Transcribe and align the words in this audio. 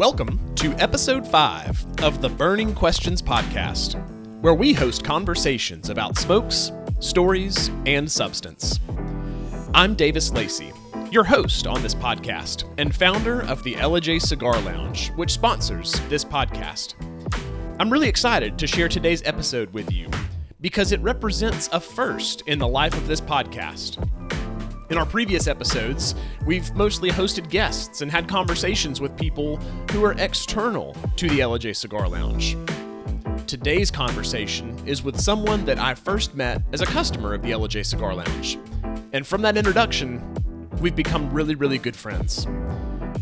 Welcome 0.00 0.54
to 0.54 0.72
episode 0.76 1.28
5 1.28 2.00
of 2.04 2.22
the 2.22 2.30
Burning 2.30 2.74
Questions 2.74 3.20
podcast, 3.20 4.02
where 4.40 4.54
we 4.54 4.72
host 4.72 5.04
conversations 5.04 5.90
about 5.90 6.16
smokes, 6.16 6.72
stories, 7.00 7.68
and 7.84 8.10
substance. 8.10 8.80
I'm 9.74 9.94
Davis 9.94 10.32
Lacey, 10.32 10.72
your 11.10 11.24
host 11.24 11.66
on 11.66 11.82
this 11.82 11.94
podcast 11.94 12.64
and 12.78 12.96
founder 12.96 13.42
of 13.42 13.62
the 13.62 13.74
LJ 13.74 14.22
Cigar 14.22 14.58
Lounge, 14.62 15.10
which 15.16 15.32
sponsors 15.32 15.92
this 16.08 16.24
podcast. 16.24 16.94
I'm 17.78 17.92
really 17.92 18.08
excited 18.08 18.58
to 18.58 18.66
share 18.66 18.88
today's 18.88 19.22
episode 19.26 19.70
with 19.74 19.92
you 19.92 20.08
because 20.62 20.92
it 20.92 21.00
represents 21.00 21.68
a 21.72 21.78
first 21.78 22.40
in 22.46 22.58
the 22.58 22.66
life 22.66 22.94
of 22.94 23.06
this 23.06 23.20
podcast. 23.20 24.09
In 24.90 24.98
our 24.98 25.06
previous 25.06 25.46
episodes, 25.46 26.16
we've 26.44 26.74
mostly 26.74 27.10
hosted 27.10 27.48
guests 27.48 28.00
and 28.00 28.10
had 28.10 28.26
conversations 28.26 29.00
with 29.00 29.16
people 29.16 29.56
who 29.92 30.04
are 30.04 30.14
external 30.18 30.96
to 31.14 31.28
the 31.28 31.38
LJ 31.38 31.76
Cigar 31.76 32.08
Lounge. 32.08 32.56
Today's 33.46 33.88
conversation 33.88 34.76
is 34.86 35.04
with 35.04 35.20
someone 35.20 35.64
that 35.64 35.78
I 35.78 35.94
first 35.94 36.34
met 36.34 36.60
as 36.72 36.80
a 36.80 36.86
customer 36.86 37.34
of 37.34 37.42
the 37.42 37.52
LJ 37.52 37.86
Cigar 37.86 38.16
Lounge. 38.16 38.58
And 39.12 39.24
from 39.24 39.42
that 39.42 39.56
introduction, 39.56 40.20
we've 40.80 40.96
become 40.96 41.32
really, 41.32 41.54
really 41.54 41.78
good 41.78 41.94
friends. 41.94 42.48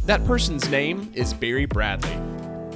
That 0.06 0.24
person's 0.24 0.70
name 0.70 1.12
is 1.12 1.34
Barry 1.34 1.66
Bradley. 1.66 2.14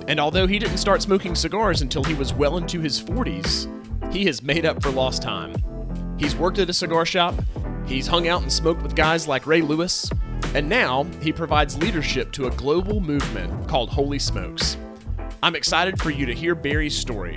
And 0.06 0.20
although 0.20 0.46
he 0.46 0.59
didn't 0.59 0.77
start 0.77 1.01
smoking 1.01 1.34
cigars 1.34 1.80
until 1.80 2.04
he 2.04 2.12
was 2.12 2.34
well 2.34 2.59
into 2.59 2.79
his 2.79 3.02
40s, 3.02 4.12
he 4.12 4.27
has 4.27 4.43
made 4.43 4.66
up 4.66 4.82
for 4.82 4.90
lost 4.90 5.23
time. 5.23 5.54
He's 6.18 6.37
worked 6.37 6.59
at 6.59 6.68
a 6.68 6.74
cigar 6.74 7.07
shop, 7.07 7.35
he's 7.93 8.07
hung 8.07 8.26
out 8.26 8.40
and 8.40 8.51
smoked 8.51 8.80
with 8.80 8.96
guys 8.96 9.29
like 9.29 9.46
Ray 9.46 9.60
Lewis, 9.60 10.10
and 10.54 10.66
now 10.66 11.04
he 11.21 11.30
provides 11.30 11.76
leadership 11.76 12.32
to 12.32 12.46
a 12.46 12.51
global 12.52 13.01
movement 13.01 13.68
called 13.68 13.90
Holy 13.90 14.18
Smokes. 14.18 14.79
I'm 15.43 15.54
excited 15.54 16.01
for 16.01 16.10
you 16.10 16.24
to 16.24 16.32
hear 16.32 16.54
Barry's 16.54 16.96
story, 16.96 17.37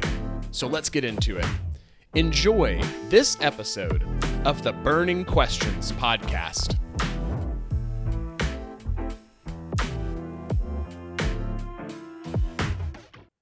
so 0.52 0.66
let's 0.66 0.89
get 0.89 1.03
into 1.03 1.36
it. 1.36 1.45
Enjoy 2.14 2.81
this 3.09 3.38
episode 3.42 4.06
of 4.45 4.64
the 4.64 4.72
Burning 4.72 5.26
Questions 5.26 5.92
podcast. 5.92 6.80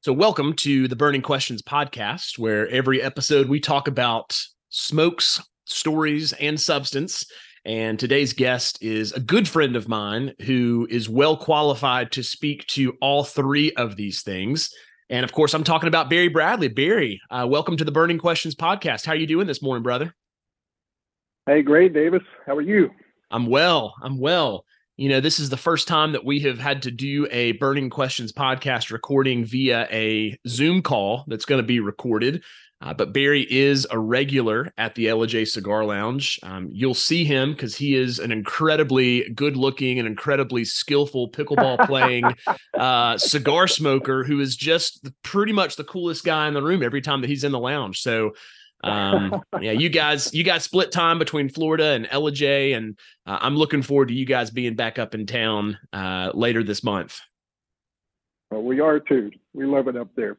So, 0.02 0.11
welcome 0.11 0.53
to 0.56 0.88
the 0.88 0.95
Burning 0.95 1.22
Questions 1.22 1.61
podcast, 1.61 2.39
where 2.39 2.67
every 2.69 3.03
episode 3.03 3.50
we 3.50 3.59
talk 3.59 3.88
about 3.88 4.36
smokes, 4.69 5.39
stories, 5.66 6.33
and 6.33 6.59
substance. 6.59 7.25
And 7.66 7.97
today's 7.97 8.33
guest 8.33 8.81
is 8.81 9.14
a 9.14 9.19
good 9.19 9.47
friend 9.47 9.75
of 9.75 9.88
mine 9.88 10.33
who 10.42 10.88
is 10.89 11.08
well 11.08 11.38
qualified 11.38 12.11
to 12.14 12.23
speak 12.23 12.67
to 12.67 12.97
all 13.02 13.23
three 13.23 13.72
of 13.73 13.95
these 13.95 14.22
things. 14.22 14.69
And 15.09 15.23
of 15.23 15.31
course, 15.31 15.53
I'm 15.53 15.64
talking 15.64 15.88
about 15.88 16.09
Barry 16.09 16.28
Bradley. 16.28 16.67
Barry, 16.67 17.22
uh, 17.30 17.47
welcome 17.50 17.78
to 17.78 17.86
the 17.86 17.91
Burning 17.91 18.17
Questions 18.17 18.56
podcast. 18.56 19.06
How 19.06 19.14
are 19.14 19.17
you 19.17 19.28
doing 19.28 19.47
this 19.47 19.61
morning, 19.61 19.84
brother? 19.84 20.14
Hey, 21.45 21.61
great, 21.61 21.94
Davis. 21.94 22.23
How 22.45 22.56
are 22.56 22.61
you? 22.61 22.89
I'm 23.31 23.47
well. 23.47 23.94
I'm 24.02 24.19
well 24.19 24.66
you 24.95 25.09
know, 25.09 25.19
this 25.19 25.39
is 25.39 25.50
the 25.50 25.58
first 25.58 25.88
time 25.88 26.11
that 26.11 26.23
we 26.23 26.39
have 26.41 26.59
had 26.59 26.84
to 26.84 26.91
do 26.91 27.28
a 27.31 27.53
Burning 27.53 27.89
Questions 27.89 28.31
podcast 28.31 28.91
recording 28.91 29.44
via 29.44 29.88
a 29.91 30.38
Zoom 30.47 30.84
call 30.84 31.25
that's 31.28 31.45
going 31.45 31.61
to 31.61 31.67
be 31.67 31.80
recorded. 31.80 32.44
Uh, 32.84 32.94
but 32.94 33.14
Barry 33.14 33.48
is 33.50 33.88
a 33.92 33.98
regular 33.98 34.73
at 34.78 34.94
the 34.95 35.06
LJ 35.06 35.48
Cigar 35.48 35.86
Lounge. 35.86 36.38
Um, 36.44 36.67
you'll 36.70 36.94
see 36.94 37.23
him 37.23 37.53
because 37.53 37.78
he 37.78 37.95
is 37.95 38.20
an 38.20 38.30
incredibly 38.30 39.30
good 39.30 39.56
looking 39.56 40.00
and 40.00 40.07
incredibly 40.07 40.66
skillful 40.66 41.31
pickleball 41.31 41.85
playing 41.88 42.25
uh, 42.74 43.18
cigar 43.18 43.69
smoker 43.69 44.25
who 44.25 44.41
is 44.41 44.57
just 44.57 45.09
pretty 45.24 45.53
much 45.53 45.78
the 45.78 45.85
coolest 45.85 46.25
guy 46.25 46.50
in 46.50 46.53
the 46.53 46.62
room 46.62 46.84
every 46.84 47.00
time 47.00 47.22
that 47.22 47.30
he's 47.30 47.46
in 47.46 47.53
the 47.53 47.59
lounge. 47.59 48.02
So, 48.02 48.34
um, 48.84 49.41
yeah, 49.62 49.72
you 49.72 49.88
guys, 49.88 50.34
you 50.34 50.44
guys 50.44 50.66
split 50.66 50.91
time 50.91 51.19
between 51.19 51.47
Florida 51.47 51.91
and 51.91 52.06
LJ, 52.07 52.75
and 52.75 53.00
uh, 53.25 53.38
I'm 53.40 53.56
looking 53.56 53.81
forward 53.81 54.09
to 54.09 54.13
you 54.13 54.25
guys 54.25 54.52
being 54.52 54.75
back 54.75 55.00
up 55.00 55.16
in 55.16 55.25
town 55.25 55.78
uh, 55.94 56.31
later 56.34 56.63
this 56.63 56.84
month. 56.84 57.22
Well, 58.52 58.63
we 58.63 58.81
are 58.81 59.00
too. 59.00 59.31
We 59.53 59.66
love 59.66 59.88
it 59.88 59.96
up 59.96 60.09
there. 60.16 60.38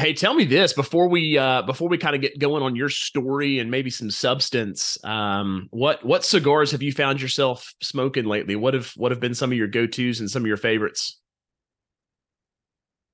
Hey, 0.00 0.14
tell 0.14 0.32
me 0.32 0.46
this 0.46 0.72
before 0.72 1.10
we 1.10 1.36
uh, 1.36 1.60
before 1.60 1.90
we 1.90 1.98
kind 1.98 2.14
of 2.14 2.22
get 2.22 2.38
going 2.38 2.62
on 2.62 2.74
your 2.74 2.88
story 2.88 3.58
and 3.58 3.70
maybe 3.70 3.90
some 3.90 4.10
substance. 4.10 4.96
Um, 5.04 5.68
what 5.72 6.02
what 6.02 6.24
cigars 6.24 6.70
have 6.70 6.80
you 6.80 6.90
found 6.90 7.20
yourself 7.20 7.74
smoking 7.82 8.24
lately? 8.24 8.56
What 8.56 8.72
have 8.72 8.92
what 8.96 9.12
have 9.12 9.20
been 9.20 9.34
some 9.34 9.52
of 9.52 9.58
your 9.58 9.66
go 9.66 9.86
tos 9.86 10.20
and 10.20 10.30
some 10.30 10.42
of 10.42 10.46
your 10.46 10.56
favorites? 10.56 11.20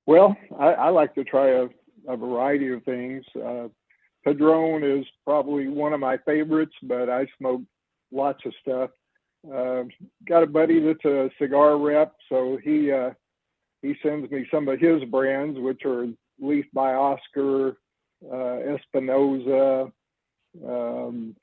Well, 0.05 0.37
I, 0.57 0.67
I 0.67 0.89
like 0.91 1.13
to 1.15 1.25
try 1.25 1.49
a, 1.49 1.67
a 2.07 2.15
variety 2.15 2.71
of 2.71 2.81
things. 2.85 3.25
Uh, 3.35 3.67
Padron 4.23 4.85
is 4.85 5.05
probably 5.25 5.67
one 5.67 5.91
of 5.91 5.99
my 5.99 6.17
favorites, 6.25 6.75
but 6.83 7.09
I 7.09 7.27
smoke 7.37 7.63
lots 8.13 8.45
of 8.45 8.53
stuff. 8.61 8.91
Uh, 9.53 9.83
got 10.25 10.41
a 10.41 10.47
buddy 10.47 10.79
that's 10.79 11.03
a 11.03 11.29
cigar 11.37 11.77
rep, 11.77 12.13
so 12.29 12.57
he 12.63 12.93
uh, 12.93 13.09
he 13.81 13.93
sends 14.01 14.31
me 14.31 14.47
some 14.49 14.69
of 14.69 14.79
his 14.79 15.03
brands, 15.03 15.59
which 15.59 15.81
are 15.83 16.07
Leaf 16.39 16.65
by 16.73 16.93
Oscar, 16.93 17.77
uh, 18.31 18.57
Espinosa, 18.75 19.91
um, 20.65 21.35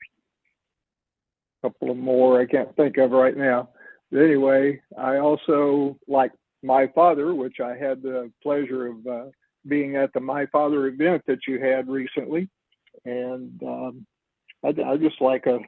a 1.63 1.67
couple 1.67 1.91
of 1.91 1.97
more 1.97 2.39
I 2.41 2.45
can't 2.45 2.75
think 2.75 2.97
of 2.97 3.11
right 3.11 3.35
now. 3.35 3.69
But 4.11 4.21
anyway, 4.21 4.81
I 4.97 5.17
also 5.17 5.97
like 6.07 6.31
my 6.63 6.87
father, 6.93 7.33
which 7.33 7.59
I 7.59 7.75
had 7.75 8.01
the 8.01 8.31
pleasure 8.41 8.87
of 8.87 9.07
uh, 9.07 9.25
being 9.67 9.95
at 9.95 10.13
the 10.13 10.19
My 10.19 10.45
Father 10.47 10.87
event 10.87 11.23
that 11.27 11.39
you 11.47 11.59
had 11.59 11.87
recently 11.87 12.49
and 13.05 13.61
um, 13.63 14.05
I, 14.63 14.69
I 14.85 14.97
just 14.97 15.21
like 15.21 15.45
a 15.45 15.59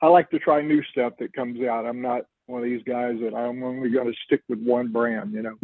I 0.00 0.08
like 0.08 0.30
to 0.30 0.38
try 0.38 0.60
new 0.62 0.82
stuff 0.90 1.14
that 1.20 1.32
comes 1.32 1.62
out. 1.62 1.86
I'm 1.86 2.02
not 2.02 2.22
one 2.46 2.62
of 2.62 2.64
these 2.64 2.82
guys 2.82 3.16
that 3.20 3.34
I'm 3.34 3.62
only 3.62 3.88
going 3.90 4.08
to 4.08 4.18
stick 4.24 4.42
with 4.48 4.58
one 4.58 4.90
brand, 4.90 5.32
you 5.32 5.42
know. 5.42 5.56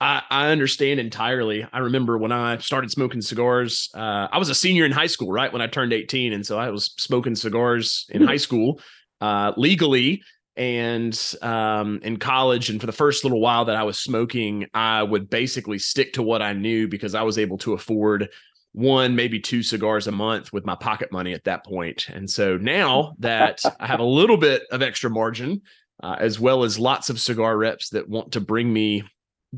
I, 0.00 0.22
I 0.30 0.48
understand 0.48 0.98
entirely. 0.98 1.66
I 1.72 1.80
remember 1.80 2.16
when 2.16 2.32
I 2.32 2.56
started 2.58 2.90
smoking 2.90 3.20
cigars, 3.20 3.90
uh, 3.94 4.28
I 4.32 4.38
was 4.38 4.48
a 4.48 4.54
senior 4.54 4.86
in 4.86 4.92
high 4.92 5.06
school, 5.06 5.30
right? 5.30 5.52
When 5.52 5.60
I 5.60 5.66
turned 5.66 5.92
18. 5.92 6.32
And 6.32 6.44
so 6.44 6.58
I 6.58 6.70
was 6.70 6.94
smoking 6.98 7.34
cigars 7.34 8.06
in 8.08 8.22
high 8.22 8.38
school 8.38 8.80
uh, 9.20 9.52
legally 9.56 10.22
and 10.56 11.34
um, 11.42 12.00
in 12.02 12.16
college. 12.16 12.70
And 12.70 12.80
for 12.80 12.86
the 12.86 12.92
first 12.92 13.24
little 13.24 13.40
while 13.40 13.66
that 13.66 13.76
I 13.76 13.82
was 13.82 13.98
smoking, 13.98 14.66
I 14.72 15.02
would 15.02 15.28
basically 15.28 15.78
stick 15.78 16.14
to 16.14 16.22
what 16.22 16.40
I 16.40 16.54
knew 16.54 16.88
because 16.88 17.14
I 17.14 17.22
was 17.22 17.38
able 17.38 17.58
to 17.58 17.74
afford 17.74 18.28
one, 18.72 19.16
maybe 19.16 19.38
two 19.38 19.62
cigars 19.62 20.06
a 20.06 20.12
month 20.12 20.52
with 20.52 20.64
my 20.64 20.76
pocket 20.76 21.12
money 21.12 21.34
at 21.34 21.44
that 21.44 21.64
point. 21.64 22.08
And 22.08 22.28
so 22.30 22.56
now 22.56 23.14
that 23.18 23.60
I 23.80 23.86
have 23.86 24.00
a 24.00 24.04
little 24.04 24.36
bit 24.36 24.62
of 24.70 24.80
extra 24.80 25.10
margin, 25.10 25.60
uh, 26.02 26.16
as 26.18 26.40
well 26.40 26.64
as 26.64 26.78
lots 26.78 27.10
of 27.10 27.20
cigar 27.20 27.58
reps 27.58 27.90
that 27.90 28.08
want 28.08 28.32
to 28.32 28.40
bring 28.40 28.72
me 28.72 29.02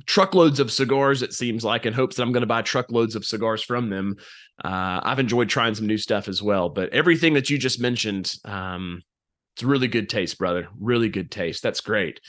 truckloads 0.07 0.61
of 0.61 0.73
cigars, 0.73 1.23
it 1.23 1.33
seems 1.33 1.65
like, 1.65 1.87
in 1.87 1.93
hopes 1.93 2.17
that 2.17 2.23
I'm 2.23 2.33
going 2.33 2.43
to 2.43 2.47
buy 2.47 2.63
truckloads 2.63 3.15
of 3.15 3.25
cigars 3.25 3.63
from 3.63 3.91
them. 3.91 4.17
Uh, 4.65 5.01
I've 5.03 5.19
enjoyed 5.19 5.49
trying 5.49 5.75
some 5.75 5.87
new 5.87 5.99
stuff 5.99 6.29
as 6.29 6.43
well. 6.43 6.69
But 6.69 6.91
everything 6.91 7.35
that 7.35 7.51
you 7.51 7.59
just 7.59 7.81
mentioned, 7.81 8.35
um, 8.45 9.03
it's 9.55 9.63
really 9.63 9.89
good 9.89 10.09
taste, 10.09 10.39
brother. 10.39 10.69
Really 10.81 11.09
good 11.09 11.31
taste. 11.31 11.63
That's 11.63 11.81
great. 11.81 12.21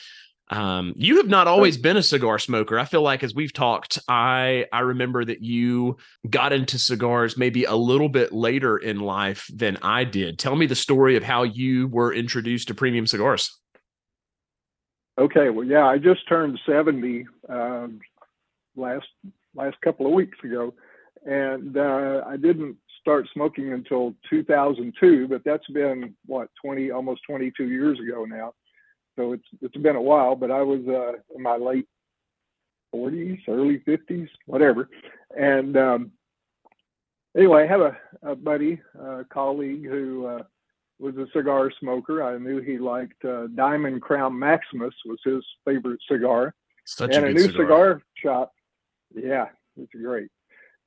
Um, 0.50 0.94
you 0.98 1.18
have 1.18 1.30
not 1.30 1.48
always 1.48 1.78
been 1.78 1.98
a 1.98 2.04
cigar 2.04 2.38
smoker. 2.38 2.78
I 2.78 2.86
feel 2.86 3.02
like 3.02 3.24
as 3.24 3.34
we've 3.34 3.54
talked, 3.54 3.98
I 4.10 4.66
I 4.74 4.82
remember 4.82 5.24
that 5.24 5.42
you 5.42 5.98
got 6.30 6.52
into 6.52 6.78
cigars 6.78 7.38
maybe 7.38 7.64
a 7.64 7.76
little 7.76 8.10
bit 8.10 8.34
later 8.34 8.78
in 8.78 9.00
life 9.00 9.50
than 9.54 9.78
I 9.82 10.04
did. 10.04 10.38
Tell 10.38 10.56
me 10.56 10.66
the 10.66 10.76
story 10.76 11.16
of 11.16 11.24
how 11.24 11.44
you 11.44 11.88
were 11.88 12.14
introduced 12.14 12.68
to 12.68 12.76
premium 12.76 13.08
cigars. 13.08 13.58
Okay, 15.18 15.50
well, 15.50 15.66
yeah, 15.66 15.86
I 15.86 15.98
just 15.98 16.28
turned 16.28 16.60
seventy 16.66 17.26
uh, 17.48 17.88
last 18.76 19.08
last 19.56 19.80
couple 19.82 20.08
of 20.08 20.14
weeks 20.14 20.38
ago, 20.44 20.74
and 21.26 21.78
uh, 21.78 22.24
I 22.28 22.38
didn't 22.38 22.78
start 23.00 23.28
smoking 23.34 23.74
until 23.74 24.16
2002. 24.30 25.28
But 25.28 25.44
that's 25.46 25.68
been 25.68 26.16
what 26.26 26.50
20, 26.64 26.92
almost 26.92 27.22
22 27.28 27.66
years 27.68 28.00
ago 28.00 28.26
now 28.26 28.54
so 29.16 29.34
it's 29.34 29.44
it's 29.62 29.78
been 29.78 29.96
a 29.96 30.02
while, 30.02 30.36
but 30.36 30.52
I 30.52 30.62
was 30.62 30.82
uh, 30.88 31.14
in 31.36 31.42
my 31.42 31.56
late 31.56 31.88
40s, 32.94 33.40
early 33.48 33.80
50s, 33.88 34.28
whatever. 34.46 34.90
And 35.38 35.78
um, 35.78 36.12
anyway, 37.38 37.64
I 37.64 37.68
have 37.68 37.82
a, 37.82 37.98
a 38.24 38.36
buddy, 38.36 38.82
a 39.00 39.24
colleague 39.26 39.86
who 39.86 40.26
uh, 40.28 40.44
was 41.00 41.16
a 41.18 41.28
cigar 41.36 41.72
smoker. 41.80 42.24
I 42.24 42.38
knew 42.38 42.62
he 42.62 42.78
liked 42.78 43.24
uh, 43.26 43.48
Diamond 43.56 44.02
Crown 44.02 44.38
Maximus 44.38 44.94
was 45.06 45.20
his 45.24 45.44
favorite 45.66 46.00
cigar. 46.10 46.54
Such 46.86 47.16
and 47.16 47.26
a, 47.26 47.30
a 47.30 47.34
new 47.34 47.48
cigar. 47.48 47.56
cigar 47.56 48.02
shop. 48.16 48.54
Yeah, 49.16 49.48
it's 49.78 49.94
great. 49.94 50.30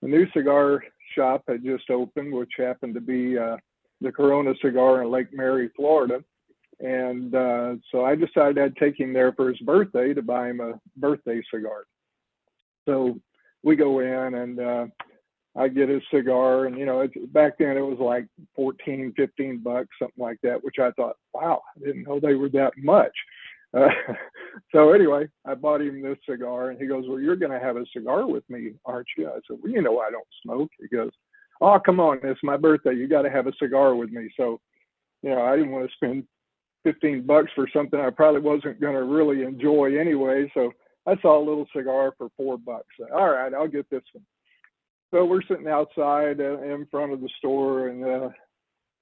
A 0.02 0.06
new 0.06 0.26
cigar 0.32 0.82
shop 1.14 1.42
had 1.48 1.64
just 1.64 1.90
opened, 1.90 2.32
which 2.32 2.52
happened 2.56 2.94
to 2.94 3.00
be 3.00 3.38
uh, 3.38 3.56
the 4.00 4.12
Corona 4.12 4.54
Cigar 4.62 5.02
in 5.02 5.10
Lake 5.10 5.28
Mary, 5.32 5.70
Florida. 5.76 6.22
And 6.80 7.34
uh, 7.34 7.76
so 7.90 8.04
I 8.04 8.14
decided 8.14 8.58
I'd 8.58 8.76
take 8.76 9.00
him 9.00 9.12
there 9.12 9.32
for 9.32 9.48
his 9.48 9.58
birthday 9.60 10.12
to 10.12 10.22
buy 10.22 10.50
him 10.50 10.60
a 10.60 10.74
birthday 10.96 11.40
cigar. 11.52 11.86
So 12.86 13.18
we 13.62 13.76
go 13.76 14.00
in 14.00 14.34
and 14.34 14.60
uh, 14.60 14.86
I 15.58 15.68
get 15.68 15.88
his 15.88 16.02
cigar, 16.12 16.66
and 16.66 16.76
you 16.76 16.84
know, 16.84 17.00
it's, 17.00 17.14
back 17.32 17.58
then 17.58 17.76
it 17.76 17.80
was 17.80 17.98
like 17.98 18.26
14, 18.54 19.14
15 19.16 19.58
bucks, 19.58 19.88
something 19.98 20.22
like 20.22 20.38
that, 20.42 20.62
which 20.62 20.76
I 20.78 20.90
thought, 20.92 21.16
wow, 21.32 21.62
I 21.76 21.84
didn't 21.84 22.04
know 22.04 22.20
they 22.20 22.34
were 22.34 22.50
that 22.50 22.72
much. 22.76 23.12
Uh, 23.74 23.88
so 24.72 24.92
anyway, 24.92 25.28
I 25.46 25.54
bought 25.54 25.80
him 25.80 26.02
this 26.02 26.18
cigar, 26.28 26.70
and 26.70 26.80
he 26.80 26.86
goes, 26.86 27.04
"Well, 27.08 27.20
you're 27.20 27.36
going 27.36 27.52
to 27.52 27.64
have 27.64 27.76
a 27.76 27.86
cigar 27.92 28.26
with 28.26 28.48
me, 28.48 28.72
aren't 28.84 29.08
you?" 29.16 29.28
I 29.28 29.38
said, 29.46 29.58
"Well, 29.62 29.72
you 29.72 29.82
know, 29.82 29.98
I 29.98 30.10
don't 30.10 30.26
smoke." 30.42 30.70
He 30.78 30.88
goes, 30.88 31.10
"Oh, 31.60 31.78
come 31.84 32.00
on, 32.00 32.20
it's 32.22 32.40
my 32.42 32.56
birthday. 32.56 32.94
You 32.94 33.08
got 33.08 33.22
to 33.22 33.30
have 33.30 33.46
a 33.46 33.56
cigar 33.58 33.94
with 33.94 34.10
me." 34.10 34.30
So, 34.36 34.60
you 35.22 35.30
know, 35.30 35.42
I 35.42 35.56
didn't 35.56 35.72
want 35.72 35.88
to 35.88 35.94
spend 35.96 36.24
15 36.84 37.26
bucks 37.26 37.50
for 37.54 37.68
something 37.72 37.98
I 37.98 38.10
probably 38.10 38.40
wasn't 38.40 38.80
going 38.80 38.94
to 38.94 39.04
really 39.04 39.42
enjoy 39.42 39.98
anyway. 39.98 40.50
So 40.54 40.72
I 41.06 41.16
saw 41.20 41.38
a 41.38 41.44
little 41.46 41.66
cigar 41.74 42.12
for 42.16 42.28
four 42.36 42.58
bucks. 42.58 42.94
All 43.12 43.30
right, 43.30 43.52
I'll 43.52 43.68
get 43.68 43.88
this 43.90 44.02
one. 44.12 44.24
So 45.12 45.24
we're 45.24 45.42
sitting 45.42 45.68
outside 45.68 46.40
uh, 46.40 46.60
in 46.62 46.86
front 46.90 47.12
of 47.12 47.20
the 47.20 47.30
store 47.38 47.88
and 47.88 48.04
uh, 48.04 48.28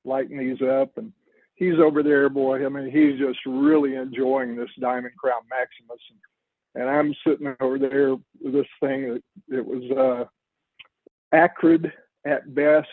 lighting 0.05 0.39
these 0.39 0.61
up, 0.61 0.97
and 0.99 1.13
he's 1.55 1.79
over 1.79 2.03
there, 2.03 2.29
boy. 2.29 2.65
I 2.65 2.69
mean, 2.69 2.91
he's 2.91 3.19
just 3.19 3.39
really 3.47 3.97
enjoying 3.97 4.55
this 4.55 4.69
Diamond 4.81 5.17
Crown 5.17 5.43
Maximus, 5.51 6.01
and, 6.11 6.19
I'm 6.91 7.15
sitting 7.27 7.55
over 7.61 7.79
there 7.79 8.17
with 8.43 8.53
this 8.53 8.67
thing 8.81 9.21
that 9.49 9.57
it 9.57 9.65
was 9.65 9.85
uh, 9.97 10.25
acrid 11.33 11.93
at 12.27 12.53
best 12.53 12.89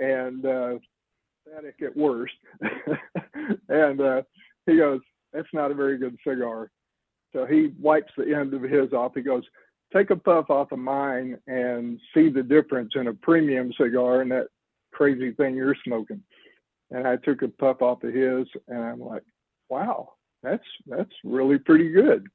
and 0.00 0.46
uh, 0.46 0.78
pathetic 1.44 1.82
at 1.82 1.94
worst. 1.94 2.34
and 3.68 4.00
uh, 4.00 4.22
he 4.64 4.78
goes, 4.78 5.00
"That's 5.34 5.52
not 5.52 5.70
a 5.70 5.74
very 5.74 5.98
good 5.98 6.16
cigar." 6.26 6.70
So 7.34 7.44
he 7.44 7.72
wipes 7.78 8.12
the 8.16 8.34
end 8.34 8.54
of 8.54 8.62
his 8.62 8.94
off. 8.94 9.12
He 9.14 9.20
goes, 9.20 9.44
take 9.92 10.10
a 10.10 10.16
puff 10.16 10.50
off 10.50 10.72
of 10.72 10.78
mine 10.78 11.38
and 11.46 12.00
see 12.14 12.28
the 12.28 12.42
difference 12.42 12.92
in 12.94 13.08
a 13.08 13.14
premium 13.14 13.72
cigar 13.80 14.22
and 14.22 14.30
that 14.30 14.46
crazy 14.92 15.32
thing 15.32 15.54
you're 15.54 15.76
smoking. 15.84 16.22
And 16.90 17.06
I 17.06 17.16
took 17.16 17.42
a 17.42 17.48
puff 17.48 17.82
off 17.82 18.04
of 18.04 18.12
his 18.12 18.46
and 18.68 18.78
I'm 18.78 19.00
like, 19.00 19.22
wow, 19.68 20.12
that's 20.42 20.64
that's 20.86 21.12
really 21.24 21.58
pretty 21.58 21.90
good. 21.90 22.26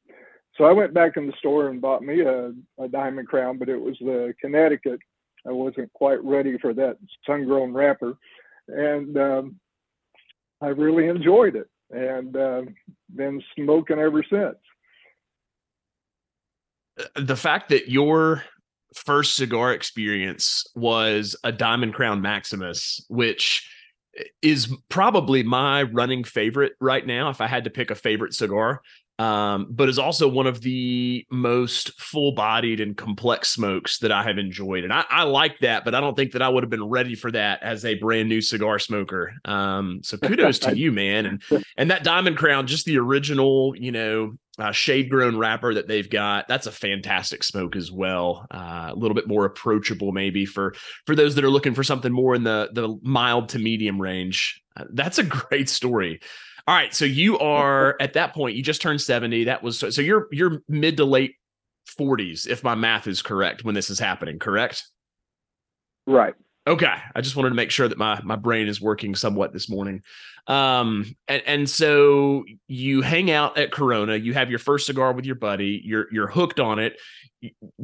So 0.58 0.64
I 0.64 0.72
went 0.72 0.94
back 0.94 1.18
in 1.18 1.28
the 1.28 1.34
store 1.38 1.70
and 1.70 1.82
bought 1.82 2.02
me 2.02 2.22
a, 2.22 2.52
a 2.80 2.88
Diamond 2.88 3.28
Crown, 3.28 3.58
but 3.58 3.70
it 3.70 3.80
was 3.80 3.96
the 4.00 4.34
Connecticut. 4.42 5.00
I 5.48 5.52
wasn't 5.52 5.94
quite 5.94 6.24
ready 6.24 6.58
for 6.58 6.74
that 6.74 6.98
sun-grown 7.26 7.74
wrapper, 7.74 8.18
and 8.68 9.16
um, 9.18 9.60
I 10.62 10.70
really 10.70 11.08
enjoyed 11.08 11.56
it, 11.56 11.70
and 11.92 12.36
uh, 12.36 12.64
been 13.16 13.42
smoking 13.56 14.00
ever 14.00 14.24
since 14.28 14.58
the 17.16 17.36
fact 17.36 17.70
that 17.70 17.90
your 17.90 18.44
first 18.96 19.36
cigar 19.36 19.74
experience 19.74 20.66
was 20.76 21.36
a 21.44 21.52
Diamond 21.52 21.94
Crown 21.94 22.22
Maximus, 22.22 23.04
which 23.10 23.70
is 24.42 24.74
probably 24.90 25.44
my 25.44 25.84
running 25.84 26.24
favorite 26.24 26.74
right 26.80 27.06
now. 27.06 27.30
If 27.30 27.42
I 27.42 27.48
had 27.48 27.66
to 27.66 27.70
pick 27.70 27.92
a 27.92 27.96
favorite 27.96 28.34
cigar, 28.34 28.82
um, 29.20 29.68
but 29.72 29.90
is 29.90 29.98
also 29.98 30.28
one 30.28 30.46
of 30.46 30.62
the 30.62 31.26
most 31.32 32.00
full 32.00 32.34
bodied 32.34 32.80
and 32.80 32.96
complex 32.96 33.50
smokes 33.50 33.98
that 34.00 34.12
I 34.12 34.22
have 34.24 34.38
enjoyed. 34.38 34.84
And 34.84 34.94
I, 34.94 35.06
I, 35.10 35.24
like 35.24 35.60
that, 35.62 35.84
but 35.86 35.96
I 35.96 36.02
don't 36.02 36.16
think 36.16 36.34
that 36.34 36.44
I 36.44 36.50
would 36.50 36.62
have 36.62 36.70
been 36.70 36.88
ready 36.88 37.16
for 37.16 37.32
that 37.32 37.64
as 37.64 37.84
a 37.84 37.96
brand 37.96 38.30
new 38.30 38.42
cigar 38.42 38.78
smoker. 38.78 39.34
Um, 39.46 40.02
so 40.04 40.18
kudos 40.24 40.60
to 40.60 40.78
you, 40.78 40.92
man. 40.92 41.26
And, 41.26 41.64
and 41.78 41.90
that 41.90 42.04
Diamond 42.04 42.38
Crown, 42.38 42.68
just 42.68 42.86
the 42.86 43.00
original, 43.00 43.76
you 43.76 43.92
know, 43.92 44.34
uh, 44.60 44.72
shade 44.72 45.10
grown 45.10 45.38
wrapper 45.38 45.74
that 45.74 45.88
they've 45.88 46.10
got. 46.10 46.48
That's 46.48 46.68
a 46.68 46.72
fantastic 46.72 47.44
smoke 47.44 47.76
as 47.76 47.92
well. 47.92 48.48
Uh, 48.52 48.90
a 48.92 48.96
little 48.96 49.16
bit 49.16 49.28
more 49.28 49.46
approachable, 49.46 50.12
maybe 50.12 50.46
for 50.46 50.74
for 51.06 51.16
those 51.16 51.36
that 51.36 51.44
are 51.44 51.50
looking 51.50 51.74
for 51.74 51.84
something 51.84 52.12
more 52.12 52.36
in 52.36 52.44
the 52.44 52.70
the 52.74 52.98
mild 53.02 53.50
to 53.50 53.60
medium 53.60 54.02
range. 54.02 54.62
Uh, 54.76 54.86
that's 54.94 55.20
a 55.20 55.24
great 55.24 55.70
story. 55.70 56.20
All 56.68 56.76
right, 56.76 56.94
so 56.94 57.06
you 57.06 57.38
are 57.40 57.96
at 58.02 58.14
that 58.14 58.34
point. 58.34 58.56
You 58.56 58.64
just 58.64 58.82
turned 58.82 59.02
seventy. 59.02 59.44
That 59.44 59.64
was 59.64 59.80
so. 59.80 60.02
You're 60.02 60.28
you're 60.32 60.64
mid 60.68 60.98
to 60.98 61.06
late 61.06 61.36
forties, 61.86 62.46
if 62.48 62.64
my 62.64 62.76
math 62.76 63.08
is 63.08 63.22
correct, 63.22 63.64
when 63.64 63.76
this 63.76 63.90
is 63.90 64.00
happening. 64.00 64.40
Correct. 64.40 64.84
Right. 66.08 66.34
Okay, 66.68 66.94
I 67.16 67.22
just 67.22 67.38
wanted 67.38 67.50
to 67.50 67.56
make 67.56 67.72
sure 67.72 67.88
that 67.88 67.98
my 67.98 68.20
my 68.24 68.36
brain 68.36 68.68
is 68.68 68.82
working 68.82 69.16
somewhat 69.16 69.54
this 69.54 69.70
morning. 69.70 70.02
Um, 70.48 71.16
and 71.30 71.42
and 71.46 71.70
so 71.70 72.44
you 72.68 73.02
hang 73.02 73.32
out 73.32 73.58
at 73.58 73.72
Corona. 73.72 74.18
You 74.18 74.34
have 74.34 74.50
your 74.50 74.60
first 74.60 74.86
cigar 74.86 75.14
with 75.14 75.26
your 75.26 75.36
buddy. 75.36 75.82
You're 75.86 76.08
you're 76.12 76.28
hooked 76.28 76.60
on 76.60 76.78
it. 76.78 77.00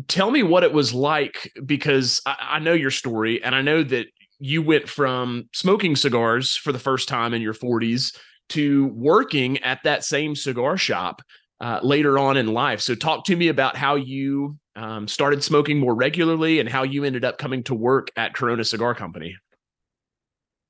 Tell 0.10 0.32
me 0.32 0.44
what 0.44 0.64
it 0.64 0.74
was 0.74 0.94
like 0.94 1.50
because 1.66 2.22
I, 2.26 2.36
I 2.40 2.60
know 2.60 2.74
your 2.74 2.92
story, 2.92 3.42
and 3.42 3.56
I 3.56 3.62
know 3.62 3.84
that 3.84 4.08
you 4.40 4.62
went 4.62 4.90
from 4.90 5.48
smoking 5.54 5.96
cigars 5.96 6.58
for 6.58 6.74
the 6.74 6.80
first 6.80 7.08
time 7.08 7.34
in 7.34 7.42
your 7.42 7.54
40s 7.54 8.14
to 8.50 8.88
working 8.88 9.60
at 9.60 9.82
that 9.86 10.04
same 10.04 10.36
cigar 10.36 10.76
shop 10.76 11.22
uh, 11.64 11.80
later 11.82 12.20
on 12.20 12.36
in 12.36 12.48
life. 12.48 12.82
So, 12.82 12.94
talk 12.94 13.24
to 13.26 13.36
me 13.38 13.48
about 13.48 13.78
how 13.78 13.96
you 13.96 14.58
um, 14.76 15.08
started 15.08 15.42
smoking 15.44 15.80
more 15.80 15.96
regularly 15.96 16.60
and 16.60 16.68
how 16.68 16.84
you 16.84 17.06
ended 17.06 17.24
up 17.24 17.38
coming 17.38 17.64
to 17.64 17.74
work 17.74 18.10
at 18.18 18.34
Corona 18.34 18.66
Cigar 18.66 18.94
Company. 18.94 19.38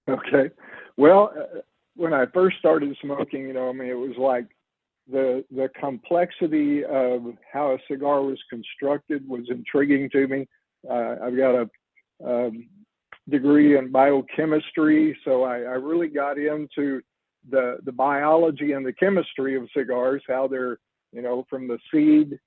Okay. 0.07 0.51
Well, 0.95 1.33
uh, 1.35 1.61
when 1.95 2.13
I 2.13 2.25
first 2.31 2.57
started 2.59 2.95
smoking, 3.01 3.47
you 3.47 3.53
know, 3.53 3.69
I 3.69 3.71
mean, 3.73 3.87
it 3.87 3.97
was 3.97 4.15
like 4.19 4.45
the 5.11 5.43
the 5.49 5.67
complexity 5.79 6.85
of 6.85 7.23
how 7.51 7.73
a 7.73 7.77
cigar 7.89 8.21
was 8.21 8.39
constructed 8.47 9.27
was 9.27 9.45
intriguing 9.49 10.11
to 10.11 10.27
me. 10.27 10.47
Uh, 10.87 11.15
I've 11.23 11.35
got 11.35 11.55
a 11.55 11.69
um, 12.23 12.67
degree 13.29 13.79
in 13.79 13.91
biochemistry, 13.91 15.17
so 15.25 15.41
I, 15.43 15.55
I 15.55 15.75
really 15.75 16.07
got 16.07 16.37
into 16.37 17.01
the 17.49 17.77
the 17.83 17.91
biology 17.91 18.73
and 18.73 18.85
the 18.85 18.93
chemistry 18.93 19.55
of 19.55 19.67
cigars, 19.75 20.23
how 20.27 20.47
they're 20.47 20.77
you 21.11 21.21
know 21.21 21.45
from 21.49 21.67
the 21.67 21.79
seed 21.91 22.39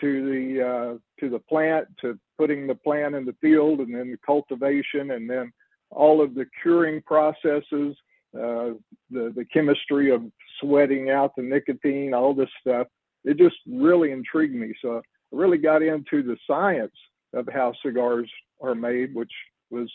to 0.00 0.24
the 0.24 0.62
uh, 0.62 0.98
to 1.20 1.30
the 1.30 1.38
plant 1.38 1.86
to 2.00 2.18
putting 2.38 2.66
the 2.66 2.74
plant 2.74 3.14
in 3.14 3.24
the 3.24 3.36
field 3.40 3.80
and 3.80 3.94
then 3.94 4.10
the 4.10 4.18
cultivation 4.24 5.12
and 5.12 5.28
then 5.28 5.52
all 5.90 6.22
of 6.22 6.34
the 6.34 6.46
curing 6.62 7.02
processes, 7.02 7.96
uh, 8.34 8.74
the 9.10 9.32
the 9.34 9.46
chemistry 9.52 10.10
of 10.10 10.22
sweating 10.60 11.10
out 11.10 11.34
the 11.36 11.42
nicotine, 11.42 12.14
all 12.14 12.34
this 12.34 12.50
stuff. 12.60 12.86
It 13.24 13.38
just 13.38 13.56
really 13.66 14.10
intrigued 14.10 14.54
me. 14.54 14.74
So 14.82 14.98
I 14.98 15.00
really 15.30 15.58
got 15.58 15.82
into 15.82 16.22
the 16.22 16.36
science 16.46 16.94
of 17.34 17.48
how 17.52 17.72
cigars 17.84 18.30
are 18.60 18.74
made, 18.74 19.14
which 19.14 19.32
was 19.70 19.90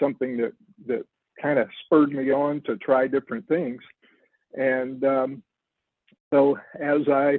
something 0.00 0.36
that 0.38 0.52
that 0.86 1.04
kind 1.40 1.58
of 1.58 1.68
spurred 1.84 2.10
me 2.10 2.30
on 2.32 2.60
to 2.62 2.76
try 2.78 3.06
different 3.06 3.46
things. 3.48 3.80
And 4.54 5.04
um, 5.04 5.42
so 6.32 6.58
as 6.80 7.08
I 7.08 7.38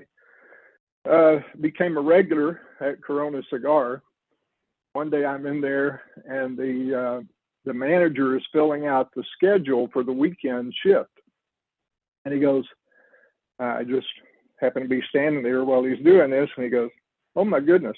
uh, 1.09 1.39
became 1.61 1.97
a 1.97 2.01
regular 2.01 2.61
at 2.81 3.01
Corona 3.01 3.41
Cigar. 3.49 4.01
One 4.93 5.09
day 5.09 5.25
I'm 5.25 5.45
in 5.45 5.61
there 5.61 6.01
and 6.25 6.57
the 6.57 6.99
uh, 6.99 7.21
the 7.65 7.73
manager 7.73 8.35
is 8.37 8.43
filling 8.51 8.87
out 8.87 9.13
the 9.15 9.23
schedule 9.35 9.89
for 9.91 10.03
the 10.03 10.13
weekend 10.13 10.73
shift, 10.83 11.09
and 12.23 12.33
he 12.33 12.39
goes, 12.39 12.63
I 13.59 13.83
just 13.83 14.07
happen 14.59 14.83
to 14.83 14.89
be 14.89 15.01
standing 15.09 15.43
there 15.43 15.63
while 15.63 15.83
he's 15.83 16.03
doing 16.03 16.29
this, 16.29 16.49
and 16.55 16.63
he 16.63 16.69
goes, 16.69 16.91
"Oh 17.35 17.45
my 17.45 17.59
goodness, 17.59 17.97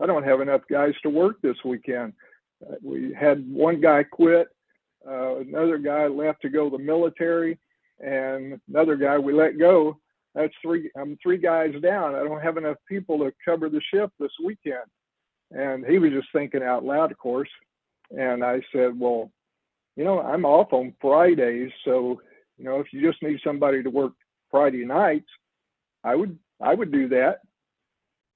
I 0.00 0.06
don't 0.06 0.24
have 0.24 0.40
enough 0.40 0.62
guys 0.70 0.94
to 1.02 1.10
work 1.10 1.40
this 1.42 1.56
weekend." 1.64 2.12
Uh, 2.64 2.76
we 2.82 3.12
had 3.14 3.48
one 3.52 3.80
guy 3.80 4.04
quit, 4.04 4.48
uh, 5.08 5.36
another 5.36 5.78
guy 5.78 6.06
left 6.06 6.42
to 6.42 6.48
go 6.48 6.68
to 6.68 6.76
the 6.76 6.82
military, 6.82 7.58
and 8.00 8.60
another 8.68 8.96
guy 8.96 9.18
we 9.18 9.32
let 9.32 9.58
go. 9.58 9.98
That's 10.34 10.54
three 10.62 10.90
i'm 10.96 11.18
three 11.22 11.38
guys 11.38 11.74
down. 11.82 12.14
I 12.14 12.22
don't 12.22 12.42
have 12.42 12.56
enough 12.56 12.76
people 12.88 13.18
to 13.18 13.32
cover 13.44 13.68
the 13.68 13.80
shift 13.92 14.12
this 14.18 14.32
weekend. 14.44 14.86
And 15.50 15.84
he 15.84 15.98
was 15.98 16.12
just 16.12 16.28
thinking 16.32 16.62
out 16.62 16.84
loud 16.84 17.10
of 17.10 17.18
course. 17.18 17.48
And 18.16 18.44
i 18.44 18.60
said 18.72 18.98
well 18.98 19.30
you 19.96 20.04
know 20.04 20.20
i'm 20.20 20.44
off 20.44 20.72
on 20.72 20.94
fridays 21.00 21.70
so 21.84 22.20
you 22.58 22.64
know 22.64 22.80
if 22.80 22.92
you 22.92 23.00
just 23.00 23.22
need 23.22 23.40
somebody 23.44 23.82
to 23.82 23.90
work 23.90 24.12
friday 24.50 24.84
nights 24.84 25.28
i 26.04 26.14
would 26.14 26.38
i 26.60 26.74
would 26.74 26.92
do 26.92 27.08
that. 27.08 27.40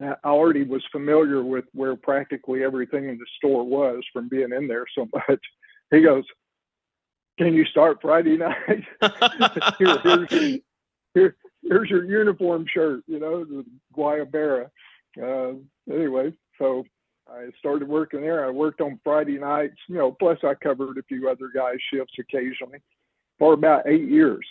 I 0.01 0.15
already 0.25 0.65
was 0.65 0.83
familiar 0.91 1.45
with 1.45 1.65
where 1.73 1.95
practically 1.95 2.65
everything 2.65 3.09
in 3.09 3.17
the 3.17 3.27
store 3.39 3.65
was 3.65 4.03
from 4.13 4.29
being 4.29 4.53
in 4.53 4.67
there 4.67 4.85
so 4.95 5.09
much. 5.29 5.41
He 5.91 6.03
goes 6.03 6.25
can 7.39 7.55
you 7.55 7.65
start 7.65 7.99
friday 8.01 8.37
night 8.39 8.85
here, 9.79 9.99
here's, 10.03 10.61
here, 11.15 11.37
here's 11.63 11.91
your 11.91 12.05
uniform 12.05 12.67
shirt, 12.73 13.03
you 13.07 13.19
know, 13.19 13.45
the 13.45 13.65
Guayabera. 13.97 14.69
Uh, 15.21 15.55
anyway, 15.93 16.33
so 16.59 16.85
I 17.29 17.49
started 17.59 17.89
working 17.89 18.21
there. 18.21 18.45
I 18.45 18.51
worked 18.51 18.81
on 18.81 19.01
Friday 19.03 19.39
nights, 19.39 19.77
you 19.89 19.97
know, 19.97 20.13
plus 20.13 20.39
I 20.43 20.55
covered 20.55 20.99
a 20.99 21.03
few 21.05 21.29
other 21.29 21.51
guys' 21.55 21.77
shifts 21.93 22.15
occasionally 22.19 22.81
for 23.39 23.55
about 23.55 23.87
eight 23.87 24.09
years. 24.09 24.47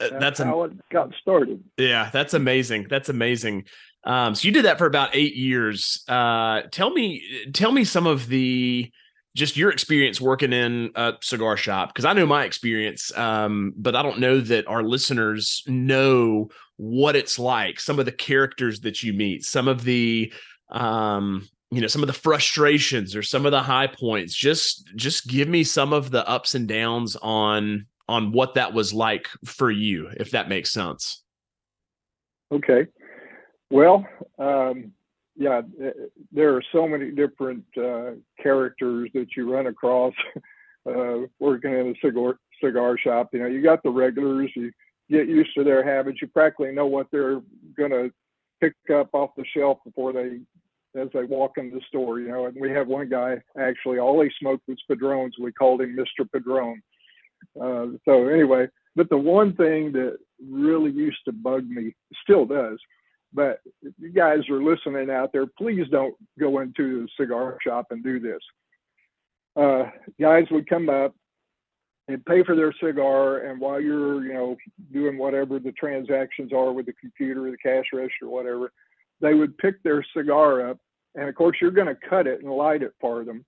Uh, 0.00 0.18
that's, 0.18 0.40
how 0.40 0.64
it 0.64 0.72
got 0.90 1.10
started. 1.20 1.62
Yeah, 1.78 2.10
that's 2.12 2.34
amazing. 2.34 2.88
That's 2.90 3.08
amazing. 3.08 3.64
Um, 4.04 4.34
so 4.34 4.46
you 4.46 4.52
did 4.52 4.64
that 4.64 4.76
for 4.76 4.86
about 4.86 5.10
eight 5.14 5.34
years. 5.34 6.04
Uh, 6.08 6.62
tell 6.72 6.90
me, 6.90 7.22
tell 7.52 7.72
me 7.72 7.84
some 7.84 8.06
of 8.06 8.26
the 8.26 8.90
just 9.34 9.56
your 9.56 9.70
experience 9.70 10.20
working 10.20 10.52
in 10.52 10.90
a 10.94 11.14
cigar 11.20 11.56
shop 11.56 11.90
because 11.90 12.04
I 12.04 12.12
know 12.12 12.26
my 12.26 12.44
experience, 12.44 13.16
um, 13.16 13.72
but 13.76 13.96
I 13.96 14.02
don't 14.02 14.20
know 14.20 14.40
that 14.40 14.66
our 14.68 14.82
listeners 14.82 15.62
know 15.66 16.50
what 16.76 17.16
it's 17.16 17.38
like. 17.38 17.80
Some 17.80 17.98
of 17.98 18.04
the 18.04 18.12
characters 18.12 18.80
that 18.80 19.02
you 19.02 19.12
meet, 19.12 19.44
some 19.44 19.68
of 19.68 19.84
the 19.84 20.32
um, 20.70 21.48
you 21.70 21.80
know, 21.80 21.88
some 21.88 22.02
of 22.02 22.06
the 22.06 22.12
frustrations 22.12 23.16
or 23.16 23.22
some 23.22 23.46
of 23.46 23.52
the 23.52 23.62
high 23.62 23.88
points. 23.88 24.34
Just 24.34 24.88
just 24.94 25.26
give 25.26 25.48
me 25.48 25.64
some 25.64 25.92
of 25.92 26.10
the 26.10 26.26
ups 26.28 26.54
and 26.54 26.68
downs 26.68 27.16
on 27.16 27.86
on 28.08 28.32
what 28.32 28.54
that 28.54 28.72
was 28.72 28.94
like 28.94 29.28
for 29.44 29.70
you, 29.70 30.08
if 30.16 30.30
that 30.30 30.48
makes 30.48 30.70
sense. 30.70 31.22
Okay. 32.52 32.86
Well, 33.70 34.06
um, 34.38 34.92
yeah, 35.36 35.62
eh, 35.82 35.90
there 36.32 36.54
are 36.54 36.62
so 36.72 36.86
many 36.86 37.10
different 37.10 37.64
uh, 37.76 38.12
characters 38.42 39.10
that 39.14 39.28
you 39.36 39.52
run 39.52 39.66
across 39.66 40.14
uh, 40.88 41.26
working 41.38 41.72
in 41.72 41.88
a 41.88 42.06
cigar 42.06 42.38
cigar 42.62 42.96
shop. 42.98 43.30
You 43.32 43.40
know, 43.40 43.46
you 43.46 43.62
got 43.62 43.82
the 43.82 43.90
regulars. 43.90 44.50
You 44.54 44.70
get 45.10 45.28
used 45.28 45.54
to 45.56 45.64
their 45.64 45.84
habits. 45.84 46.18
You 46.20 46.28
practically 46.28 46.72
know 46.72 46.86
what 46.86 47.08
they're 47.10 47.40
to 47.76 48.10
pick 48.60 48.74
up 48.94 49.10
off 49.12 49.30
the 49.36 49.44
shelf 49.56 49.78
before 49.84 50.12
they 50.12 50.40
as 50.96 51.08
they 51.12 51.24
walk 51.24 51.52
in 51.56 51.70
the 51.70 51.80
store. 51.88 52.20
You 52.20 52.28
know, 52.28 52.46
and 52.46 52.56
we 52.60 52.70
have 52.70 52.86
one 52.86 53.08
guy 53.08 53.36
actually 53.58 53.98
all 53.98 54.22
he 54.22 54.30
smoked 54.40 54.68
was 54.68 54.78
Padrones. 54.88 55.34
We 55.40 55.52
called 55.52 55.80
him 55.80 55.96
Mr. 55.96 56.30
Padrone. 56.30 56.80
Uh, 57.60 57.98
so 58.04 58.28
anyway, 58.28 58.68
but 58.96 59.10
the 59.10 59.18
one 59.18 59.54
thing 59.54 59.92
that 59.92 60.16
really 60.48 60.90
used 60.90 61.18
to 61.24 61.32
bug 61.32 61.68
me, 61.68 61.94
still 62.22 62.46
does, 62.46 62.78
but 63.34 63.60
if 63.82 63.92
you 63.98 64.10
guys 64.10 64.48
are 64.48 64.62
listening 64.62 65.10
out 65.10 65.32
there, 65.32 65.46
please 65.46 65.86
don't 65.90 66.14
go 66.38 66.60
into 66.60 67.02
the 67.02 67.08
cigar 67.20 67.58
shop 67.62 67.86
and 67.90 68.02
do 68.02 68.20
this. 68.20 68.40
Uh, 69.56 69.90
guys 70.20 70.44
would 70.50 70.68
come 70.68 70.88
up 70.88 71.14
and 72.08 72.24
pay 72.26 72.42
for 72.44 72.54
their 72.54 72.72
cigar, 72.82 73.38
and 73.38 73.60
while 73.60 73.80
you're, 73.80 74.24
you 74.24 74.34
know, 74.34 74.56
doing 74.92 75.18
whatever 75.18 75.58
the 75.58 75.72
transactions 75.72 76.52
are 76.52 76.72
with 76.72 76.86
the 76.86 76.92
computer, 76.94 77.50
the 77.50 77.56
cash 77.56 77.86
register, 77.92 78.28
whatever, 78.28 78.72
they 79.20 79.34
would 79.34 79.56
pick 79.58 79.82
their 79.82 80.04
cigar 80.16 80.68
up, 80.68 80.78
and 81.14 81.28
of 81.28 81.34
course 81.34 81.56
you're 81.60 81.70
going 81.70 81.86
to 81.86 82.08
cut 82.08 82.26
it 82.26 82.42
and 82.42 82.52
light 82.52 82.82
it 82.82 82.92
for 83.00 83.24
them 83.24 83.44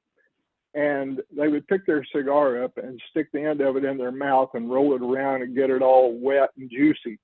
and 0.77 1.23
they 1.35 1.49
would 1.49 1.67
pick 1.69 1.87
their 1.87 2.05
cigar 2.15 2.63
up 2.63 2.77
and 2.77 3.01
stick 3.11 3.29
the 3.33 3.43
end 3.43 3.63
of 3.63 3.77
it 3.77 3.85
in 3.85 3.97
their 3.97 4.13
mouth 4.13 4.51
and 4.53 4.71
roll 4.71 4.95
it 4.95 5.01
around 5.01 5.41
and 5.41 5.57
get 5.57 5.71
it 5.71 5.81
all 5.81 6.13
wet 6.21 6.51
and 6.59 6.71
juicy. 6.71 7.19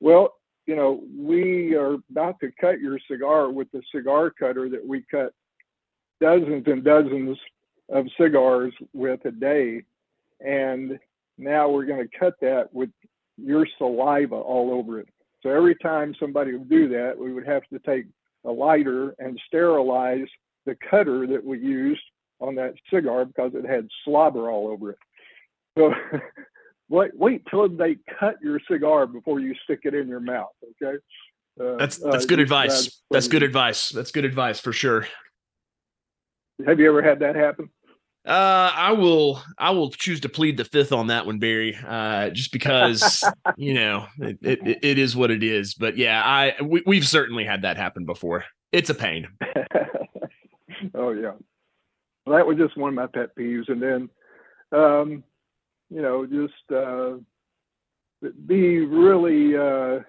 Well, 0.00 0.34
you 0.70 0.76
know, 0.76 1.02
we 1.18 1.74
are 1.74 1.94
about 2.12 2.38
to 2.38 2.52
cut 2.60 2.78
your 2.78 2.96
cigar 3.10 3.50
with 3.50 3.68
the 3.72 3.82
cigar 3.92 4.30
cutter 4.30 4.68
that 4.68 4.86
we 4.86 5.04
cut 5.10 5.34
dozens 6.20 6.62
and 6.68 6.84
dozens 6.84 7.36
of 7.88 8.06
cigars 8.16 8.72
with 8.92 9.18
a 9.24 9.32
day. 9.32 9.82
And 10.38 10.96
now 11.38 11.68
we're 11.68 11.86
going 11.86 12.08
to 12.08 12.18
cut 12.18 12.34
that 12.40 12.72
with 12.72 12.90
your 13.36 13.66
saliva 13.78 14.36
all 14.36 14.72
over 14.72 15.00
it. 15.00 15.08
So 15.42 15.50
every 15.50 15.74
time 15.74 16.14
somebody 16.20 16.52
would 16.52 16.70
do 16.70 16.88
that, 16.90 17.18
we 17.18 17.32
would 17.32 17.48
have 17.48 17.64
to 17.72 17.80
take 17.80 18.06
a 18.44 18.52
lighter 18.52 19.16
and 19.18 19.40
sterilize 19.48 20.28
the 20.66 20.76
cutter 20.88 21.26
that 21.26 21.44
we 21.44 21.58
used 21.58 22.00
on 22.38 22.54
that 22.54 22.74
cigar 22.94 23.24
because 23.24 23.54
it 23.56 23.68
had 23.68 23.88
slobber 24.04 24.52
all 24.52 24.68
over 24.68 24.92
it. 24.92 24.98
So 25.76 25.92
wait, 26.90 27.10
wait 27.16 27.42
till 27.50 27.68
they 27.68 27.96
cut 28.18 28.36
your 28.42 28.60
cigar 28.70 29.06
before 29.06 29.40
you 29.40 29.54
stick 29.64 29.80
it 29.84 29.94
in 29.94 30.08
your 30.08 30.20
mouth. 30.20 30.50
Okay. 30.82 30.98
Uh, 31.58 31.76
that's 31.76 31.98
that's 31.98 32.24
uh, 32.24 32.28
good 32.28 32.40
advice. 32.40 33.02
That's 33.10 33.28
good 33.28 33.42
advice. 33.42 33.88
That's 33.88 34.10
good 34.10 34.24
advice 34.24 34.60
for 34.60 34.72
sure. 34.72 35.06
Have 36.66 36.78
you 36.78 36.88
ever 36.88 37.02
had 37.02 37.20
that 37.20 37.36
happen? 37.36 37.70
Uh, 38.26 38.70
I 38.74 38.92
will. 38.92 39.42
I 39.58 39.70
will 39.70 39.90
choose 39.90 40.20
to 40.20 40.28
plead 40.28 40.58
the 40.58 40.64
fifth 40.64 40.92
on 40.92 41.06
that 41.06 41.24
one, 41.24 41.38
Barry. 41.38 41.74
Uh, 41.74 42.30
just 42.30 42.52
because 42.52 43.24
you 43.56 43.74
know 43.74 44.06
it, 44.18 44.38
it, 44.42 44.78
it 44.82 44.98
is 44.98 45.16
what 45.16 45.30
it 45.30 45.42
is. 45.42 45.74
But 45.74 45.96
yeah, 45.96 46.22
I 46.22 46.54
we, 46.62 46.82
we've 46.86 47.08
certainly 47.08 47.44
had 47.44 47.62
that 47.62 47.78
happen 47.78 48.04
before. 48.04 48.44
It's 48.72 48.90
a 48.90 48.94
pain. 48.94 49.26
oh 50.94 51.10
yeah 51.10 51.32
that 52.26 52.46
was 52.46 52.56
just 52.56 52.76
one 52.76 52.90
of 52.90 52.94
my 52.94 53.06
pet 53.06 53.36
peeves. 53.36 53.68
And 53.68 53.82
then, 53.82 54.08
um, 54.72 55.24
you 55.90 56.02
know, 56.02 56.26
just 56.26 56.72
uh, 56.74 57.16
be 58.46 58.80
really 58.80 59.56
uh, 59.56 60.00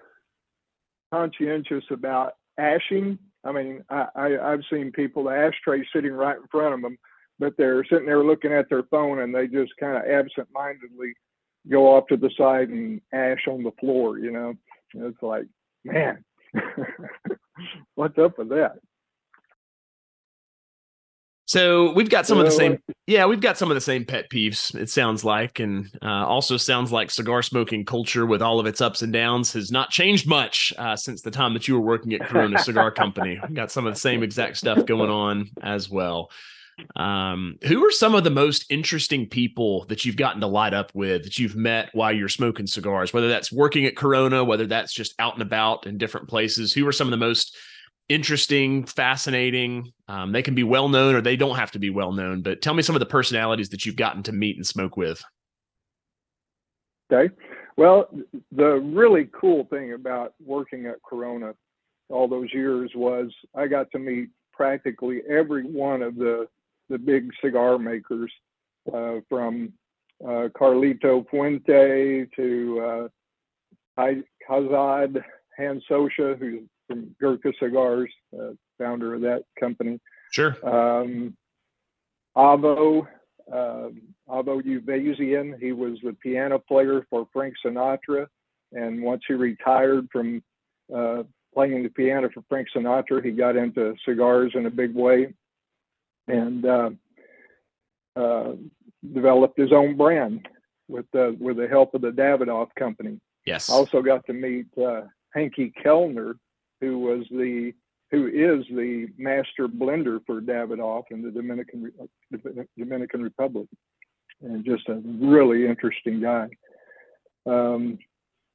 conscientious 1.12 1.84
about 1.90 2.34
ashing. 2.58 3.18
I 3.44 3.52
mean, 3.52 3.84
I, 3.90 4.06
I, 4.14 4.52
I've 4.52 4.62
seen 4.72 4.92
people, 4.92 5.24
the 5.24 5.30
ashtray 5.30 5.84
sitting 5.94 6.12
right 6.12 6.36
in 6.36 6.46
front 6.50 6.74
of 6.74 6.82
them, 6.82 6.96
but 7.38 7.54
they're 7.58 7.84
sitting 7.84 8.06
there 8.06 8.24
looking 8.24 8.52
at 8.52 8.68
their 8.68 8.84
phone 8.84 9.20
and 9.20 9.34
they 9.34 9.48
just 9.48 9.72
kind 9.80 9.96
of 9.96 10.04
absent 10.04 10.48
mindedly 10.54 11.14
go 11.70 11.96
off 11.96 12.06
to 12.08 12.16
the 12.16 12.30
side 12.36 12.68
and 12.68 13.00
ash 13.12 13.46
on 13.48 13.62
the 13.62 13.72
floor, 13.80 14.18
you 14.18 14.30
know? 14.30 14.54
It's 14.94 15.22
like, 15.22 15.46
man, 15.84 16.24
what's 17.94 18.18
up 18.18 18.38
with 18.38 18.50
that? 18.50 18.78
So 21.52 21.92
we've 21.92 22.08
got 22.08 22.26
some 22.26 22.38
of 22.38 22.46
the 22.46 22.50
same, 22.50 22.78
yeah, 23.06 23.26
we've 23.26 23.42
got 23.42 23.58
some 23.58 23.70
of 23.70 23.74
the 23.74 23.82
same 23.82 24.06
pet 24.06 24.30
peeves. 24.30 24.74
It 24.74 24.88
sounds 24.88 25.22
like, 25.22 25.60
and 25.60 25.86
uh, 26.00 26.24
also 26.26 26.56
sounds 26.56 26.90
like 26.90 27.10
cigar 27.10 27.42
smoking 27.42 27.84
culture, 27.84 28.24
with 28.24 28.40
all 28.40 28.58
of 28.58 28.64
its 28.64 28.80
ups 28.80 29.02
and 29.02 29.12
downs, 29.12 29.52
has 29.52 29.70
not 29.70 29.90
changed 29.90 30.26
much 30.26 30.72
uh, 30.78 30.96
since 30.96 31.20
the 31.20 31.30
time 31.30 31.52
that 31.52 31.68
you 31.68 31.74
were 31.74 31.86
working 31.86 32.14
at 32.14 32.22
Corona 32.22 32.58
Cigar 32.58 32.90
Company. 33.02 33.38
We've 33.42 33.54
got 33.54 33.70
some 33.70 33.86
of 33.86 33.92
the 33.92 34.00
same 34.00 34.22
exact 34.22 34.56
stuff 34.56 34.86
going 34.86 35.10
on 35.10 35.50
as 35.62 35.90
well. 35.90 36.30
Um, 36.96 37.58
who 37.64 37.86
are 37.86 37.92
some 37.92 38.14
of 38.14 38.24
the 38.24 38.30
most 38.30 38.64
interesting 38.70 39.28
people 39.28 39.84
that 39.90 40.06
you've 40.06 40.16
gotten 40.16 40.40
to 40.40 40.46
light 40.46 40.72
up 40.72 40.90
with 40.94 41.24
that 41.24 41.38
you've 41.38 41.54
met 41.54 41.90
while 41.92 42.12
you're 42.12 42.30
smoking 42.30 42.66
cigars? 42.66 43.12
Whether 43.12 43.28
that's 43.28 43.52
working 43.52 43.84
at 43.84 43.94
Corona, 43.94 44.42
whether 44.42 44.66
that's 44.66 44.94
just 44.94 45.14
out 45.18 45.34
and 45.34 45.42
about 45.42 45.86
in 45.86 45.98
different 45.98 46.30
places. 46.30 46.72
Who 46.72 46.86
are 46.86 46.92
some 46.92 47.08
of 47.08 47.10
the 47.10 47.18
most 47.18 47.54
interesting, 48.08 48.84
fascinating. 48.84 49.92
Um, 50.08 50.32
they 50.32 50.42
can 50.42 50.54
be 50.54 50.62
well 50.62 50.88
known 50.88 51.14
or 51.14 51.20
they 51.20 51.36
don't 51.36 51.56
have 51.56 51.70
to 51.72 51.78
be 51.78 51.90
well 51.90 52.12
known, 52.12 52.42
but 52.42 52.62
tell 52.62 52.74
me 52.74 52.82
some 52.82 52.96
of 52.96 53.00
the 53.00 53.06
personalities 53.06 53.70
that 53.70 53.86
you've 53.86 53.96
gotten 53.96 54.22
to 54.24 54.32
meet 54.32 54.56
and 54.56 54.66
smoke 54.66 54.96
with. 54.96 55.22
Okay. 57.12 57.32
Well, 57.76 58.08
the 58.50 58.74
really 58.74 59.28
cool 59.32 59.64
thing 59.70 59.94
about 59.94 60.34
working 60.44 60.86
at 60.86 60.96
Corona 61.02 61.54
all 62.08 62.28
those 62.28 62.52
years 62.52 62.90
was 62.94 63.30
I 63.54 63.66
got 63.66 63.90
to 63.92 63.98
meet 63.98 64.28
practically 64.52 65.22
every 65.28 65.64
one 65.64 66.02
of 66.02 66.16
the 66.16 66.46
the 66.88 66.98
big 66.98 67.30
cigar 67.42 67.78
makers, 67.78 68.30
uh, 68.92 69.16
from 69.28 69.72
uh, 70.22 70.48
Carlito 70.54 71.28
Fuente 71.30 72.26
to 72.36 73.08
uh, 73.98 74.08
Kaizad 74.48 75.22
Hansotia, 75.58 76.38
who's 76.38 76.62
from 76.92 77.16
Gurkha 77.20 77.52
Cigars, 77.58 78.10
uh, 78.38 78.50
founder 78.78 79.14
of 79.14 79.22
that 79.22 79.44
company. 79.58 79.98
Sure. 80.30 80.56
Um, 80.66 81.36
Avo, 82.36 83.06
uh, 83.52 83.88
Avo 84.28 84.62
Uvezian, 84.62 85.58
he 85.60 85.72
was 85.72 85.98
the 86.02 86.12
piano 86.14 86.58
player 86.58 87.06
for 87.10 87.26
Frank 87.32 87.54
Sinatra. 87.64 88.26
And 88.72 89.02
once 89.02 89.22
he 89.26 89.34
retired 89.34 90.08
from 90.10 90.42
uh, 90.94 91.24
playing 91.54 91.82
the 91.82 91.90
piano 91.90 92.30
for 92.32 92.42
Frank 92.48 92.68
Sinatra, 92.74 93.24
he 93.24 93.30
got 93.32 93.56
into 93.56 93.94
cigars 94.06 94.52
in 94.54 94.66
a 94.66 94.70
big 94.70 94.94
way 94.94 95.34
and 96.28 96.64
uh, 96.64 96.90
uh, 98.16 98.52
developed 99.12 99.58
his 99.58 99.72
own 99.72 99.96
brand 99.96 100.48
with 100.88 101.06
the, 101.12 101.36
with 101.38 101.56
the 101.56 101.68
help 101.68 101.94
of 101.94 102.00
the 102.00 102.10
Davidoff 102.10 102.68
company. 102.78 103.18
Yes. 103.44 103.68
Also 103.68 104.00
got 104.02 104.24
to 104.26 104.32
meet 104.32 104.66
uh, 104.78 105.02
Henke 105.34 105.72
Kelner, 105.84 106.34
who 106.82 106.98
was 106.98 107.24
the 107.30 107.72
who 108.10 108.26
is 108.26 108.66
the 108.68 109.06
master 109.16 109.66
blender 109.68 110.20
for 110.26 110.42
Davidoff 110.42 111.04
in 111.10 111.22
the 111.22 111.30
Dominican 111.30 111.90
Dominican 112.76 113.22
Republic, 113.22 113.68
and 114.42 114.64
just 114.64 114.88
a 114.88 115.00
really 115.04 115.66
interesting 115.66 116.20
guy. 116.20 116.48
Um, 117.46 117.98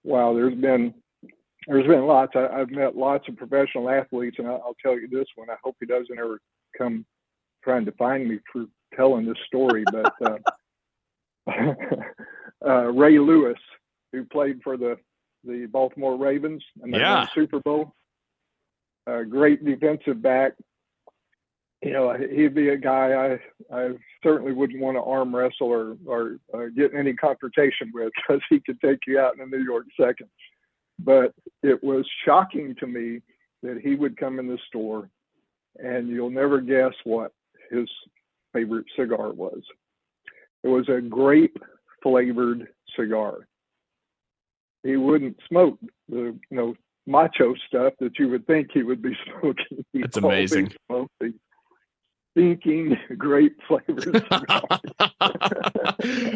wow, 0.03 0.33
there's 0.35 0.53
been 0.53 0.93
there's 1.67 1.87
been 1.87 2.05
lots. 2.05 2.33
I, 2.35 2.59
have 2.59 2.69
met 2.69 2.95
lots 2.95 3.27
of 3.29 3.37
professional 3.37 3.89
athletes, 3.89 4.35
and 4.37 4.47
I'll, 4.47 4.61
I'll 4.65 4.75
tell 4.83 4.99
you 4.99 5.07
this 5.07 5.27
one. 5.35 5.49
I 5.49 5.55
hope 5.63 5.77
he 5.79 5.87
doesn't 5.87 6.19
ever 6.19 6.39
come 6.77 7.05
trying 7.63 7.85
to 7.85 7.91
find 7.93 8.27
me 8.27 8.39
for 8.51 8.65
telling 8.95 9.25
this 9.25 9.37
story, 9.47 9.85
but 9.91 10.13
uh, 11.47 11.73
uh, 12.65 12.91
Ray 12.91 13.17
Lewis, 13.19 13.57
who 14.11 14.25
played 14.25 14.59
for 14.63 14.75
the 14.75 14.97
the 15.45 15.65
Baltimore 15.67 16.17
Ravens 16.17 16.63
and 16.81 16.93
they 16.93 16.99
yeah. 16.99 17.15
won 17.15 17.25
the 17.25 17.41
Super 17.41 17.59
Bowl 17.61 17.93
a 19.07 19.25
great 19.25 19.63
defensive 19.65 20.21
back. 20.21 20.53
You 21.81 21.93
know, 21.93 22.13
he'd 22.13 22.55
be 22.55 22.69
a 22.69 22.77
guy 22.77 23.39
I 23.71 23.75
I 23.75 23.89
certainly 24.23 24.51
wouldn't 24.51 24.81
want 24.81 24.97
to 24.97 25.01
arm 25.01 25.35
wrestle 25.35 25.67
or 25.67 25.97
or 26.05 26.37
uh, 26.53 26.65
get 26.75 26.91
in 26.91 26.99
any 26.99 27.13
confrontation 27.13 27.91
with 27.93 28.11
because 28.15 28.41
he 28.49 28.59
could 28.59 28.79
take 28.81 28.99
you 29.07 29.19
out 29.19 29.35
in 29.35 29.41
a 29.41 29.45
New 29.45 29.63
York 29.63 29.85
second. 29.99 30.27
But 30.99 31.33
it 31.61 31.83
was 31.83 32.05
shocking 32.25 32.75
to 32.79 32.87
me 32.87 33.21
that 33.61 33.79
he 33.81 33.95
would 33.95 34.17
come 34.17 34.39
in 34.39 34.47
the 34.47 34.57
store, 34.67 35.09
and 35.77 36.09
you'll 36.09 36.31
never 36.31 36.61
guess 36.61 36.93
what 37.03 37.31
his 37.69 37.87
favorite 38.53 38.85
cigar 38.97 39.31
was. 39.31 39.61
It 40.63 40.69
was 40.69 40.89
a 40.89 40.99
grape 40.99 41.57
flavored 42.01 42.67
cigar. 42.97 43.47
He 44.83 44.95
wouldn't 44.95 45.37
smoke 45.47 45.77
the 46.09 46.35
you 46.49 46.57
know 46.57 46.75
macho 47.07 47.55
stuff 47.67 47.93
that 47.99 48.19
you 48.19 48.29
would 48.29 48.45
think 48.45 48.69
he 48.73 48.83
would 48.83 49.01
be 49.01 49.17
smoking. 49.39 49.85
He 49.93 50.01
That's 50.01 50.17
amazing. 50.17 50.73
Smoked 50.87 51.11
the 51.19 51.33
stinking 52.37 52.97
grape 53.17 53.59
flavored 53.67 54.23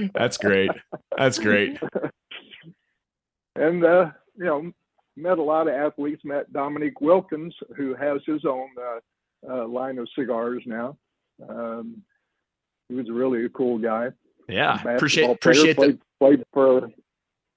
That's 0.16 0.38
great. 0.38 0.72
That's 1.16 1.38
great. 1.38 1.78
and 3.56 3.86
uh, 3.86 4.12
you 4.38 4.46
know, 4.46 4.72
met 5.16 5.38
a 5.38 5.44
lot 5.44 5.68
of 5.68 5.74
athletes. 5.74 6.24
Met 6.26 6.52
Dominique 6.52 7.02
Wilkins, 7.02 7.54
who 7.76 7.94
has 7.94 8.22
his 8.26 8.46
own 8.46 8.70
uh, 8.82 9.00
uh, 9.52 9.68
line 9.68 10.00
of 10.00 10.08
cigars 10.18 10.64
now. 10.66 10.98
Um, 11.48 12.02
he 12.90 12.96
was 12.96 13.10
really 13.10 13.46
a 13.46 13.50
cool 13.50 13.78
guy. 13.78 14.10
Yeah, 14.48 14.82
appreciate 14.82 15.30
appreciate 15.30 15.76
played, 15.76 16.00
the 16.00 16.00
played 16.20 16.44
for 16.52 16.90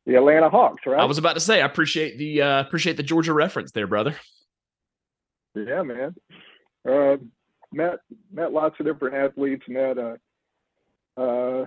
the 0.07 0.17
Atlanta 0.17 0.51
Hawks, 0.51 0.83
right? 0.87 1.01
I 1.01 1.05
was 1.05 1.19
about 1.19 1.35
to 1.35 1.41
say, 1.41 1.63
I 1.63 1.67
appreciate 1.67 2.19
the 2.19 2.43
uh, 2.43 2.61
appreciate 2.61 2.97
the 2.97 3.03
Georgia 3.03 3.33
reference 3.33 3.73
there, 3.73 3.87
brother. 3.87 4.17
Yeah, 5.55 5.83
man. 5.83 6.15
Uh, 6.89 7.17
met 7.73 7.99
met 8.33 8.53
lots 8.53 8.77
of 8.81 8.87
different 8.87 9.15
athletes. 9.15 9.65
Met 9.69 9.99
uh, 9.99 10.17
uh, 11.17 11.67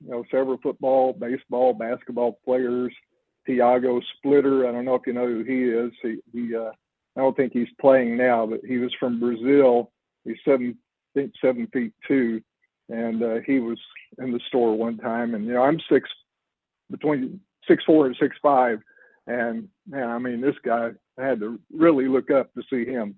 you 0.00 0.10
know 0.10 0.24
several 0.30 0.58
football, 0.62 1.12
baseball, 1.12 1.74
basketball 1.74 2.38
players. 2.44 2.92
Tiago 3.46 4.00
Splitter. 4.16 4.66
I 4.66 4.72
don't 4.72 4.84
know 4.84 4.96
if 4.96 5.06
you 5.06 5.12
know 5.12 5.26
who 5.26 5.44
he 5.44 5.64
is. 5.64 5.92
He, 6.02 6.18
he 6.32 6.56
uh, 6.56 6.70
I 7.16 7.20
don't 7.20 7.36
think 7.36 7.52
he's 7.52 7.68
playing 7.80 8.16
now, 8.16 8.46
but 8.46 8.60
he 8.66 8.78
was 8.78 8.92
from 8.98 9.20
Brazil. 9.20 9.92
He's 10.24 10.36
seven, 10.44 10.76
I 11.14 11.20
think 11.20 11.32
seven 11.40 11.68
feet 11.72 11.92
two, 12.06 12.42
and 12.88 13.22
uh, 13.22 13.36
he 13.46 13.60
was 13.60 13.78
in 14.18 14.32
the 14.32 14.40
store 14.48 14.76
one 14.76 14.98
time. 14.98 15.34
And 15.34 15.46
you 15.46 15.54
know, 15.54 15.62
I'm 15.62 15.80
six 15.90 16.08
between 16.90 17.40
six 17.66 17.84
four 17.84 18.06
and 18.06 18.16
six 18.20 18.36
five, 18.42 18.80
and 19.26 19.68
man, 19.88 20.08
I 20.08 20.18
mean, 20.18 20.40
this 20.40 20.56
guy 20.64 20.90
I 21.18 21.22
had 21.22 21.40
to 21.40 21.58
really 21.72 22.08
look 22.08 22.30
up 22.30 22.52
to 22.54 22.62
see 22.70 22.84
him. 22.84 23.16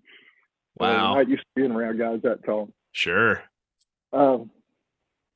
Wow, 0.79 1.17
I 1.17 1.23
used 1.23 1.43
to 1.43 1.47
being 1.57 1.73
around 1.73 1.99
guys 1.99 2.21
that 2.23 2.45
tall. 2.45 2.71
Sure. 2.93 3.43
Um, 4.13 4.51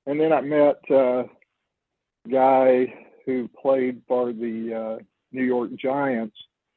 and 0.06 0.20
then 0.20 0.32
I 0.32 0.40
met 0.40 0.80
uh, 0.90 1.24
a 1.24 2.28
guy 2.30 2.94
who 3.26 3.48
played 3.60 4.02
for 4.06 4.32
the 4.32 4.74
uh, 4.74 5.02
New 5.32 5.44
York 5.44 5.70
Giants, 5.76 6.36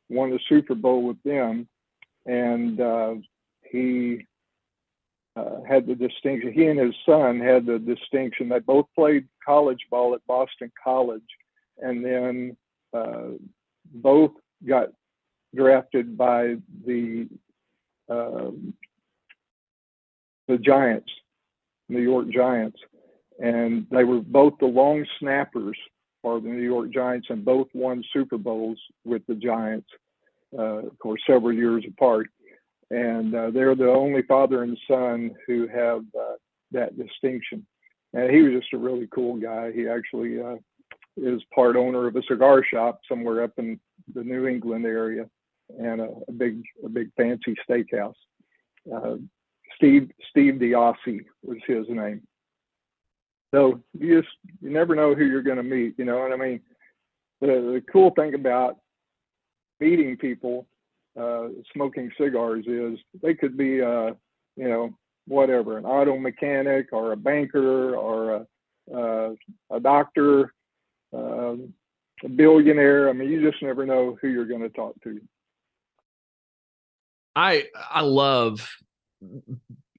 won 0.10 0.32
the 0.32 0.40
Super 0.48 0.76
Bowl 0.76 1.04
with 1.04 1.22
them, 1.24 1.68
and 2.26 2.80
uh, 2.80 3.16
he 3.70 4.26
uh, 5.36 5.62
had 5.68 5.88
the 5.88 5.96
distinction. 5.96 6.54
He 6.54 6.66
and 6.68 6.80
his 6.80 6.96
son 7.06 7.40
had 7.40 7.66
the 7.66 7.80
distinction. 7.80 8.50
They 8.50 8.60
both 8.60 8.88
played 8.96 9.28
college 9.46 9.86
ball 9.90 10.16
at 10.16 10.26
Boston 10.28 10.72
College, 10.82 11.22
and 11.80 12.04
then 12.04 12.58
uh, 12.94 13.32
both 13.94 14.32
got 14.68 14.90
drafted 15.56 16.18
by 16.18 16.56
the 16.86 17.28
um, 18.10 18.74
the 20.48 20.58
Giants, 20.58 21.10
New 21.90 22.02
York 22.02 22.30
Giants, 22.30 22.78
and 23.40 23.88
they 23.90 24.04
were 24.04 24.22
both 24.22 24.54
the 24.60 24.68
long 24.68 25.06
snappers 25.20 25.78
for 26.22 26.40
the 26.40 26.50
New 26.50 26.62
York 26.62 26.92
Giants, 26.92 27.28
and 27.30 27.44
both 27.44 27.68
won 27.74 28.04
Super 28.14 28.38
Bowls 28.38 28.80
with 29.04 29.24
the 29.28 29.36
Giants. 29.36 29.88
Uh, 30.58 30.88
of 30.88 30.98
course, 31.00 31.22
several 31.28 31.54
years 31.54 31.84
apart, 31.88 32.28
and 32.92 33.36
uh, 33.36 33.50
they're 33.52 33.76
the 33.76 33.90
only 33.90 34.22
father 34.22 34.64
and 34.64 34.78
son 34.88 35.32
who 35.48 35.68
have 35.68 36.04
uh, 36.18 36.36
that 36.72 36.98
distinction. 36.98 37.66
And 38.14 38.32
he 38.32 38.42
was 38.42 38.62
just 38.62 38.74
a 38.74 38.78
really 38.78 39.08
cool 39.14 39.36
guy. 39.36 39.72
He 39.74 39.88
actually 39.88 40.42
uh, 40.42 40.56
is 41.18 41.42
part 41.54 41.76
owner 41.76 42.08
of 42.08 42.16
a 42.16 42.24
cigar 42.24 42.64
shop 42.64 43.00
somewhere 43.08 43.44
up 43.44 43.52
in 43.58 43.80
the 44.14 44.24
New 44.24 44.48
England 44.48 44.86
area, 44.86 45.26
and 45.80 46.02
a, 46.02 46.10
a 46.28 46.32
big, 46.32 46.64
a 46.84 46.90
big 46.90 47.10
fancy 47.16 47.56
steakhouse. 47.68 48.16
Uh, 48.94 49.16
Steve 49.76 50.12
Steve 50.30 50.56
DeOssie 50.56 51.26
was 51.44 51.58
his 51.68 51.86
name. 51.90 52.22
So 53.54 53.82
you 53.98 54.22
just 54.22 54.34
you 54.62 54.70
never 54.70 54.96
know 54.96 55.16
who 55.16 55.26
you're 55.26 55.42
going 55.42 55.58
to 55.58 55.64
meet, 55.64 55.96
you 55.98 56.06
know. 56.06 56.26
And 56.26 56.34
I 56.34 56.38
mean, 56.38 56.62
the, 57.42 57.48
the 57.48 57.84
cool 57.92 58.12
thing 58.12 58.34
about 58.34 58.78
meeting 59.80 60.18
people 60.18 60.68
uh, 61.20 61.48
smoking 61.74 62.12
cigars 62.20 62.66
is 62.68 63.00
they 63.22 63.34
could 63.34 63.58
be, 63.58 63.82
uh, 63.82 64.12
you 64.56 64.68
know, 64.68 64.94
whatever, 65.28 65.78
an 65.78 65.86
auto 65.86 66.18
mechanic 66.18 66.88
or 66.92 67.14
a 67.14 67.18
banker 67.18 67.96
or 67.96 68.36
a, 68.36 68.94
uh, 68.94 69.30
a 69.72 69.80
doctor, 69.80 70.54
um, 71.16 71.74
a 72.24 72.30
billionaire. 72.30 73.10
I 73.10 73.14
mean, 73.14 73.30
you 73.30 73.50
just 73.50 73.62
never 73.64 73.86
know 73.86 74.18
who 74.22 74.28
you're 74.28 74.46
going 74.46 74.62
to 74.62 74.70
talk 74.70 74.96
to. 75.04 75.20
I 77.36 77.66
I 77.90 78.02
love 78.02 78.70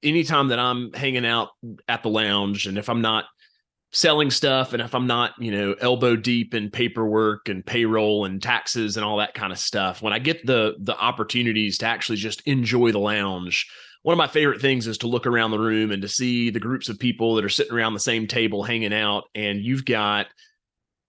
anytime 0.02 0.48
that 0.48 0.59
I'm 0.59 0.92
hanging 0.92 1.26
out 1.26 1.50
at 1.88 2.02
the 2.02 2.09
lounge 2.09 2.66
and 2.66 2.79
if 2.79 2.88
I'm 2.88 3.02
not 3.02 3.24
selling 3.92 4.31
stuff 4.31 4.72
and 4.72 4.83
if 4.83 4.94
i'm 4.94 5.07
not 5.07 5.33
you 5.38 5.50
know 5.50 5.74
elbow 5.81 6.16
deep 6.16 6.55
in 6.55 6.70
paperwork 6.70 7.48
and 7.48 7.64
payroll 7.64 8.24
and 8.24 8.42
taxes 8.42 8.96
and 8.96 9.07
all 9.07 9.16
that 9.16 9.33
kind 9.33 9.52
of 9.52 9.59
stuff 9.59 10.02
when 10.02 10.12
i 10.12 10.18
get 10.18 10.44
the 10.44 10.74
the 10.81 10.96
opportunities 10.98 11.79
to 11.79 11.87
actually 11.87 12.16
just 12.16 12.42
enjoy 12.46 12.90
the 12.90 12.98
lounge 12.98 13.66
one 14.02 14.12
of 14.12 14.18
my 14.18 14.26
favorite 14.26 14.61
things 14.61 14.87
is 14.87 14.98
to 14.98 15.07
look 15.07 15.26
around 15.26 15.50
the 15.50 15.59
room 15.59 15.92
and 15.92 16.02
to 16.02 16.09
see 16.09 16.50
the 16.50 16.61
groups 16.61 16.88
of 16.88 16.98
people 16.98 17.37
that 17.37 17.44
are 17.44 17.48
sitting 17.48 17.72
around 17.72 17.94
the 17.94 18.00
same 18.00 18.26
table 18.26 18.62
hanging 18.62 18.92
out 18.92 19.24
and 19.35 19.64
you've 19.64 19.85
got 19.85 20.26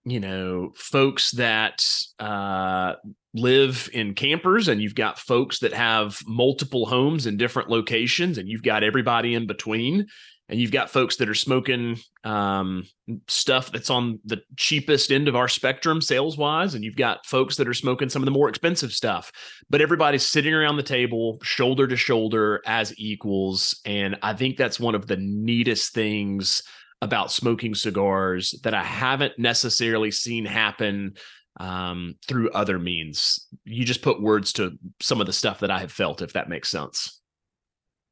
you 0.08 0.20
know 0.20 0.72
folks 0.74 1.32
that 1.32 1.84
uh, 2.18 2.94
live 3.34 3.88
in 3.92 4.14
campers 4.14 4.68
and 4.68 4.80
you've 4.80 4.94
got 4.94 5.18
folks 5.18 5.60
that 5.60 5.72
have 5.72 6.18
multiple 6.26 6.86
homes 6.86 7.26
in 7.26 7.36
different 7.36 7.68
locations 7.68 8.38
and 8.38 8.48
you've 8.48 8.62
got 8.62 8.82
everybody 8.82 9.34
in 9.34 9.46
between 9.46 10.06
and 10.50 10.58
you've 10.58 10.72
got 10.72 10.88
folks 10.88 11.16
that 11.16 11.28
are 11.28 11.34
smoking 11.34 11.98
um, 12.24 12.84
stuff 13.26 13.70
that's 13.70 13.90
on 13.90 14.18
the 14.24 14.40
cheapest 14.56 15.12
end 15.12 15.28
of 15.28 15.36
our 15.36 15.48
spectrum 15.48 16.00
sales 16.00 16.38
wise 16.38 16.74
and 16.74 16.84
you've 16.84 16.96
got 16.96 17.26
folks 17.26 17.56
that 17.56 17.68
are 17.68 17.74
smoking 17.74 18.08
some 18.08 18.22
of 18.22 18.26
the 18.26 18.32
more 18.32 18.48
expensive 18.48 18.92
stuff 18.92 19.30
but 19.68 19.80
everybody's 19.80 20.24
sitting 20.24 20.54
around 20.54 20.76
the 20.76 20.82
table 20.82 21.38
shoulder 21.42 21.86
to 21.86 21.96
shoulder 21.96 22.62
as 22.66 22.98
equals 22.98 23.78
and 23.84 24.16
i 24.22 24.32
think 24.32 24.56
that's 24.56 24.80
one 24.80 24.94
of 24.94 25.06
the 25.06 25.16
neatest 25.16 25.92
things 25.92 26.62
about 27.00 27.32
smoking 27.32 27.74
cigars 27.74 28.58
that 28.64 28.74
i 28.74 28.82
haven't 28.82 29.38
necessarily 29.38 30.10
seen 30.10 30.44
happen 30.44 31.14
um, 31.60 32.14
through 32.28 32.50
other 32.50 32.78
means. 32.78 33.48
You 33.64 33.84
just 33.84 34.00
put 34.00 34.22
words 34.22 34.52
to 34.54 34.78
some 35.00 35.20
of 35.20 35.26
the 35.26 35.32
stuff 35.32 35.60
that 35.60 35.70
i 35.70 35.80
have 35.80 35.92
felt 35.92 36.22
if 36.22 36.32
that 36.34 36.48
makes 36.48 36.70
sense. 36.70 37.20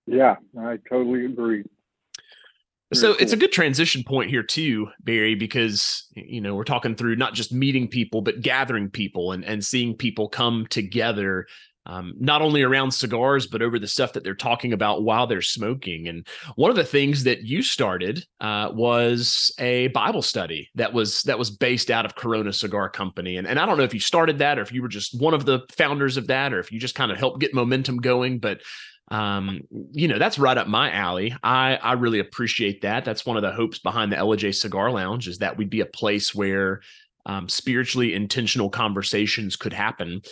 Yeah 0.07 0.37
i 0.59 0.79
totally 0.88 1.27
agree. 1.27 1.64
So 2.94 3.12
cool. 3.12 3.16
it's 3.20 3.33
a 3.33 3.37
good 3.37 3.51
transition 3.51 4.05
point 4.05 4.31
here 4.31 4.44
too, 4.44 4.88
Barry, 5.01 5.35
because 5.35 6.07
you 6.14 6.40
know 6.40 6.55
we're 6.55 6.62
talking 6.64 6.94
through 6.94 7.16
not 7.16 7.35
just 7.35 7.53
meeting 7.53 7.88
people, 7.88 8.20
but 8.20 8.42
gathering 8.42 8.90
people 8.90 9.33
and 9.33 9.44
and 9.44 9.64
seeing 9.64 9.96
people 9.96 10.29
come 10.29 10.66
together, 10.70 11.46
um, 11.87 12.14
not 12.18 12.42
only 12.42 12.62
around 12.62 12.90
cigars, 12.90 13.46
but 13.46 13.62
over 13.62 13.79
the 13.79 13.87
stuff 13.87 14.12
that 14.12 14.25
they're 14.25 14.35
talking 14.35 14.72
about 14.72 15.05
while 15.05 15.27
they're 15.27 15.40
smoking. 15.40 16.09
And 16.09 16.27
one 16.57 16.70
of 16.70 16.77
the 16.77 16.85
things 16.85 17.25
that 17.25 17.42
you 17.42 17.62
started 17.62 18.25
uh, 18.40 18.70
was 18.72 19.55
a 19.59 19.88
Bible 19.88 20.22
study 20.22 20.68
that 20.75 20.92
was 20.92 21.22
that 21.22 21.38
was 21.38 21.51
based 21.51 21.90
out 21.90 22.05
of 22.05 22.16
Corona 22.16 22.53
Cigar 22.53 22.90
Company. 22.90 23.37
And 23.37 23.46
and 23.46 23.59
I 23.59 23.66
don't 23.66 23.79
know 23.79 23.85
if 23.85 23.94
you 23.94 24.01
started 24.01 24.38
that 24.38 24.59
or 24.59 24.62
if 24.62 24.72
you 24.72 24.83
were 24.83 24.88
just 24.88 25.18
one 25.20 25.35
of 25.35 25.46
the 25.46 25.61
founders 25.77 26.16
of 26.16 26.27
that, 26.27 26.53
or 26.53 26.59
if 26.59 26.72
you 26.72 26.81
just 26.81 26.94
kind 26.94 27.12
of 27.12 27.18
helped 27.18 27.40
get 27.40 27.55
momentum 27.55 27.99
going, 27.99 28.38
but 28.38 28.61
um, 29.09 29.61
you 29.92 30.09
know, 30.09 30.18
that's 30.18 30.38
right 30.38 30.59
up 30.59 30.66
my 30.66 30.90
alley. 30.90 31.35
I 31.42 31.77
I 31.77 31.92
really 31.92 32.18
appreciate 32.18 32.83
that. 32.83 33.05
That's 33.05 33.25
one 33.25 33.37
of 33.37 33.42
the 33.42 33.53
hopes 33.53 33.79
behind 33.79 34.11
the 34.11 34.16
LJ 34.16 34.57
Cigar 34.57 34.90
Lounge 34.90 35.29
is 35.29 35.38
that 35.38 35.57
we'd 35.57 35.70
be 35.70 35.81
a 35.81 35.87
place 35.87 36.35
where 36.35 36.81
um, 37.25 37.49
spiritually 37.49 38.14
intentional 38.14 38.70
conversations 38.70 39.57
could 39.57 39.72
happen. 39.72 40.22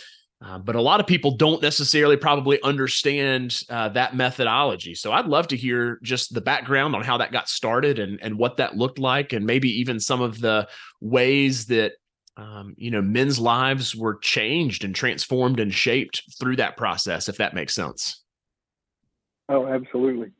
Uh, 0.45 0.59
but 0.59 0.75
a 0.75 0.81
lot 0.81 0.99
of 0.99 1.07
people 1.07 1.31
don't 1.31 1.61
necessarily 1.61 2.15
probably 2.15 2.61
understand 2.61 3.63
uh, 3.69 3.89
that 3.89 4.15
methodology. 4.15 4.93
So 4.93 5.11
I'd 5.11 5.25
love 5.25 5.47
to 5.47 5.57
hear 5.57 5.99
just 6.03 6.35
the 6.35 6.41
background 6.41 6.95
on 6.95 7.03
how 7.03 7.17
that 7.17 7.31
got 7.31 7.49
started 7.49 7.97
and 7.97 8.19
and 8.21 8.37
what 8.37 8.57
that 8.57 8.77
looked 8.77 8.99
like, 8.99 9.33
and 9.33 9.45
maybe 9.45 9.69
even 9.79 9.99
some 9.99 10.21
of 10.21 10.39
the 10.39 10.67
ways 11.01 11.65
that 11.67 11.93
um, 12.37 12.75
you 12.77 12.91
know 12.91 13.01
men's 13.01 13.39
lives 13.39 13.95
were 13.95 14.19
changed 14.19 14.83
and 14.83 14.93
transformed 14.93 15.59
and 15.59 15.73
shaped 15.73 16.21
through 16.39 16.57
that 16.57 16.77
process. 16.77 17.27
If 17.27 17.37
that 17.37 17.55
makes 17.55 17.73
sense. 17.73 18.21
Oh, 19.49 19.65
absolutely. 19.65 20.31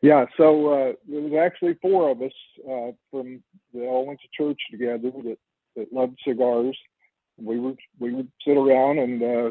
Yeah, 0.00 0.24
so 0.36 0.72
uh, 0.72 0.92
there 1.06 1.20
was 1.20 1.34
actually 1.34 1.74
four 1.80 2.10
of 2.10 2.22
us 2.22 2.32
uh, 2.68 2.92
from 3.10 3.42
that 3.74 3.84
all 3.84 4.06
went 4.06 4.18
to 4.20 4.28
church 4.42 4.58
together 4.70 5.10
that, 5.24 5.38
that 5.76 5.92
loved 5.92 6.18
cigars. 6.26 6.76
We 7.42 7.58
would 7.58 7.78
we 7.98 8.14
would 8.14 8.30
sit 8.46 8.56
around 8.56 8.98
and 8.98 9.22
uh, 9.22 9.50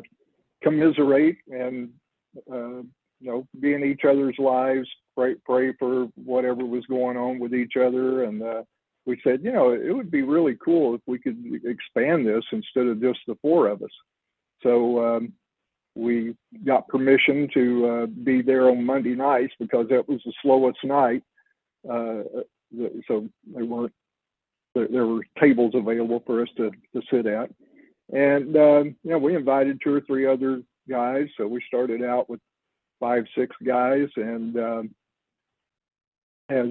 commiserate 0.63 1.37
and 1.49 1.89
uh, 2.51 2.83
you 3.21 3.31
know, 3.31 3.47
be 3.59 3.73
in 3.73 3.83
each 3.83 4.01
other's 4.03 4.35
lives, 4.39 4.87
pray, 5.15 5.35
pray 5.45 5.73
for 5.77 6.05
whatever 6.15 6.65
was 6.65 6.85
going 6.87 7.17
on 7.17 7.39
with 7.39 7.53
each 7.53 7.73
other. 7.77 8.23
And 8.23 8.41
uh, 8.41 8.63
we 9.05 9.21
said, 9.23 9.41
you 9.43 9.51
know, 9.51 9.71
it 9.71 9.95
would 9.95 10.09
be 10.09 10.23
really 10.23 10.57
cool 10.63 10.95
if 10.95 11.01
we 11.05 11.19
could 11.19 11.37
expand 11.63 12.27
this 12.27 12.43
instead 12.51 12.87
of 12.87 13.01
just 13.01 13.19
the 13.27 13.37
four 13.41 13.67
of 13.67 13.83
us. 13.83 13.91
So 14.63 15.17
um, 15.17 15.33
we 15.95 16.35
got 16.65 16.87
permission 16.87 17.47
to 17.53 17.87
uh, 17.87 18.05
be 18.07 18.41
there 18.41 18.69
on 18.69 18.85
Monday 18.85 19.15
nights 19.15 19.53
because 19.59 19.87
that 19.89 20.07
was 20.09 20.21
the 20.25 20.33
slowest 20.41 20.79
night. 20.83 21.23
Uh, 21.87 22.23
so 23.07 23.27
they 23.55 23.63
weren't 23.63 23.93
there, 24.73 25.05
were 25.05 25.25
tables 25.39 25.73
available 25.75 26.23
for 26.25 26.41
us 26.41 26.47
to, 26.57 26.71
to 26.95 27.01
sit 27.11 27.25
at. 27.25 27.49
And, 28.11 28.55
um, 28.57 28.95
you 29.03 29.11
know, 29.11 29.17
we 29.17 29.35
invited 29.35 29.79
two 29.81 29.93
or 29.93 30.01
three 30.01 30.25
other 30.25 30.61
guys. 30.89 31.27
So 31.37 31.47
we 31.47 31.61
started 31.67 32.03
out 32.03 32.29
with 32.29 32.39
five, 32.99 33.23
six 33.37 33.55
guys. 33.65 34.07
And 34.15 34.57
um, 34.57 34.95
as 36.49 36.67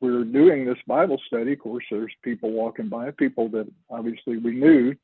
we're 0.00 0.24
doing 0.24 0.64
this 0.64 0.78
Bible 0.86 1.20
study, 1.26 1.54
of 1.54 1.58
course, 1.58 1.84
there's 1.90 2.12
people 2.22 2.52
walking 2.52 2.88
by, 2.88 3.10
people 3.10 3.48
that 3.50 3.66
obviously 3.90 4.36
we 4.36 4.54
knew. 4.54 4.94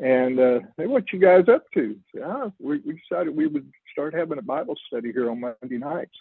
And 0.00 0.38
uh, 0.38 0.60
hey, 0.76 0.86
what 0.86 1.12
you 1.12 1.18
guys 1.18 1.44
up 1.48 1.64
to? 1.74 1.96
So, 2.14 2.22
ah, 2.24 2.50
we, 2.60 2.78
we 2.86 3.00
decided 3.00 3.34
we 3.34 3.46
would 3.46 3.70
start 3.92 4.14
having 4.14 4.38
a 4.38 4.42
Bible 4.42 4.76
study 4.86 5.10
here 5.12 5.30
on 5.30 5.40
Monday 5.40 5.78
nights. 5.78 6.14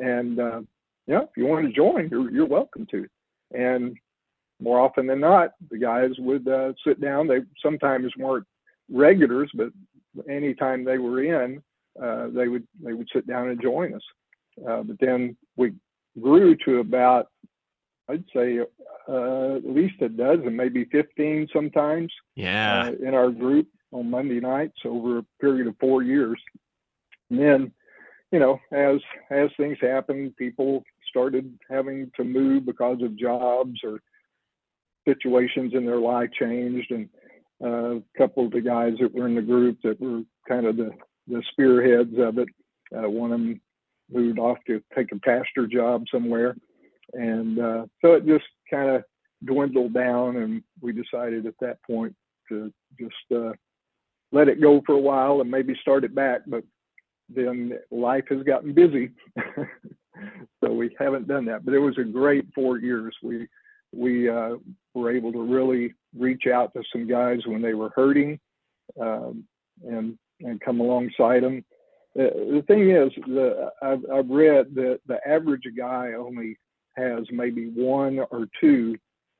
And 0.00 0.38
uh, 0.38 0.60
yeah, 1.06 1.22
if 1.22 1.30
you 1.36 1.46
want 1.46 1.66
to 1.66 1.72
join, 1.72 2.08
you're, 2.10 2.30
you're 2.30 2.46
welcome 2.46 2.86
to. 2.90 3.06
And 3.54 3.96
more 4.60 4.80
often 4.80 5.06
than 5.06 5.20
not, 5.20 5.52
the 5.70 5.78
guys 5.78 6.10
would 6.18 6.46
uh, 6.48 6.72
sit 6.84 7.00
down. 7.00 7.26
They 7.26 7.40
sometimes 7.62 8.12
weren't 8.18 8.46
regulars, 8.90 9.50
but 9.54 9.68
anytime 10.28 10.84
they 10.84 10.98
were 10.98 11.22
in, 11.22 11.62
uh, 12.02 12.28
they 12.28 12.48
would 12.48 12.66
they 12.82 12.92
would 12.92 13.08
sit 13.12 13.26
down 13.26 13.48
and 13.48 13.60
join 13.60 13.94
us. 13.94 14.02
Uh, 14.66 14.82
but 14.82 14.98
then 15.00 15.36
we 15.56 15.72
grew 16.20 16.56
to 16.64 16.78
about, 16.78 17.28
I'd 18.08 18.24
say, 18.34 18.60
uh, 19.08 19.56
at 19.56 19.66
least 19.66 20.00
a 20.00 20.08
dozen, 20.08 20.56
maybe 20.56 20.84
15 20.86 21.48
sometimes. 21.52 22.12
Yeah. 22.34 22.86
Uh, 22.86 23.06
in 23.06 23.14
our 23.14 23.30
group 23.30 23.68
on 23.92 24.10
Monday 24.10 24.40
nights 24.40 24.78
over 24.84 25.18
a 25.18 25.26
period 25.40 25.66
of 25.66 25.76
four 25.78 26.02
years. 26.02 26.40
And 27.30 27.38
then, 27.38 27.72
you 28.32 28.38
know, 28.38 28.60
as 28.72 29.00
as 29.30 29.50
things 29.56 29.78
happened, 29.80 30.36
people 30.36 30.84
started 31.08 31.58
having 31.70 32.10
to 32.16 32.24
move 32.24 32.66
because 32.66 33.02
of 33.02 33.16
jobs 33.16 33.80
or 33.84 34.00
situations 35.06 35.72
in 35.74 35.86
their 35.86 36.00
life 36.00 36.30
changed, 36.38 36.90
and 36.90 37.08
a 37.62 38.02
couple 38.16 38.46
of 38.46 38.52
the 38.52 38.60
guys 38.60 38.94
that 39.00 39.14
were 39.14 39.26
in 39.26 39.34
the 39.34 39.42
group 39.42 39.78
that 39.82 40.00
were 40.00 40.22
kind 40.48 40.66
of 40.66 40.76
the 40.76 40.90
the 41.28 41.42
spearheads 41.50 42.14
of 42.18 42.38
it. 42.38 42.48
Uh, 42.96 43.08
one 43.08 43.32
of 43.32 43.40
them 43.40 43.60
moved 44.12 44.38
off 44.38 44.58
to 44.66 44.80
take 44.94 45.10
a 45.12 45.18
pastor 45.18 45.66
job 45.66 46.04
somewhere, 46.12 46.56
and 47.12 47.58
uh, 47.58 47.86
so 48.00 48.12
it 48.12 48.26
just 48.26 48.44
kind 48.70 48.90
of 48.90 49.02
dwindled 49.44 49.92
down, 49.92 50.36
and 50.36 50.62
we 50.80 50.92
decided 50.92 51.46
at 51.46 51.54
that 51.60 51.78
point 51.82 52.14
to 52.48 52.72
just 52.98 53.14
uh, 53.34 53.52
let 54.32 54.48
it 54.48 54.60
go 54.60 54.82
for 54.86 54.94
a 54.94 55.00
while 55.00 55.40
and 55.40 55.50
maybe 55.50 55.74
start 55.80 56.04
it 56.04 56.14
back. 56.14 56.42
But 56.46 56.64
then 57.28 57.72
life 57.90 58.24
has 58.28 58.42
gotten 58.42 58.72
busy, 58.72 59.10
so 60.64 60.72
we 60.72 60.94
haven't 60.98 61.26
done 61.26 61.46
that. 61.46 61.64
But 61.64 61.74
it 61.74 61.80
was 61.80 61.98
a 61.98 62.04
great 62.04 62.46
four 62.54 62.78
years. 62.78 63.16
We 63.22 63.48
we 63.92 64.28
uh, 64.28 64.56
were 64.96 65.10
able 65.10 65.32
to 65.32 65.42
really 65.42 65.94
reach 66.16 66.46
out 66.46 66.72
to 66.72 66.82
some 66.92 67.06
guys 67.06 67.40
when 67.46 67.62
they 67.62 67.74
were 67.74 67.92
hurting 67.94 68.38
um, 69.00 69.44
and 69.86 70.18
and 70.40 70.60
come 70.60 70.80
alongside 70.80 71.42
them. 71.42 71.64
Uh, 72.18 72.32
the 72.54 72.64
thing 72.66 72.90
is, 72.90 73.10
the, 73.26 73.70
I've, 73.82 74.04
I've 74.12 74.28
read 74.28 74.74
that 74.74 75.00
the 75.06 75.18
average 75.26 75.64
guy 75.76 76.12
only 76.12 76.58
has 76.96 77.24
maybe 77.30 77.70
one 77.70 78.20
or 78.30 78.46
two 78.60 78.96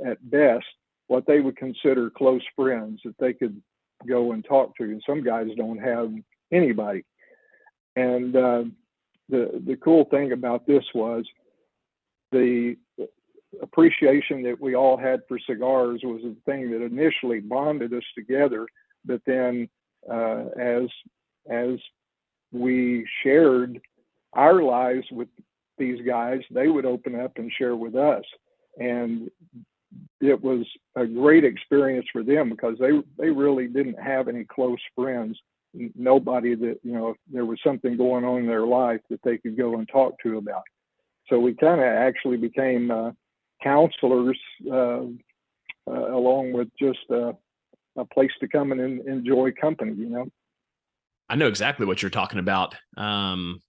at 0.07 0.19
best 0.31 0.64
what 1.09 1.27
they 1.27 1.40
would 1.40 1.57
consider 1.57 2.11
close 2.11 2.42
friends 2.55 3.01
that 3.05 3.14
they 3.19 3.33
could 3.33 3.61
go 4.09 4.33
and 4.33 4.45
talk 4.45 4.77
to. 4.77 4.85
And 4.85 5.03
some 5.07 5.23
guys 5.23 5.49
don't 5.57 5.79
have 5.79 6.12
anybody. 6.53 7.05
And 7.95 8.37
uh, 8.37 8.64
the 9.29 9.62
the 9.66 9.77
cool 9.83 10.05
thing 10.07 10.33
about 10.33 10.66
this 10.66 10.85
was 10.95 11.25
the 12.33 12.77
appreciation 13.62 14.42
that 14.42 14.61
we 14.61 14.74
all 14.74 14.96
had 14.96 15.20
for 15.28 15.38
cigars 15.38 16.00
was 16.04 16.22
the 16.22 16.37
thing 16.44 16.70
that 16.70 16.82
initially 16.82 17.40
bonded 17.40 17.92
us 17.92 18.02
together. 18.14 18.66
But 19.04 19.20
then, 19.26 19.68
uh, 20.11 20.46
as 20.59 20.88
as 21.50 21.78
we 22.52 23.06
shared 23.22 23.80
our 24.32 24.62
lives 24.62 25.06
with 25.11 25.28
these 25.78 26.00
guys, 26.06 26.40
they 26.50 26.68
would 26.68 26.87
open 26.87 27.18
up 27.18 27.32
and 27.37 27.52
share 27.52 27.76
with 27.76 27.94
us, 27.94 28.24
and 28.78 29.30
it 30.20 30.42
was 30.42 30.66
a 30.96 31.06
great 31.06 31.44
experience 31.44 32.06
for 32.12 32.22
them 32.22 32.50
because 32.50 32.76
they 32.78 32.90
they 33.18 33.30
really 33.30 33.68
didn't 33.68 34.00
have 34.00 34.28
any 34.28 34.44
close 34.44 34.80
friends. 34.94 35.38
Nobody 35.94 36.54
that 36.54 36.78
you 36.82 36.92
know 36.92 37.11
if 37.11 37.16
there 37.30 37.44
was 37.44 37.61
something 37.64 37.96
going 37.96 38.24
on 38.24 38.40
in 38.40 38.46
their 38.46 38.66
life 38.66 39.00
that 39.11 39.22
they 39.22 39.38
could 39.38 39.56
go 39.56 39.74
and 39.74 39.88
talk 39.88 40.14
to 40.22 40.38
about. 40.38 40.62
So 41.28 41.38
we 41.38 41.54
kind 41.54 41.80
of 41.80 41.87
actually 41.87 42.37
became 42.37 42.90
uh, 42.90 43.11
counselors 43.66 44.38
uh, 44.70 45.02
uh, 45.88 46.14
along 46.14 46.52
with 46.52 46.68
just 46.79 46.98
a, 47.11 47.33
a, 47.96 48.05
place 48.05 48.31
to 48.40 48.48
come 48.48 48.72
and 48.72 49.07
enjoy 49.07 49.50
company 49.61 49.94
you 49.96 50.09
know? 50.09 50.26
I 51.29 51.37
know 51.37 51.48
exactly 51.48 51.87
what 51.87 52.02
you're 52.02 52.11
talking 52.11 52.38
about. 52.38 52.76
Um, 52.96 53.61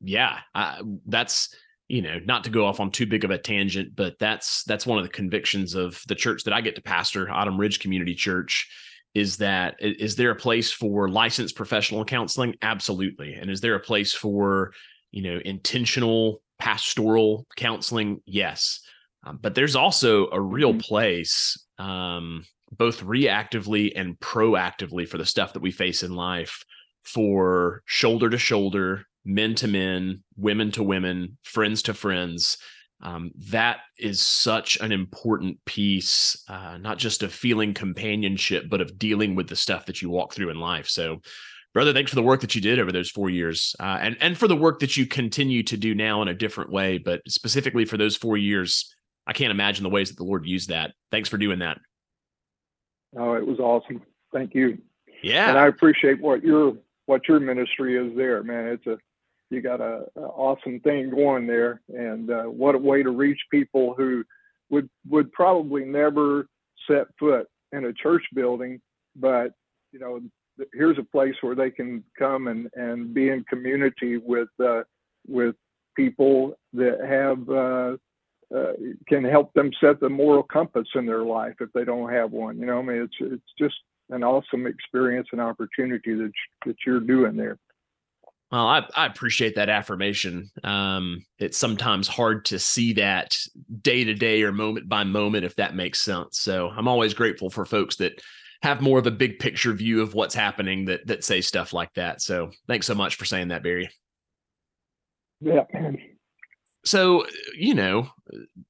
yeah 0.00 0.38
I, 0.54 0.80
that's 1.06 1.54
you 1.88 2.00
know 2.00 2.20
not 2.24 2.44
to 2.44 2.50
go 2.50 2.66
off 2.66 2.78
on 2.78 2.90
too 2.92 3.06
big 3.06 3.24
of 3.24 3.32
a 3.32 3.38
tangent 3.38 3.96
but 3.96 4.14
that's 4.20 4.62
that's 4.64 4.86
one 4.86 4.98
of 4.98 5.04
the 5.04 5.10
convictions 5.10 5.74
of 5.74 6.00
the 6.06 6.14
church 6.14 6.44
that 6.44 6.54
i 6.54 6.60
get 6.60 6.76
to 6.76 6.80
pastor 6.80 7.28
autumn 7.28 7.58
ridge 7.58 7.80
community 7.80 8.14
church 8.14 8.68
is 9.14 9.36
that 9.36 9.76
is 9.78 10.16
there 10.16 10.30
a 10.30 10.36
place 10.36 10.72
for 10.72 11.08
licensed 11.08 11.54
professional 11.54 12.04
counseling? 12.04 12.56
Absolutely. 12.62 13.34
And 13.34 13.48
is 13.48 13.60
there 13.60 13.76
a 13.76 13.80
place 13.80 14.12
for 14.12 14.72
you 15.12 15.22
know 15.22 15.40
intentional 15.44 16.42
pastoral 16.58 17.46
counseling, 17.56 18.20
yes. 18.26 18.80
Um, 19.24 19.38
but 19.40 19.54
there's 19.54 19.76
also 19.76 20.28
a 20.30 20.40
real 20.40 20.70
mm-hmm. 20.70 20.80
place, 20.80 21.56
um, 21.78 22.44
both 22.70 23.02
reactively 23.02 23.92
and 23.94 24.18
proactively, 24.20 25.08
for 25.08 25.18
the 25.18 25.26
stuff 25.26 25.52
that 25.52 25.62
we 25.62 25.70
face 25.70 26.02
in 26.02 26.14
life 26.14 26.64
for 27.04 27.82
shoulder 27.86 28.30
to 28.30 28.38
shoulder, 28.38 29.04
men 29.24 29.54
to 29.56 29.68
men, 29.68 30.22
women 30.36 30.70
to 30.72 30.82
women, 30.82 31.38
friends 31.42 31.82
to 31.82 31.94
friends. 31.94 32.58
Um, 33.02 33.32
that 33.50 33.78
is 33.98 34.22
such 34.22 34.78
an 34.80 34.90
important 34.92 35.62
piece, 35.66 36.42
uh, 36.48 36.78
not 36.78 36.98
just 36.98 37.22
of 37.22 37.32
feeling 37.32 37.74
companionship, 37.74 38.64
but 38.70 38.80
of 38.80 38.98
dealing 38.98 39.34
with 39.34 39.48
the 39.48 39.56
stuff 39.56 39.86
that 39.86 40.00
you 40.00 40.08
walk 40.08 40.32
through 40.32 40.50
in 40.50 40.58
life. 40.58 40.88
So, 40.88 41.20
brother 41.74 41.92
thanks 41.92 42.10
for 42.10 42.14
the 42.14 42.22
work 42.22 42.40
that 42.40 42.54
you 42.54 42.60
did 42.60 42.78
over 42.78 42.92
those 42.92 43.10
four 43.10 43.28
years 43.28 43.76
uh, 43.80 43.98
and 44.00 44.16
and 44.20 44.38
for 44.38 44.48
the 44.48 44.56
work 44.56 44.78
that 44.78 44.96
you 44.96 45.06
continue 45.06 45.62
to 45.62 45.76
do 45.76 45.94
now 45.94 46.22
in 46.22 46.28
a 46.28 46.34
different 46.34 46.70
way 46.70 46.96
but 46.96 47.20
specifically 47.28 47.84
for 47.84 47.98
those 47.98 48.16
four 48.16 48.36
years 48.36 48.94
i 49.26 49.32
can't 49.32 49.50
imagine 49.50 49.82
the 49.82 49.90
ways 49.90 50.08
that 50.08 50.16
the 50.16 50.24
lord 50.24 50.46
used 50.46 50.70
that. 50.70 50.92
Thanks 51.10 51.28
for 51.28 51.36
doing 51.36 51.58
that. 51.58 51.78
Oh 53.16 53.34
it 53.34 53.46
was 53.46 53.58
awesome. 53.58 54.02
Thank 54.32 54.54
you. 54.54 54.78
Yeah. 55.22 55.48
And 55.48 55.58
i 55.58 55.66
appreciate 55.66 56.20
what 56.20 56.42
your 56.42 56.76
what 57.06 57.28
your 57.28 57.40
ministry 57.40 57.96
is 57.96 58.16
there 58.16 58.42
man. 58.42 58.68
It's 58.68 58.86
a 58.86 58.98
you 59.50 59.60
got 59.60 59.80
a, 59.80 60.04
a 60.16 60.20
awesome 60.20 60.80
thing 60.80 61.10
going 61.10 61.46
there 61.46 61.80
and 61.88 62.30
uh, 62.30 62.44
what 62.44 62.74
a 62.74 62.78
way 62.78 63.02
to 63.02 63.10
reach 63.10 63.38
people 63.50 63.94
who 63.96 64.24
would 64.70 64.88
would 65.08 65.32
probably 65.32 65.84
never 65.84 66.48
set 66.88 67.06
foot 67.18 67.46
in 67.72 67.84
a 67.84 67.92
church 67.92 68.24
building 68.34 68.80
but 69.16 69.52
you 69.92 69.98
know 69.98 70.20
here's 70.72 70.98
a 70.98 71.04
place 71.04 71.34
where 71.40 71.54
they 71.54 71.70
can 71.70 72.04
come 72.18 72.48
and, 72.48 72.68
and 72.74 73.12
be 73.14 73.30
in 73.30 73.44
community 73.44 74.18
with 74.18 74.48
uh, 74.62 74.82
with 75.26 75.54
people 75.96 76.58
that 76.72 76.98
have 77.00 77.48
uh, 77.48 77.96
uh, 78.56 78.72
can 79.08 79.24
help 79.24 79.52
them 79.54 79.70
set 79.80 80.00
the 80.00 80.08
moral 80.08 80.42
compass 80.42 80.86
in 80.94 81.06
their 81.06 81.24
life 81.24 81.54
if 81.60 81.72
they 81.72 81.84
don't 81.84 82.12
have 82.12 82.30
one. 82.30 82.58
You 82.58 82.66
know, 82.66 82.78
I 82.78 82.82
mean, 82.82 83.02
it's 83.02 83.16
it's 83.20 83.52
just 83.58 83.74
an 84.10 84.22
awesome 84.22 84.66
experience 84.66 85.28
and 85.32 85.40
opportunity 85.40 86.14
that 86.14 86.32
that 86.66 86.76
you're 86.86 87.00
doing 87.00 87.36
there. 87.36 87.58
Well, 88.52 88.68
I, 88.68 88.86
I 88.94 89.06
appreciate 89.06 89.56
that 89.56 89.68
affirmation. 89.68 90.50
Um, 90.62 91.24
it's 91.38 91.58
sometimes 91.58 92.06
hard 92.06 92.44
to 92.46 92.60
see 92.60 92.92
that 92.92 93.36
day 93.82 94.04
to 94.04 94.14
day 94.14 94.44
or 94.44 94.52
moment 94.52 94.88
by 94.88 95.02
moment, 95.02 95.44
if 95.44 95.56
that 95.56 95.74
makes 95.74 96.00
sense. 96.00 96.38
So 96.38 96.68
I'm 96.68 96.86
always 96.86 97.14
grateful 97.14 97.50
for 97.50 97.64
folks 97.64 97.96
that 97.96 98.22
have 98.64 98.80
more 98.80 98.98
of 98.98 99.06
a 99.06 99.10
big 99.10 99.38
picture 99.38 99.74
view 99.74 100.00
of 100.00 100.14
what's 100.14 100.34
happening 100.34 100.86
that 100.86 101.06
that 101.06 101.22
say 101.22 101.42
stuff 101.42 101.74
like 101.74 101.92
that. 101.94 102.22
So 102.22 102.50
thanks 102.66 102.86
so 102.86 102.94
much 102.94 103.16
for 103.16 103.26
saying 103.26 103.48
that, 103.48 103.62
Barry. 103.62 103.90
Yeah. 105.40 105.64
So, 106.86 107.26
you 107.56 107.74
know, 107.74 108.08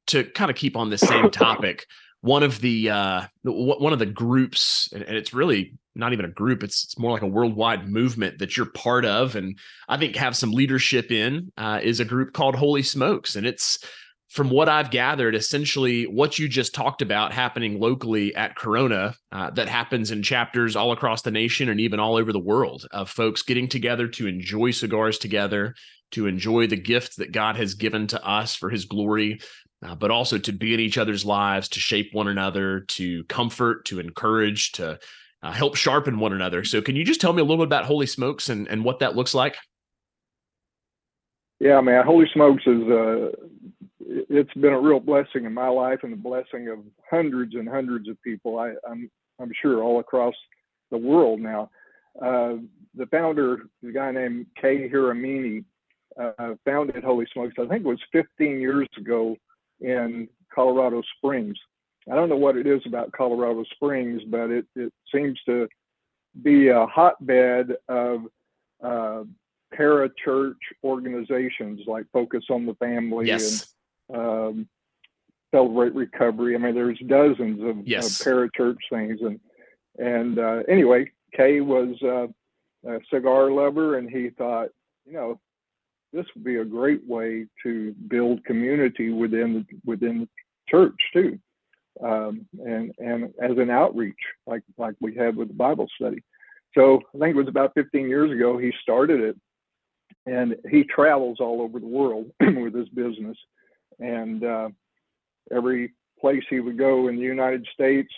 to 0.09 0.25
kind 0.25 0.51
of 0.51 0.57
keep 0.57 0.77
on 0.77 0.91
the 0.91 0.99
same 0.99 1.31
topic, 1.31 1.87
one 2.23 2.43
of 2.43 2.61
the 2.61 2.91
uh 2.91 3.23
one 3.45 3.93
of 3.93 3.99
the 4.01 4.07
groups 4.07 4.89
and 4.93 5.03
it's 5.03 5.35
really 5.35 5.75
not 5.95 6.13
even 6.15 6.25
a 6.25 6.31
group 6.31 6.63
it's, 6.63 6.85
it's 6.85 6.99
more 6.99 7.13
like 7.13 7.23
a 7.23 7.27
worldwide 7.27 7.87
movement 7.87 8.39
that 8.39 8.57
you're 8.57 8.65
part 8.65 9.05
of 9.05 9.37
and 9.37 9.59
i 9.91 9.99
think 9.99 10.17
have 10.17 10.35
some 10.35 10.51
leadership 10.51 11.13
in 11.13 11.53
uh, 11.59 11.79
is 11.83 12.01
a 12.01 12.05
group 12.05 12.33
called 12.33 12.55
holy 12.55 12.83
smokes 12.83 13.37
and 13.37 13.47
it's 13.47 13.79
from 14.35 14.51
what 14.51 14.69
I've 14.69 14.91
gathered, 14.91 15.37
essentially 15.37 16.09
what 16.09 16.41
you 16.41 16.49
just 16.49 16.75
talked 16.75 17.03
about 17.03 17.33
happening 17.33 17.79
locally 17.79 18.35
at 18.35 18.57
Corona, 18.57 19.15
uh, 19.31 19.51
that 19.51 19.69
happens 19.69 20.11
in 20.11 20.25
chapters 20.25 20.75
all 20.75 20.91
across 20.91 21.23
the 21.23 21.31
nation 21.31 21.69
and 21.69 21.79
even 21.79 22.01
all 22.01 22.17
over 22.17 22.33
the 22.33 22.41
world 22.41 22.85
of 22.91 23.09
folks 23.09 23.43
getting 23.43 23.69
together 23.69 24.09
to 24.09 24.27
enjoy 24.27 24.73
cigars 24.73 25.19
together, 25.19 25.77
to 26.11 26.27
enjoy 26.27 26.67
the 26.67 26.77
gift 26.77 27.19
that 27.19 27.31
God 27.31 27.55
has 27.55 27.75
given 27.75 28.09
to 28.09 28.27
us 28.27 28.57
for 28.57 28.71
his 28.71 28.87
glory, 28.87 29.39
uh, 29.87 29.95
but 29.95 30.11
also 30.11 30.37
to 30.39 30.51
be 30.51 30.75
in 30.75 30.81
each 30.81 30.99
other's 30.99 31.25
lives, 31.25 31.69
to 31.69 31.79
shape 31.79 32.09
one 32.13 32.27
another, 32.27 32.81
to 32.89 33.23
comfort, 33.25 33.85
to 33.85 34.01
encourage, 34.01 34.73
to 34.73 34.99
uh, 35.45 35.53
help 35.53 35.77
sharpen 35.77 36.19
one 36.19 36.33
another. 36.33 36.65
So, 36.65 36.83
can 36.83 36.97
you 36.97 37.05
just 37.05 37.21
tell 37.21 37.33
me 37.33 37.41
a 37.41 37.45
little 37.45 37.65
bit 37.65 37.69
about 37.69 37.85
Holy 37.85 38.07
Smokes 38.07 38.49
and, 38.49 38.67
and 38.67 38.83
what 38.85 38.99
that 38.99 39.15
looks 39.15 39.33
like? 39.33 39.57
Yeah, 41.61 41.81
man, 41.81 42.05
Holy 42.05 42.27
Smokes 42.35 42.65
is 42.67 42.83
uh, 42.83 43.31
it's 44.07 44.53
been 44.55 44.73
a 44.73 44.81
real 44.81 45.01
blessing 45.01 45.45
in 45.45 45.55
my 45.55 45.69
life 45.69 46.01
and 46.03 46.13
the 46.13 46.17
blessing 46.17 46.69
of 46.69 46.79
hundreds 47.11 47.55
and 47.55 47.69
hundreds 47.69 48.09
of 48.09 48.21
people. 48.23 48.59
I, 48.59 48.71
am 48.71 48.79
I'm, 48.91 49.11
I'm 49.41 49.53
sure 49.61 49.83
all 49.83 50.01
across 50.01 50.35
the 50.91 50.99
world 50.99 51.41
now. 51.41 51.71
Uh, 52.21 52.57
the 52.95 53.07
founder, 53.11 53.63
a 53.87 53.93
guy 53.93 54.13
named 54.13 54.47
Kay 54.61 54.89
Hiramine, 54.89 55.65
uh, 56.21 56.55
founded 56.65 57.03
Holy 57.03 57.27
Smokes. 57.33 57.55
I 57.59 57.67
think 57.67 57.85
it 57.85 57.89
was 57.89 57.99
15 58.13 58.61
years 58.61 58.89
ago 58.97 59.37
in 59.81 60.29
Colorado 60.55 61.03
Springs. 61.17 61.57
I 62.11 62.15
don't 62.15 62.29
know 62.29 62.37
what 62.37 62.57
it 62.57 62.67
is 62.67 62.83
about 62.87 63.13
Colorado 63.13 63.65
Springs, 63.75 64.23
but 64.29 64.51
it, 64.51 64.67
it 64.77 64.93
seems 65.13 65.41
to 65.47 65.67
be 66.43 66.69
a 66.69 66.87
hotbed 66.87 67.73
of 67.89 68.21
uh, 68.83 69.25
para-church 69.75 70.59
organizations 70.85 71.81
like 71.87 72.05
Focus 72.13 72.45
on 72.51 72.67
the 72.67 72.75
Family 72.75 73.27
yes 73.27 73.74
um, 74.13 74.69
celebrate 75.55 75.95
recovery. 75.95 76.55
I 76.55 76.59
mean, 76.59 76.75
there's 76.75 76.99
dozens 77.07 77.63
of, 77.63 77.87
yes. 77.87 78.21
of 78.21 78.27
parachurch 78.27 78.79
things, 78.91 79.21
and 79.21 79.41
and 79.99 80.39
uh, 80.39 80.63
anyway, 80.69 81.11
Kay 81.37 81.61
was 81.61 81.97
uh, 82.03 82.27
a 82.89 82.99
cigar 83.13 83.51
lover, 83.51 83.99
and 83.99 84.11
he 84.11 84.31
thought, 84.31 84.71
you 85.07 85.13
know, 85.13 85.41
this 86.13 86.27
would 86.35 86.45
be 86.45 86.57
a 86.57 86.65
great 86.65 87.07
way 87.07 87.47
to 87.63 87.95
build 88.09 88.45
community 88.45 89.11
within 89.11 89.67
within 89.85 90.21
the 90.21 90.29
church 90.69 90.99
too, 91.13 91.39
um, 92.03 92.47
and 92.65 92.93
and 92.99 93.33
as 93.41 93.57
an 93.59 93.71
outreach 93.71 94.15
like 94.47 94.63
like 94.77 94.95
we 95.01 95.15
had 95.15 95.37
with 95.37 95.49
the 95.49 95.55
Bible 95.55 95.89
study. 95.95 96.23
So 96.75 97.01
I 97.15 97.19
think 97.19 97.37
it 97.37 97.39
was 97.39 97.49
about 97.49 97.73
15 97.75 98.09
years 98.09 98.33
ago 98.33 98.59
he 98.59 98.73
started 98.83 99.21
it, 99.21 99.37
and 100.27 100.57
he 100.69 100.83
travels 100.83 101.39
all 101.39 101.63
over 101.63 101.79
the 101.79 101.87
world 101.87 102.31
with 102.41 102.75
his 102.75 102.89
business 102.89 103.37
and 103.99 104.45
uh, 104.45 104.69
every 105.55 105.93
place 106.21 106.43
he 106.49 106.61
would 106.61 106.79
go 106.79 107.09
in 107.09 107.17
the 107.17 107.23
United 107.23 107.67
States, 107.73 108.13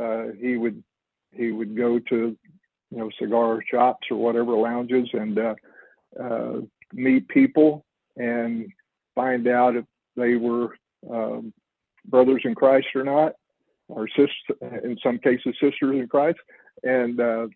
uh, 0.00 0.26
he 0.40 0.56
would 0.56 0.82
he 1.32 1.50
would 1.50 1.76
go 1.76 1.98
to 1.98 2.36
you 2.90 2.98
know 2.98 3.10
cigar 3.18 3.60
shops 3.70 4.06
or 4.10 4.16
whatever 4.16 4.52
lounges 4.52 5.08
and 5.12 5.38
uh, 5.38 5.54
uh, 6.20 6.52
meet 6.92 7.26
people 7.28 7.84
and 8.16 8.70
find 9.14 9.48
out 9.48 9.76
if 9.76 9.84
they 10.16 10.36
were 10.36 10.76
um, 11.10 11.52
brothers 12.06 12.42
in 12.44 12.54
Christ 12.54 12.88
or 12.94 13.04
not, 13.04 13.32
or 13.88 14.08
sister, 14.08 14.80
in 14.84 14.96
some 15.02 15.18
cases 15.18 15.54
sisters 15.60 15.96
in 16.00 16.08
Christ. 16.08 16.38
And 16.82 17.20
uh, 17.20 17.46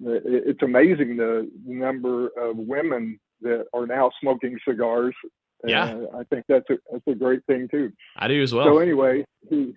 it's 0.00 0.62
amazing 0.62 1.16
the 1.16 1.50
number 1.64 2.28
of 2.38 2.56
women 2.56 3.18
that 3.42 3.66
are 3.74 3.86
now 3.86 4.10
smoking 4.20 4.58
cigars 4.66 5.14
yeah, 5.64 5.96
I 6.18 6.24
think 6.24 6.44
that's 6.48 6.68
a 6.70 6.78
that's 6.90 7.06
a 7.06 7.14
great 7.14 7.44
thing 7.46 7.68
too. 7.68 7.92
I 8.16 8.28
do 8.28 8.42
as 8.42 8.52
well. 8.52 8.66
So 8.66 8.78
anyway, 8.78 9.24
he, 9.48 9.76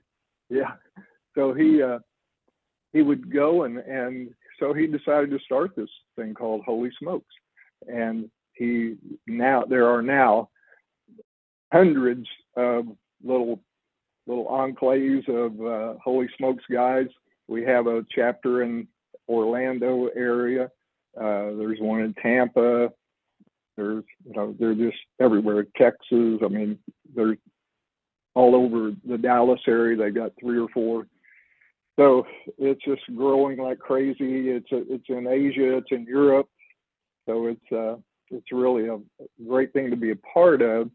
yeah, 0.50 0.74
so 1.36 1.54
he 1.54 1.82
uh, 1.82 2.00
he 2.94 3.02
would 3.02 3.32
go 3.32 3.64
and 3.64 3.78
and 3.78 4.30
so 4.60 4.74
he 4.74 4.88
decided 4.88 5.30
to 5.32 5.40
start 5.40 5.76
this 5.76 5.90
thing 6.16 6.34
called 6.34 6.62
Holy 6.66 6.92
Smokes, 7.00 7.34
and 7.88 8.30
he 8.54 8.96
now 9.28 9.64
there 9.68 9.88
are 9.88 10.02
now 10.02 10.50
hundreds 11.72 12.28
of 12.56 12.86
little 13.24 13.60
little 14.28 14.46
enclaves 14.46 15.28
of 15.30 15.60
uh, 15.62 16.00
Holy 16.04 16.28
Smokes 16.38 16.64
guys. 16.72 17.08
We 17.48 17.64
have 17.64 17.88
a 17.88 18.06
chapter 18.10 18.64
in 18.64 18.88
Orlando 19.28 20.08
area. 20.16 20.72
Uh, 21.16 21.52
there's 21.58 21.80
one 21.80 22.02
in 22.02 22.14
Tampa. 22.16 22.90
There's, 23.78 24.04
you 24.26 24.34
know, 24.34 24.56
they're 24.60 24.76
just 24.76 24.98
everywhere. 25.20 25.66
Texas, 25.78 26.40
I 26.44 26.48
mean, 26.48 26.80
they're 27.14 27.38
all 28.34 28.56
over 28.56 28.92
the 29.06 29.18
Dallas 29.18 29.62
area. 29.68 29.98
They 29.98 30.12
got 30.12 30.32
three 30.40 30.60
or 30.60 30.68
four. 30.74 31.08
So 31.98 32.26
it's 32.58 32.84
just 32.84 33.02
growing 33.16 33.58
like 33.58 33.80
crazy. 33.80 34.50
It's 34.50 34.72
a, 34.72 34.84
it's 34.94 35.06
in 35.10 35.28
Asia, 35.28 35.78
it's 35.78 35.92
in 35.92 36.06
Europe. 36.06 36.50
So 37.26 37.48
it's 37.48 37.72
uh, 37.72 37.96
it's 38.32 38.52
really 38.52 38.88
a 38.88 39.00
great 39.48 39.74
thing 39.74 39.90
to 39.90 39.96
be 39.96 40.12
a 40.12 40.16
part 40.16 40.62
of. 40.62 40.90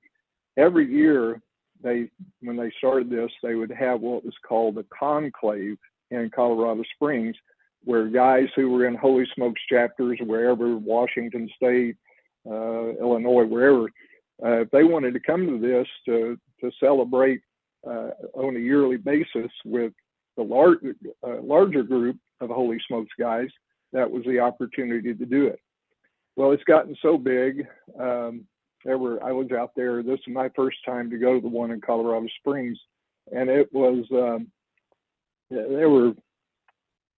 Every 0.56 0.90
year, 0.90 1.40
they 1.82 2.10
when 2.40 2.56
they 2.56 2.70
started 2.78 3.08
this, 3.08 3.30
they 3.42 3.54
would 3.54 3.70
have 3.70 4.00
what 4.00 4.24
was 4.24 4.34
called 4.46 4.78
a 4.78 4.84
conclave 4.96 5.78
in 6.10 6.30
Colorado 6.34 6.82
Springs, 6.94 7.36
where 7.84 8.08
guys 8.08 8.48
who 8.54 8.70
were 8.70 8.86
in 8.86 8.94
Holy 8.94 9.26
Smokes 9.34 9.60
chapters, 9.68 10.18
wherever 10.24 10.76
Washington 10.76 11.48
State, 11.56 11.96
Illinois, 12.46 13.44
wherever, 13.44 13.84
uh, 14.44 14.62
if 14.62 14.70
they 14.70 14.84
wanted 14.84 15.14
to 15.14 15.20
come 15.20 15.46
to 15.46 15.58
this 15.58 15.86
to 16.06 16.38
to 16.60 16.70
celebrate 16.78 17.40
uh, 17.86 18.10
on 18.34 18.56
a 18.56 18.60
yearly 18.60 18.96
basis 18.96 19.50
with 19.64 19.92
the 20.36 20.42
large 20.42 20.78
larger 21.42 21.82
group 21.82 22.16
of 22.40 22.50
Holy 22.50 22.78
Smokes 22.86 23.12
guys, 23.18 23.48
that 23.92 24.10
was 24.10 24.24
the 24.24 24.38
opportunity 24.38 25.14
to 25.14 25.26
do 25.26 25.46
it. 25.46 25.60
Well, 26.36 26.52
it's 26.52 26.64
gotten 26.64 26.96
so 27.02 27.18
big. 27.18 27.66
Um, 27.98 28.46
there 28.84 28.98
were 28.98 29.22
I 29.22 29.32
was 29.32 29.50
out 29.52 29.72
there. 29.76 30.02
This 30.02 30.20
is 30.26 30.34
my 30.34 30.48
first 30.56 30.78
time 30.86 31.10
to 31.10 31.18
go 31.18 31.34
to 31.34 31.40
the 31.40 31.48
one 31.48 31.70
in 31.70 31.80
Colorado 31.80 32.26
Springs, 32.38 32.78
and 33.32 33.50
it 33.50 33.68
was 33.72 34.04
um, 34.12 34.50
there 35.50 35.90
were 35.90 36.12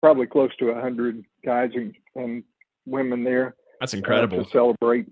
probably 0.01 0.27
close 0.27 0.51
to 0.57 0.71
a 0.71 0.81
hundred 0.81 1.25
guys 1.45 1.71
and, 1.75 1.95
and 2.17 2.43
women 2.87 3.23
there. 3.23 3.55
That's 3.83 3.95
incredible. 3.95 4.39
Uh, 4.39 4.45
to 4.45 4.51
celebrate 4.51 5.07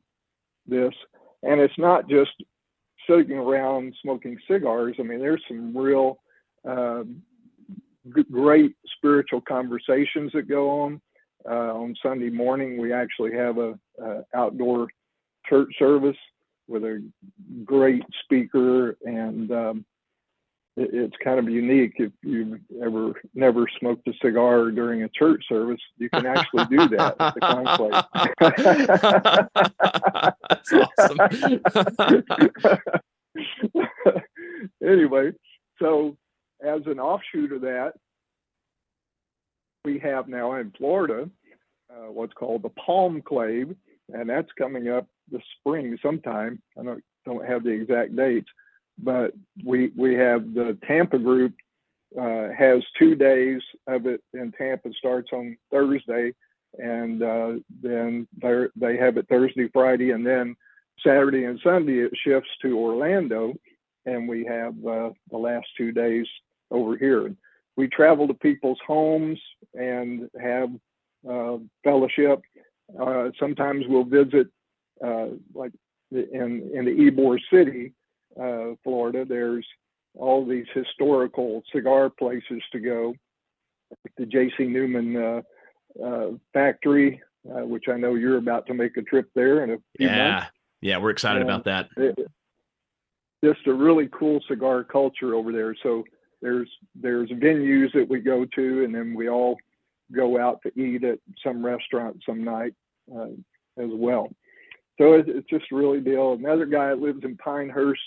this. 0.65 0.95
And 1.43 1.61
it's 1.61 1.77
not 1.77 2.09
just 2.09 2.31
sitting 3.09 3.37
around 3.37 3.93
smoking 4.01 4.39
cigars. 4.49 4.95
I 5.01 5.03
mean, 5.03 5.19
there's 5.19 5.43
some 5.49 5.77
real 5.77 6.21
uh, 6.65 7.03
g- 8.15 8.25
great 8.31 8.77
spiritual 8.97 9.41
conversations 9.41 10.31
that 10.35 10.49
go 10.49 10.71
on. 10.83 11.01
Uh, 11.45 11.75
on 11.75 11.97
Sunday 12.01 12.31
morning, 12.31 12.81
we 12.81 12.93
actually 12.93 13.33
have 13.33 13.59
a, 13.59 13.77
a 14.01 14.23
outdoor 14.37 14.87
church 15.49 15.73
service 15.77 16.17
with 16.69 16.85
a 16.85 17.03
great 17.65 18.05
speaker 18.23 18.97
and 19.05 19.51
um, 19.51 19.85
it's 20.81 21.17
kind 21.23 21.39
of 21.39 21.49
unique. 21.49 21.95
If 21.97 22.13
you've 22.23 22.61
ever 22.83 23.13
never 23.35 23.67
smoked 23.79 24.09
a 24.09 24.13
cigar 24.23 24.71
during 24.71 25.03
a 25.03 25.09
church 25.09 25.45
service 25.49 25.81
you 25.99 26.09
can 26.11 26.27
actually 26.27 26.65
do 26.67 26.89
that 26.89 27.17
at 27.21 27.35
the 27.35 27.41
conclave. 27.41 28.05
That's 30.49 30.73
awesome. 30.99 32.81
Anyway 34.85 35.33
so 35.79 36.17
as 36.63 36.83
an 36.87 37.01
offshoot 37.01 37.53
of 37.53 37.63
that 37.63 37.93
we 39.85 39.99
have 39.99 40.29
now 40.29 40.55
in 40.57 40.71
florida 40.77 41.31
uh, 41.91 42.11
what's 42.11 42.35
called 42.35 42.63
the 42.63 42.69
palm 42.71 43.23
clave 43.23 43.75
and 44.13 44.29
that's 44.29 44.51
coming 44.59 44.89
up 44.89 45.07
this 45.31 45.43
spring 45.59 45.97
sometime. 46.03 46.61
I 46.79 46.83
don't, 46.83 47.03
don't 47.25 47.47
have 47.47 47.65
the 47.65 47.71
exact 47.71 48.17
dates 48.17 48.49
but 49.03 49.33
we 49.65 49.93
we 49.97 50.15
have 50.15 50.55
the 50.55 50.77
Tampa 50.87 51.19
group 51.19 51.55
uh, 52.19 52.49
has 52.57 52.83
two 52.99 53.15
days 53.15 53.61
of 53.87 54.07
it 54.07 54.23
in 54.35 54.53
Tampa 54.53 54.91
starts 54.99 55.31
on 55.33 55.57
Thursday, 55.71 56.35
and 56.79 57.23
uh, 57.23 57.53
then 57.83 58.27
they 58.41 58.67
they 58.77 58.97
have 58.97 59.17
it 59.17 59.27
Thursday, 59.29 59.69
Friday, 59.73 60.11
and 60.11 60.27
then 60.27 60.57
Saturday 61.05 61.45
and 61.45 61.61
Sunday 61.63 61.99
it 61.99 62.13
shifts 62.25 62.51
to 62.63 62.79
Orlando, 62.79 63.55
and 64.07 64.29
we 64.29 64.45
have 64.45 64.75
uh, 64.87 65.11
the 65.31 65.39
last 65.39 65.67
two 65.77 65.93
days 65.93 66.27
over 66.71 66.97
here. 66.97 67.35
We 67.77 67.89
travel 67.89 68.27
to 68.29 68.35
people's 68.35 68.81
homes 68.87 69.41
and 69.75 70.29
have 70.41 70.71
uh, 71.29 71.59
fellowship. 71.85 72.41
Uh, 73.01 73.31
sometimes 73.39 73.85
we'll 73.89 74.05
visit, 74.05 74.49
uh, 75.05 75.29
like 75.55 75.73
in 76.11 76.71
in 76.75 76.85
the 76.85 77.11
Ybor 77.11 77.39
City, 77.53 77.93
uh, 78.41 78.75
Florida, 78.83 79.25
there's 79.25 79.67
all 80.15 80.45
these 80.45 80.67
historical 80.75 81.63
cigar 81.73 82.11
places 82.11 82.63
to 82.73 82.81
go. 82.81 83.15
The 84.17 84.27
J.C. 84.27 84.65
Newman 84.65 85.17
uh, 85.17 85.43
uh, 86.05 86.31
factory, 86.53 87.21
uh, 87.49 87.65
which 87.65 87.85
I 87.89 87.97
know 87.97 88.15
you're 88.15 88.39
about 88.39 88.67
to 88.67 88.75
make 88.75 88.97
a 88.97 89.03
trip 89.03 89.31
there 89.35 89.65
in 89.65 89.71
a 89.71 89.77
few 89.97 90.09
yeah. 90.09 90.33
months. 90.33 90.47
Yeah, 90.81 90.99
we're 90.99 91.11
excited 91.11 91.43
about 91.43 91.65
that. 91.65 91.89
It, 91.97 92.17
just 93.43 93.67
a 93.67 93.73
really 93.73 94.09
cool 94.13 94.41
cigar 94.49 94.85
culture 94.85 95.35
over 95.35 95.53
there. 95.53 95.75
So 95.83 96.05
there's 96.43 96.71
there's 96.95 97.29
venues 97.31 97.93
that 97.95 98.09
we 98.09 98.21
go 98.21 98.45
to, 98.45 98.85
and 98.85 98.95
then 98.95 99.15
we 99.15 99.29
all 99.29 99.57
go 100.13 100.39
out 100.39 100.61
to 100.63 100.81
eat 100.81 101.05
at 101.05 101.19
some 101.45 101.65
restaurant 101.65 102.23
some 102.27 102.45
night 102.45 102.75
uh, 103.15 103.29
as 103.79 103.91
well. 103.93 104.31
So 104.99 105.15
it's, 105.15 105.29
it's 105.33 105.49
just 105.49 105.71
really 105.71 106.01
deal. 106.01 106.35
Another 106.35 106.67
guy 106.67 106.89
that 106.89 107.01
lives 107.01 107.25
in 107.25 107.37
Pinehurst, 107.37 108.01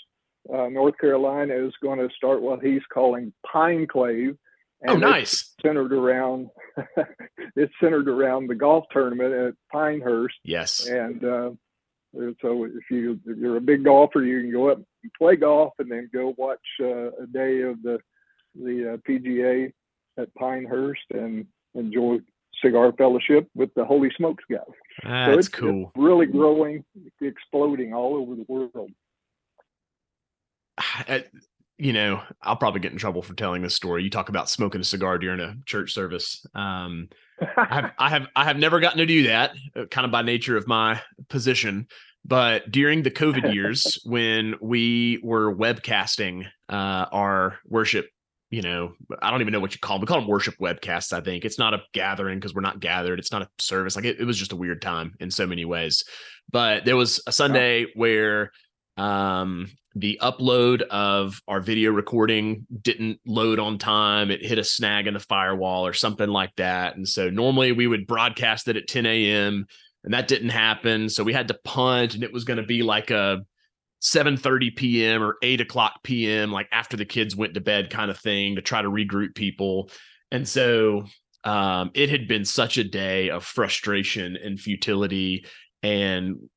uh, 0.52 0.68
North 0.68 0.98
Carolina, 0.98 1.54
is 1.54 1.72
going 1.82 1.98
to 1.98 2.08
start 2.14 2.42
what 2.42 2.62
he's 2.62 2.82
calling 2.92 3.32
Pine 3.50 3.86
Clave. 3.86 4.36
oh, 4.86 4.96
nice. 4.96 5.54
centered 5.62 5.92
around 5.92 6.50
it's 7.56 7.72
centered 7.80 8.08
around 8.08 8.48
the 8.48 8.54
golf 8.54 8.84
tournament 8.90 9.32
at 9.32 9.54
Pinehurst. 9.72 10.36
Yes. 10.44 10.86
And 10.86 11.24
uh, 11.24 11.50
so 12.40 12.64
if 12.64 12.90
you 12.90 13.20
if 13.26 13.38
you're 13.38 13.56
a 13.56 13.60
big 13.60 13.84
golfer, 13.84 14.22
you 14.22 14.40
can 14.40 14.52
go 14.52 14.70
up 14.70 14.78
and 15.02 15.12
play 15.18 15.36
golf, 15.36 15.72
and 15.78 15.90
then 15.90 16.10
go 16.12 16.34
watch 16.36 16.60
uh, 16.80 17.10
a 17.10 17.26
day 17.32 17.62
of 17.62 17.82
the 17.82 17.98
the 18.54 18.94
uh, 18.94 18.96
PGA 19.08 19.72
at 20.18 20.34
Pinehurst 20.34 21.02
and 21.10 21.46
enjoy 21.74 22.18
cigar 22.62 22.92
fellowship 22.96 23.48
with 23.54 23.72
the 23.74 23.84
Holy 23.84 24.10
Smokes 24.16 24.44
guys. 24.50 24.60
That's 25.02 25.32
so 25.32 25.38
it's, 25.38 25.48
cool. 25.48 25.92
It's 25.94 26.02
really 26.02 26.26
growing, 26.26 26.84
exploding 27.20 27.92
all 27.92 28.16
over 28.16 28.34
the 28.36 28.44
world. 28.48 28.90
you 31.78 31.92
know, 31.92 32.22
I'll 32.42 32.56
probably 32.56 32.80
get 32.80 32.92
in 32.92 32.98
trouble 32.98 33.22
for 33.22 33.34
telling 33.34 33.62
this 33.62 33.74
story. 33.74 34.04
You 34.04 34.10
talk 34.10 34.28
about 34.28 34.48
smoking 34.48 34.80
a 34.80 34.84
cigar 34.84 35.18
during 35.18 35.40
a 35.40 35.56
church 35.66 35.92
service. 35.92 36.46
Um, 36.54 37.08
I 37.40 37.74
have, 37.74 37.92
I 37.98 38.10
have, 38.10 38.26
I 38.36 38.44
have 38.44 38.56
never 38.58 38.80
gotten 38.80 38.98
to 38.98 39.06
do 39.06 39.24
that, 39.24 39.52
uh, 39.74 39.86
kind 39.86 40.04
of 40.04 40.12
by 40.12 40.22
nature 40.22 40.56
of 40.56 40.68
my 40.68 41.00
position. 41.28 41.88
But 42.24 42.70
during 42.70 43.02
the 43.02 43.10
COVID 43.10 43.52
years, 43.52 43.98
when 44.04 44.54
we 44.60 45.20
were 45.22 45.54
webcasting 45.54 46.46
uh, 46.68 47.06
our 47.12 47.58
worship, 47.66 48.08
you 48.50 48.62
know, 48.62 48.94
I 49.20 49.30
don't 49.30 49.40
even 49.40 49.52
know 49.52 49.58
what 49.58 49.74
you 49.74 49.80
call 49.80 49.96
them. 49.96 50.02
We 50.02 50.06
call 50.06 50.20
them 50.20 50.28
worship 50.28 50.54
webcasts. 50.60 51.12
I 51.12 51.20
think 51.20 51.44
it's 51.44 51.58
not 51.58 51.74
a 51.74 51.82
gathering 51.92 52.38
because 52.38 52.54
we're 52.54 52.60
not 52.60 52.78
gathered. 52.78 53.18
It's 53.18 53.32
not 53.32 53.42
a 53.42 53.48
service. 53.58 53.96
Like 53.96 54.04
it, 54.04 54.20
it 54.20 54.24
was 54.24 54.38
just 54.38 54.52
a 54.52 54.56
weird 54.56 54.80
time 54.80 55.16
in 55.18 55.30
so 55.30 55.44
many 55.44 55.64
ways. 55.64 56.04
But 56.50 56.84
there 56.84 56.96
was 56.96 57.20
a 57.26 57.32
Sunday 57.32 57.86
where 57.94 58.52
um 58.96 59.68
the 59.94 60.18
upload 60.20 60.82
of 60.82 61.40
our 61.46 61.60
video 61.60 61.92
recording 61.92 62.66
didn't 62.82 63.20
load 63.26 63.58
on 63.58 63.78
time. 63.78 64.30
It 64.30 64.44
hit 64.44 64.58
a 64.58 64.64
snag 64.64 65.06
in 65.06 65.14
the 65.14 65.20
firewall 65.20 65.86
or 65.86 65.92
something 65.92 66.28
like 66.28 66.54
that. 66.56 66.96
And 66.96 67.08
so 67.08 67.30
normally 67.30 67.72
we 67.72 67.86
would 67.86 68.06
broadcast 68.06 68.66
it 68.68 68.76
at 68.76 68.88
10 68.88 69.06
a.m. 69.06 69.66
and 70.02 70.14
that 70.14 70.26
didn't 70.26 70.48
happen. 70.48 71.08
So 71.08 71.22
we 71.22 71.32
had 71.32 71.48
to 71.48 71.58
punt 71.64 72.14
and 72.14 72.24
it 72.24 72.32
was 72.32 72.44
going 72.44 72.56
to 72.56 72.64
be 72.64 72.82
like 72.82 73.10
a 73.10 73.42
7:30 74.02 74.76
p.m. 74.76 75.22
or 75.22 75.36
8 75.42 75.60
o'clock 75.60 76.00
p.m. 76.02 76.50
like 76.50 76.68
after 76.72 76.96
the 76.96 77.06
kids 77.06 77.36
went 77.36 77.54
to 77.54 77.60
bed 77.60 77.88
kind 77.88 78.10
of 78.10 78.18
thing 78.18 78.56
to 78.56 78.62
try 78.62 78.82
to 78.82 78.90
regroup 78.90 79.34
people. 79.34 79.90
And 80.30 80.46
so 80.46 81.06
um, 81.44 81.90
it 81.94 82.10
had 82.10 82.26
been 82.26 82.44
such 82.44 82.78
a 82.78 82.84
day 82.84 83.30
of 83.30 83.44
frustration 83.44 84.36
and 84.36 84.58
futility 84.58 85.46
and 85.84 86.48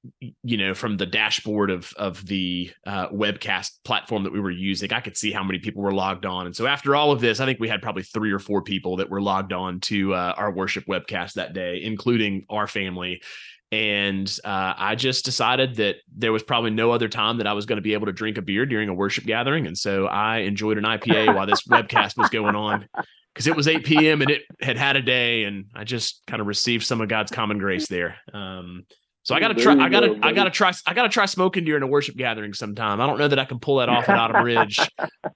you 0.42 0.56
know 0.56 0.74
from 0.74 0.96
the 0.96 1.06
dashboard 1.06 1.70
of 1.70 1.94
of 1.98 2.26
the 2.26 2.72
uh, 2.86 3.10
webcast 3.10 3.72
platform 3.84 4.24
that 4.24 4.32
we 4.32 4.40
were 4.40 4.50
using 4.50 4.94
i 4.94 5.02
could 5.02 5.18
see 5.18 5.34
how 5.34 5.44
many 5.44 5.60
people 5.60 5.84
were 5.84 5.94
logged 5.94 6.26
on. 6.26 6.46
And 6.46 6.56
so 6.56 6.66
after 6.66 6.96
all 6.96 7.12
of 7.12 7.20
this 7.20 7.42
i 7.42 7.46
think 7.46 7.60
we 7.60 7.68
had 7.68 7.82
probably 7.82 8.04
three 8.04 8.32
or 8.32 8.40
four 8.40 8.62
people 8.62 8.96
that 8.98 9.10
were 9.10 9.22
logged 9.22 9.52
on 9.52 9.82
to 9.82 10.14
uh, 10.14 10.34
our 10.38 10.52
worship 10.52 10.86
webcast 10.86 11.34
that 11.34 11.54
day 11.54 11.84
including 11.84 12.46
our 12.50 12.68
family. 12.68 13.22
And 13.70 14.34
uh, 14.46 14.74
i 14.78 14.96
just 14.96 15.26
decided 15.26 15.76
that 15.76 15.98
there 16.16 16.32
was 16.32 16.42
probably 16.42 16.72
no 16.72 16.92
other 16.92 17.10
time 17.10 17.40
that 17.40 17.48
i 17.48 17.54
was 17.54 17.66
going 17.66 17.78
to 17.78 17.82
be 17.82 17.94
able 17.94 18.06
to 18.06 18.14
drink 18.14 18.38
a 18.38 18.42
beer 18.42 18.66
during 18.66 18.88
a 18.88 18.94
worship 18.94 19.26
gathering. 19.26 19.68
And 19.68 19.78
so 19.78 20.06
i 20.08 20.38
enjoyed 20.38 20.78
an 20.78 20.86
ipa 20.86 21.28
while 21.36 21.46
this 21.46 21.68
webcast 21.68 22.18
was 22.18 22.30
going 22.30 22.56
on 22.56 22.88
because 23.34 23.46
it 23.46 23.58
was 23.58 23.68
8 23.68 23.84
p.m 23.84 24.22
and 24.22 24.32
it 24.32 24.44
had 24.62 24.78
had 24.78 24.96
a 24.96 25.02
day 25.02 25.44
and 25.44 25.66
i 25.76 25.84
just 25.84 26.24
kind 26.28 26.40
of 26.40 26.48
received 26.48 26.86
some 26.86 27.02
of 27.02 27.10
god's 27.10 27.30
common 27.30 27.58
grace 27.58 27.88
there. 27.88 28.16
Um, 28.34 28.86
so 29.28 29.36
I 29.36 29.42
gotta 29.42 29.56
try. 29.56 29.76
I 29.76 29.90
gotta. 29.90 30.08
Go, 30.08 30.20
I 30.24 30.32
gotta 30.32 30.50
try. 30.50 30.72
I 30.86 30.94
gotta 30.94 31.10
try 31.10 31.26
smoking 31.26 31.66
during 31.66 31.84
a 31.84 31.88
worship 31.88 32.16
gathering 32.16 32.54
sometime. 32.54 33.02
I 33.02 33.08
don't 33.08 33.20
know 33.20 33.28
that 33.28 33.38
I 33.38 33.44
can 33.44 33.60
pull 33.60 33.76
that 33.80 33.90
off 33.90 34.08
at 34.08 34.18
Autumn 34.18 34.42
Ridge, 34.42 34.80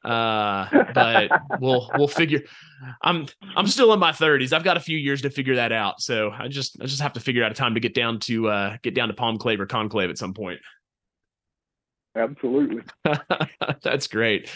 uh, 0.06 0.93
but 0.93 1.30
we'll 1.60 1.91
we'll 1.97 2.08
figure. 2.08 2.43
I'm 3.01 3.27
I'm 3.54 3.67
still 3.67 3.91
in 3.91 3.99
my 3.99 4.13
30s. 4.13 4.54
I've 4.54 4.63
got 4.63 4.77
a 4.77 4.80
few 4.80 4.97
years 4.97 5.23
to 5.23 5.30
figure 5.30 5.58
that 5.58 5.73
out. 5.73 5.99
So 5.99 6.32
I 6.32 6.47
just 6.47 6.77
I 6.82 6.86
just 6.86 7.01
have 7.01 7.12
to 7.13 7.19
figure 7.19 7.43
out 7.43 7.51
a 7.51 7.54
time 7.54 7.73
to 7.73 7.82
get 7.82 7.93
down 7.93 8.21
to 8.21 8.47
uh, 8.47 8.77
get 8.82 8.95
down 8.95 9.10
to 9.10 9.13
Palm 9.13 9.38
Clave 9.38 9.60
or 9.60 9.65
Conclave 9.65 10.10
at 10.10 10.17
some 10.17 10.34
point. 10.34 10.62
Absolutely. 12.15 12.84
That's 13.84 14.08
great. 14.08 14.52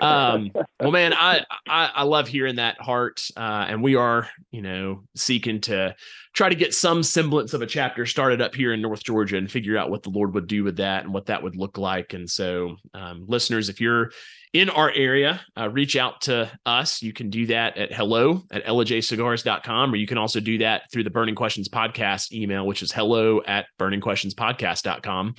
Um, 0.00 0.52
well, 0.78 0.92
man, 0.92 1.12
I, 1.12 1.44
I, 1.68 1.90
I 1.94 2.02
love 2.04 2.28
hearing 2.28 2.56
that 2.56 2.80
heart, 2.80 3.26
uh, 3.36 3.66
and 3.68 3.82
we 3.82 3.96
are, 3.96 4.28
you 4.52 4.62
know, 4.62 5.02
seeking 5.16 5.60
to 5.62 5.96
try 6.34 6.48
to 6.48 6.54
get 6.54 6.72
some 6.72 7.02
semblance 7.02 7.52
of 7.52 7.62
a 7.62 7.66
chapter 7.66 8.06
started 8.06 8.40
up 8.40 8.54
here 8.54 8.72
in 8.72 8.80
North 8.80 9.02
Georgia 9.02 9.36
and 9.36 9.50
figure 9.50 9.76
out 9.76 9.90
what 9.90 10.04
the 10.04 10.10
Lord 10.10 10.34
would 10.34 10.46
do 10.46 10.62
with 10.62 10.76
that 10.76 11.02
and 11.02 11.12
what 11.12 11.26
that 11.26 11.42
would 11.42 11.56
look 11.56 11.78
like. 11.78 12.12
And 12.12 12.30
so, 12.30 12.76
um, 12.94 13.24
listeners, 13.26 13.68
if 13.68 13.80
you're 13.80 14.12
in 14.52 14.70
our 14.70 14.90
area, 14.92 15.40
uh, 15.58 15.68
reach 15.68 15.96
out 15.96 16.22
to 16.22 16.50
us. 16.64 17.02
You 17.02 17.12
can 17.12 17.30
do 17.30 17.46
that 17.46 17.76
at 17.76 17.92
hello 17.92 18.42
at 18.52 18.64
ellijaycigars.com, 18.64 19.92
or 19.92 19.96
you 19.96 20.06
can 20.06 20.18
also 20.18 20.38
do 20.38 20.58
that 20.58 20.82
through 20.92 21.04
the 21.04 21.10
Burning 21.10 21.34
Questions 21.34 21.68
podcast 21.68 22.32
email, 22.32 22.66
which 22.66 22.82
is 22.82 22.92
hello 22.92 23.42
at 23.46 23.66
burningquestionspodcast.com. 23.80 25.34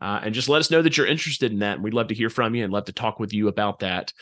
Uh, 0.00 0.20
and 0.24 0.34
just 0.34 0.48
let 0.48 0.60
us 0.60 0.70
know 0.70 0.82
that 0.82 0.96
you're 0.96 1.06
interested 1.06 1.52
in 1.52 1.60
that. 1.60 1.76
And 1.76 1.84
we'd 1.84 1.94
love 1.94 2.08
to 2.08 2.14
hear 2.14 2.30
from 2.30 2.54
you 2.54 2.64
and 2.64 2.72
love 2.72 2.84
to 2.86 2.92
talk 2.92 3.18
with 3.18 3.32
you 3.32 3.48
about 3.48 3.80
that. 3.80 4.12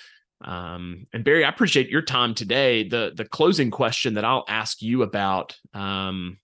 Um, 0.44 1.04
and 1.12 1.24
Barry, 1.24 1.44
I 1.44 1.48
appreciate 1.48 1.88
your 1.88 2.02
time 2.02 2.34
today. 2.34 2.87
The 2.87 3.12
the 3.14 3.24
closing 3.24 3.70
question 3.70 4.14
that 4.14 4.24
I'll 4.24 4.44
ask 4.48 4.82
you 4.82 5.02
about, 5.02 5.56
um, 5.72 6.38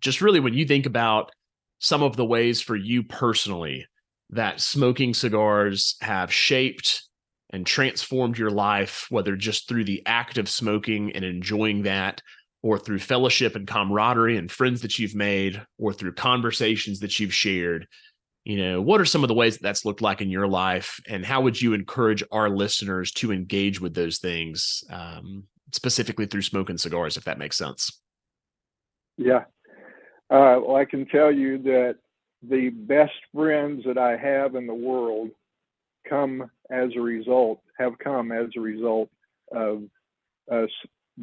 just 0.00 0.20
really 0.20 0.40
when 0.40 0.54
you 0.54 0.66
think 0.66 0.86
about 0.86 1.32
some 1.78 2.02
of 2.02 2.16
the 2.16 2.24
ways 2.24 2.60
for 2.60 2.76
you 2.76 3.02
personally 3.02 3.86
that 4.30 4.60
smoking 4.60 5.14
cigars 5.14 5.96
have 6.00 6.32
shaped 6.32 7.02
and 7.50 7.66
transformed 7.66 8.38
your 8.38 8.50
life, 8.50 9.06
whether 9.10 9.36
just 9.36 9.68
through 9.68 9.84
the 9.84 10.02
act 10.06 10.38
of 10.38 10.48
smoking 10.48 11.12
and 11.12 11.24
enjoying 11.24 11.82
that, 11.82 12.22
or 12.62 12.78
through 12.78 12.98
fellowship 12.98 13.56
and 13.56 13.66
camaraderie 13.66 14.36
and 14.36 14.50
friends 14.50 14.82
that 14.82 14.98
you've 14.98 15.14
made, 15.14 15.60
or 15.78 15.92
through 15.92 16.14
conversations 16.14 17.00
that 17.00 17.18
you've 17.18 17.34
shared 17.34 17.86
you 18.44 18.56
know 18.56 18.80
what 18.80 19.00
are 19.00 19.04
some 19.04 19.22
of 19.24 19.28
the 19.28 19.34
ways 19.34 19.56
that 19.56 19.62
that's 19.62 19.84
looked 19.84 20.02
like 20.02 20.20
in 20.20 20.30
your 20.30 20.48
life 20.48 21.00
and 21.08 21.24
how 21.24 21.40
would 21.40 21.60
you 21.60 21.74
encourage 21.74 22.22
our 22.32 22.50
listeners 22.50 23.12
to 23.12 23.32
engage 23.32 23.80
with 23.80 23.94
those 23.94 24.18
things 24.18 24.82
um, 24.90 25.44
specifically 25.72 26.26
through 26.26 26.42
smoking 26.42 26.78
cigars 26.78 27.16
if 27.16 27.24
that 27.24 27.38
makes 27.38 27.56
sense? 27.56 28.00
Yeah. 29.16 29.44
Uh, 30.30 30.58
well 30.64 30.76
i 30.76 30.84
can 30.84 31.06
tell 31.06 31.30
you 31.30 31.58
that 31.58 31.96
the 32.42 32.70
best 32.70 33.12
friends 33.34 33.84
that 33.84 33.98
i 33.98 34.16
have 34.16 34.54
in 34.54 34.66
the 34.66 34.74
world 34.74 35.30
come 36.08 36.50
as 36.70 36.90
a 36.96 37.00
result 37.00 37.60
have 37.78 37.98
come 37.98 38.32
as 38.32 38.48
a 38.56 38.60
result 38.60 39.08
of 39.52 39.82
us 40.50 40.70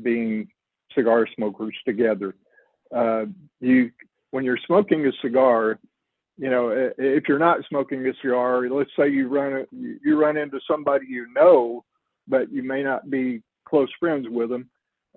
being 0.02 0.48
cigar 0.96 1.28
smokers 1.36 1.76
together. 1.86 2.36
Uh, 2.96 3.26
you 3.60 3.92
when 4.32 4.44
you're 4.44 4.60
smoking 4.66 5.06
a 5.08 5.12
cigar 5.22 5.80
you 6.40 6.50
know, 6.50 6.92
if 6.98 7.26
you're 7.28 7.38
not 7.38 7.66
smoking 7.68 8.08
a 8.08 8.14
cigar, 8.22 8.70
let's 8.70 8.90
say 8.98 9.10
you 9.10 9.28
run 9.28 9.66
you 9.74 10.18
run 10.18 10.38
into 10.38 10.60
somebody 10.66 11.06
you 11.10 11.28
know, 11.36 11.84
but 12.30 12.50
you 12.50 12.64
may 12.64 12.82
not 12.82 13.10
be 13.10 13.42
close 13.66 13.90
friends 14.00 14.26
with 14.30 14.50
them, 14.50 14.70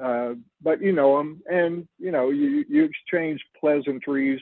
uh, 0.02 0.32
but 0.60 0.82
you 0.82 0.90
know 0.90 1.16
them, 1.16 1.40
and 1.48 1.86
you 2.00 2.10
know 2.10 2.30
you 2.30 2.64
you 2.68 2.82
exchange 2.82 3.40
pleasantries. 3.58 4.40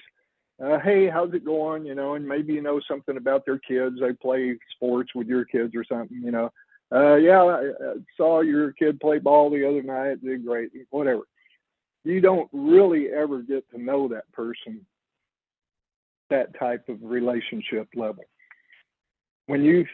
Uh, 0.62 0.78
hey, 0.78 1.06
how's 1.10 1.34
it 1.34 1.44
going? 1.44 1.84
You 1.84 1.94
know, 1.94 2.14
and 2.14 2.26
maybe 2.26 2.54
you 2.54 2.62
know 2.62 2.80
something 2.88 3.18
about 3.18 3.44
their 3.44 3.58
kids. 3.58 3.96
They 4.00 4.14
play 4.14 4.56
sports 4.74 5.10
with 5.14 5.26
your 5.26 5.44
kids 5.44 5.74
or 5.76 5.84
something. 5.84 6.18
You 6.22 6.30
know, 6.30 6.50
uh, 6.90 7.16
yeah, 7.16 7.42
I, 7.42 7.60
I 7.60 7.94
saw 8.16 8.40
your 8.40 8.72
kid 8.72 9.00
play 9.00 9.18
ball 9.18 9.50
the 9.50 9.68
other 9.68 9.82
night. 9.82 10.24
Did 10.24 10.46
great, 10.46 10.70
whatever. 10.88 11.24
You 12.04 12.22
don't 12.22 12.48
really 12.54 13.08
ever 13.08 13.42
get 13.42 13.70
to 13.72 13.82
know 13.82 14.08
that 14.08 14.32
person 14.32 14.86
that 16.30 16.58
type 16.58 16.88
of 16.88 16.98
relationship 17.02 17.88
level. 17.94 18.24
When 19.46 19.62
you 19.62 19.84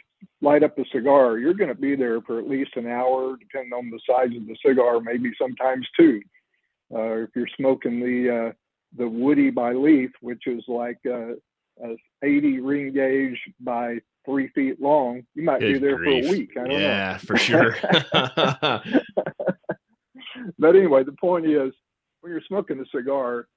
light 0.41 0.62
up 0.62 0.78
a 0.78 0.84
cigar, 0.93 1.39
you're 1.39 1.55
going 1.55 1.68
to 1.68 1.74
be 1.74 1.97
there 1.97 2.20
for 2.22 2.39
at 2.39 2.49
least 2.49 2.76
an 2.76 2.87
hour, 2.87 3.37
depending 3.39 3.72
on 3.72 3.91
the 3.91 4.01
size 4.09 4.37
of 4.37 4.47
the 4.47 4.57
cigar, 4.64 5.01
maybe 5.01 5.32
sometimes 5.41 5.87
two. 5.99 6.20
Uh, 6.95 7.22
if 7.24 7.30
you're 7.34 7.49
smoking 7.57 8.01
the 8.01 8.49
uh, 8.49 8.53
the 8.97 9.09
Woody 9.09 9.51
by 9.51 9.72
Leaf, 9.72 10.11
which 10.20 10.47
is 10.47 10.62
like 10.68 10.99
uh, 11.07 11.32
a 11.82 11.97
80 12.22 12.61
ring 12.61 12.93
gauge 12.93 13.39
by 13.61 13.99
three 14.24 14.49
feet 14.49 14.80
long, 14.80 15.22
you 15.34 15.43
might 15.43 15.61
Good 15.61 15.74
be 15.74 15.78
there 15.78 15.97
grief. 15.97 16.24
for 16.24 16.28
a 16.28 16.39
week. 16.39 16.51
I 16.57 16.61
don't 16.68 16.80
yeah, 16.80 17.18
for 17.18 17.37
sure. 17.37 17.76
but 20.59 20.76
anyway, 20.76 21.05
the 21.05 21.16
point 21.20 21.47
is, 21.47 21.72
when 22.20 22.32
you're 22.32 22.43
smoking 22.47 22.80
a 22.80 22.84
cigar, 22.97 23.49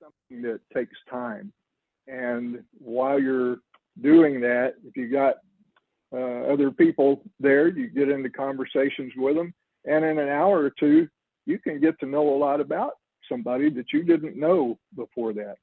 something 0.00 0.42
that 0.42 0.60
takes 0.74 0.96
time. 1.10 1.52
And 2.06 2.62
while 2.78 3.20
you're 3.20 3.58
doing 4.00 4.40
that, 4.40 4.74
if 4.84 4.96
you 4.96 5.10
got 5.10 5.36
uh, 6.12 6.52
other 6.52 6.70
people 6.70 7.22
there, 7.40 7.68
you 7.68 7.88
get 7.88 8.08
into 8.08 8.30
conversations 8.30 9.12
with 9.16 9.36
them, 9.36 9.52
and 9.84 10.04
in 10.04 10.18
an 10.18 10.28
hour 10.28 10.62
or 10.62 10.70
two, 10.70 11.08
you 11.46 11.58
can 11.58 11.80
get 11.80 11.98
to 12.00 12.06
know 12.06 12.28
a 12.34 12.36
lot 12.36 12.60
about 12.60 12.92
somebody 13.28 13.70
that 13.70 13.92
you 13.92 14.02
didn't 14.02 14.36
know 14.36 14.78
before 14.94 15.32
that. 15.32 15.56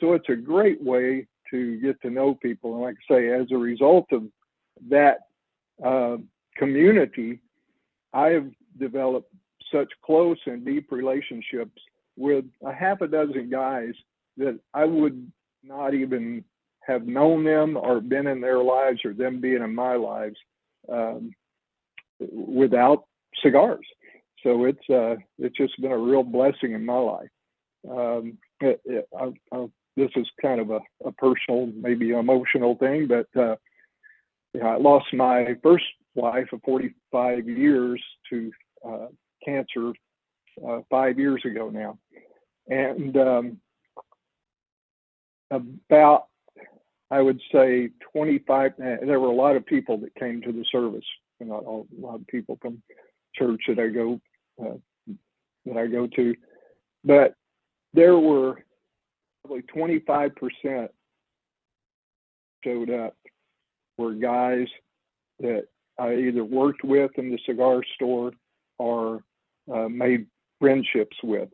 So 0.00 0.14
it's 0.14 0.28
a 0.28 0.36
great 0.36 0.82
way 0.82 1.26
to 1.50 1.80
get 1.80 2.00
to 2.02 2.10
know 2.10 2.34
people. 2.34 2.74
And 2.74 2.82
like 2.82 2.96
I 3.08 3.14
say, 3.14 3.28
as 3.30 3.46
a 3.52 3.56
result 3.56 4.06
of 4.12 4.24
that 4.88 5.18
uh, 5.84 6.16
community, 6.56 7.40
I 8.12 8.28
have 8.28 8.50
developed 8.78 9.32
such 9.72 9.88
close 10.04 10.38
and 10.46 10.64
deep 10.64 10.90
relationships 10.90 11.80
with 12.16 12.44
a 12.64 12.72
half 12.72 13.00
a 13.00 13.08
dozen 13.08 13.50
guys 13.50 13.94
that 14.36 14.58
I 14.72 14.84
would 14.84 15.30
not 15.66 15.94
even 15.94 16.44
have 16.86 17.06
known 17.06 17.44
them 17.44 17.76
or 17.76 18.00
been 18.00 18.26
in 18.26 18.40
their 18.40 18.62
lives 18.62 19.00
or 19.04 19.14
them 19.14 19.40
being 19.40 19.62
in 19.62 19.74
my 19.74 19.96
lives 19.96 20.36
um, 20.92 21.32
without 22.30 23.04
cigars. 23.42 23.86
So 24.42 24.64
it's 24.64 24.90
uh, 24.90 25.16
it's 25.38 25.56
just 25.56 25.80
been 25.80 25.92
a 25.92 25.98
real 25.98 26.22
blessing 26.22 26.72
in 26.72 26.84
my 26.84 26.98
life. 26.98 27.28
Um, 27.90 28.38
it, 28.60 28.80
it, 28.84 29.08
I, 29.18 29.32
I, 29.52 29.66
this 29.96 30.10
is 30.16 30.26
kind 30.40 30.60
of 30.60 30.70
a, 30.70 30.80
a, 31.04 31.12
personal, 31.12 31.66
maybe 31.66 32.10
emotional 32.10 32.76
thing, 32.76 33.06
but 33.06 33.26
uh, 33.40 33.56
you 34.52 34.60
know, 34.60 34.66
I 34.66 34.76
lost 34.76 35.06
my 35.12 35.56
first 35.62 35.84
wife 36.14 36.48
of 36.52 36.60
45 36.64 37.48
years 37.48 38.02
to 38.30 38.50
uh, 38.86 39.06
cancer 39.44 39.92
uh, 40.66 40.80
five 40.90 41.18
years 41.18 41.42
ago 41.44 41.70
now. 41.70 41.98
And 42.68 43.16
um, 43.16 43.60
about, 45.50 46.26
I 47.10 47.20
would 47.20 47.40
say, 47.52 47.90
25, 48.12 48.72
there 48.78 49.20
were 49.20 49.28
a 49.28 49.34
lot 49.34 49.56
of 49.56 49.66
people 49.66 49.98
that 49.98 50.14
came 50.14 50.42
to 50.42 50.52
the 50.52 50.64
service, 50.70 51.04
not 51.40 51.64
a 51.64 51.82
lot 52.00 52.16
of 52.16 52.26
people 52.26 52.58
from 52.60 52.82
church 53.34 53.62
that 53.68 53.78
I 53.78 53.88
go 53.88 54.20
uh, 54.64 54.76
that 55.66 55.76
I 55.76 55.86
go 55.86 56.06
to, 56.06 56.34
but 57.04 57.34
there 57.92 58.18
were 58.18 58.62
probably 59.44 59.62
25% 59.62 60.88
showed 62.62 62.90
up 62.90 63.16
were 63.96 64.14
guys 64.14 64.66
that 65.40 65.66
I 65.98 66.14
either 66.14 66.44
worked 66.44 66.84
with 66.84 67.12
in 67.16 67.30
the 67.30 67.38
cigar 67.46 67.82
store 67.94 68.32
or 68.78 69.22
uh, 69.72 69.88
made 69.88 70.26
friendships 70.60 71.16
with 71.22 71.48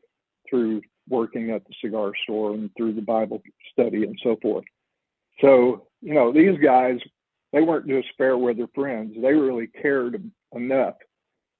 through 0.49 0.83
working 1.11 1.51
at 1.51 1.67
the 1.67 1.75
cigar 1.83 2.13
store 2.25 2.55
and 2.55 2.71
through 2.77 2.95
the 2.95 3.03
Bible 3.03 3.43
study 3.73 4.05
and 4.05 4.19
so 4.23 4.37
forth. 4.41 4.65
So, 5.41 5.87
you 6.01 6.15
know, 6.15 6.33
these 6.33 6.59
guys, 6.63 6.99
they 7.53 7.61
weren't 7.61 7.89
just 7.89 8.09
fair 8.17 8.39
weather 8.39 8.69
friends. 8.75 9.15
They 9.21 9.33
really 9.33 9.67
cared 9.67 10.31
enough 10.55 10.95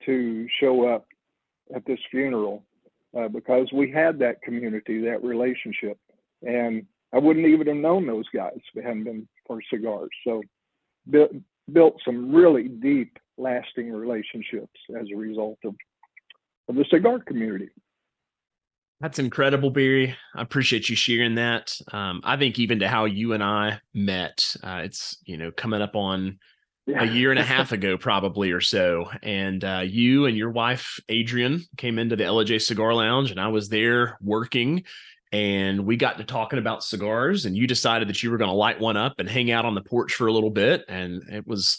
to 0.07 0.47
show 0.61 0.89
up 0.89 1.07
at 1.75 1.85
this 1.85 1.99
funeral 2.11 2.65
uh, 3.19 3.29
because 3.29 3.69
we 3.73 3.91
had 3.91 4.19
that 4.21 4.41
community, 4.43 5.03
that 5.03 5.23
relationship. 5.23 5.99
And 6.43 6.87
I 7.13 7.19
wouldn't 7.19 7.47
even 7.47 7.67
have 7.67 7.77
known 7.77 8.07
those 8.07 8.29
guys 8.35 8.57
if 8.57 8.83
it 8.83 8.87
hadn't 8.87 9.05
been 9.05 9.29
for 9.47 9.61
cigars. 9.71 10.11
So, 10.25 10.43
built, 11.09 11.33
built 11.73 12.01
some 12.05 12.33
really 12.35 12.69
deep, 12.69 13.19
lasting 13.37 13.93
relationships 13.93 14.79
as 14.99 15.07
a 15.13 15.17
result 15.17 15.59
of, 15.65 15.75
of 16.69 16.77
the 16.77 16.85
cigar 16.91 17.19
community. 17.21 17.71
That's 19.01 19.19
incredible, 19.19 19.71
Barry. 19.71 20.15
I 20.35 20.43
appreciate 20.43 20.91
you 20.91 20.97
sharing 20.97 21.37
that. 21.37 21.75
Um, 21.91 22.21
I 22.23 22.37
think 22.37 22.59
even 22.59 22.81
to 22.81 22.89
how 22.89 23.07
you 23.07 23.33
and 23.33 23.43
I 23.43 23.81
met, 23.95 24.55
uh, 24.63 24.83
it's 24.85 25.17
you 25.25 25.39
know 25.39 25.51
coming 25.51 25.81
up 25.81 25.97
on 25.97 26.39
yeah. 26.87 27.03
a 27.03 27.07
year 27.07 27.31
and 27.31 27.39
a 27.39 27.45
half 27.57 27.73
ago, 27.73 27.97
probably 27.97 28.51
or 28.53 28.61
so. 28.61 29.11
And 29.23 29.65
uh, 29.65 29.83
you 29.87 30.27
and 30.27 30.37
your 30.37 30.51
wife 30.51 31.01
Adrian 31.09 31.63
came 31.79 31.99
into 31.99 32.15
the 32.15 32.25
Ellijay 32.25 32.61
Cigar 32.61 32.93
Lounge, 32.93 33.31
and 33.31 33.41
I 33.41 33.49
was 33.49 33.71
there 33.71 34.19
working. 34.21 34.85
And 35.33 35.87
we 35.87 35.97
got 35.97 36.19
to 36.19 36.25
talking 36.25 36.59
about 36.59 36.83
cigars, 36.83 37.47
and 37.47 37.57
you 37.57 37.67
decided 37.67 38.09
that 38.09 38.23
you 38.23 38.31
were 38.31 38.37
going 38.37 38.51
to 38.51 38.55
light 38.55 38.81
one 38.81 38.97
up 38.97 39.15
and 39.19 39.29
hang 39.29 39.51
out 39.51 39.65
on 39.65 39.77
the 39.77 39.81
porch 39.81 40.15
for 40.15 40.27
a 40.27 40.33
little 40.33 40.51
bit. 40.51 40.85
And 40.89 41.23
it 41.31 41.47
was 41.47 41.79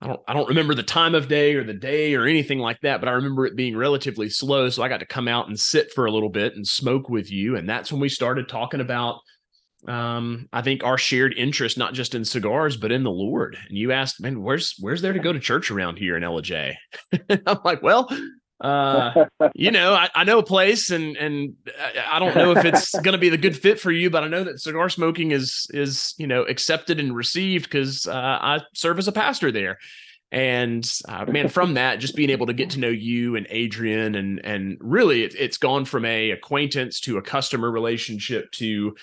I 0.00 0.08
don't 0.08 0.20
I 0.28 0.34
don't 0.34 0.48
remember 0.48 0.74
the 0.74 0.82
time 0.82 1.14
of 1.14 1.28
day 1.28 1.54
or 1.54 1.64
the 1.64 1.72
day 1.72 2.14
or 2.14 2.26
anything 2.26 2.58
like 2.58 2.80
that, 2.82 3.00
but 3.00 3.08
I 3.08 3.12
remember 3.12 3.46
it 3.46 3.56
being 3.56 3.76
relatively 3.76 4.28
slow. 4.28 4.68
So 4.68 4.82
I 4.82 4.88
got 4.88 5.00
to 5.00 5.06
come 5.06 5.26
out 5.26 5.48
and 5.48 5.58
sit 5.58 5.92
for 5.94 6.06
a 6.06 6.12
little 6.12 6.28
bit 6.28 6.54
and 6.54 6.66
smoke 6.66 7.08
with 7.08 7.30
you. 7.30 7.56
And 7.56 7.68
that's 7.68 7.90
when 7.90 8.00
we 8.00 8.08
started 8.08 8.48
talking 8.48 8.80
about 8.80 9.20
um, 9.88 10.48
I 10.52 10.62
think 10.62 10.82
our 10.84 10.98
shared 10.98 11.34
interest, 11.36 11.78
not 11.78 11.94
just 11.94 12.14
in 12.14 12.24
cigars, 12.24 12.76
but 12.76 12.92
in 12.92 13.04
the 13.04 13.10
Lord. 13.10 13.56
And 13.68 13.78
you 13.78 13.92
asked, 13.92 14.20
man, 14.20 14.42
where's 14.42 14.74
where's 14.80 15.00
there 15.00 15.12
to 15.12 15.18
go 15.18 15.32
to 15.32 15.40
church 15.40 15.70
around 15.70 15.98
here 15.98 16.16
in 16.16 16.22
Ellijay? 16.22 16.74
I'm 17.46 17.58
like, 17.64 17.82
well, 17.82 18.08
uh, 18.60 19.26
you 19.54 19.70
know, 19.70 19.92
I, 19.92 20.08
I, 20.14 20.24
know 20.24 20.38
a 20.38 20.42
place, 20.42 20.90
and 20.90 21.16
and 21.16 21.54
I 22.10 22.18
don't 22.18 22.34
know 22.34 22.52
if 22.52 22.64
it's 22.64 22.90
going 23.00 23.12
to 23.12 23.18
be 23.18 23.28
the 23.28 23.36
good 23.36 23.56
fit 23.56 23.78
for 23.78 23.92
you, 23.92 24.08
but 24.08 24.24
I 24.24 24.28
know 24.28 24.44
that 24.44 24.60
cigar 24.60 24.88
smoking 24.88 25.32
is 25.32 25.66
is 25.70 26.14
you 26.16 26.26
know 26.26 26.42
accepted 26.42 26.98
and 26.98 27.14
received 27.14 27.64
because 27.64 28.06
uh, 28.06 28.12
I 28.14 28.60
serve 28.74 28.98
as 28.98 29.08
a 29.08 29.12
pastor 29.12 29.52
there. 29.52 29.78
And 30.32 30.90
uh, 31.08 31.24
man, 31.26 31.48
from 31.48 31.74
that, 31.74 32.00
just 32.00 32.16
being 32.16 32.30
able 32.30 32.46
to 32.46 32.52
get 32.52 32.70
to 32.70 32.80
know 32.80 32.88
you 32.88 33.36
and 33.36 33.46
Adrian, 33.50 34.14
and 34.14 34.44
and 34.44 34.78
really, 34.80 35.22
it, 35.22 35.34
it's 35.38 35.58
gone 35.58 35.84
from 35.84 36.04
a 36.06 36.30
acquaintance 36.30 37.00
to 37.00 37.18
a 37.18 37.22
customer 37.22 37.70
relationship 37.70 38.50
to 38.52 38.96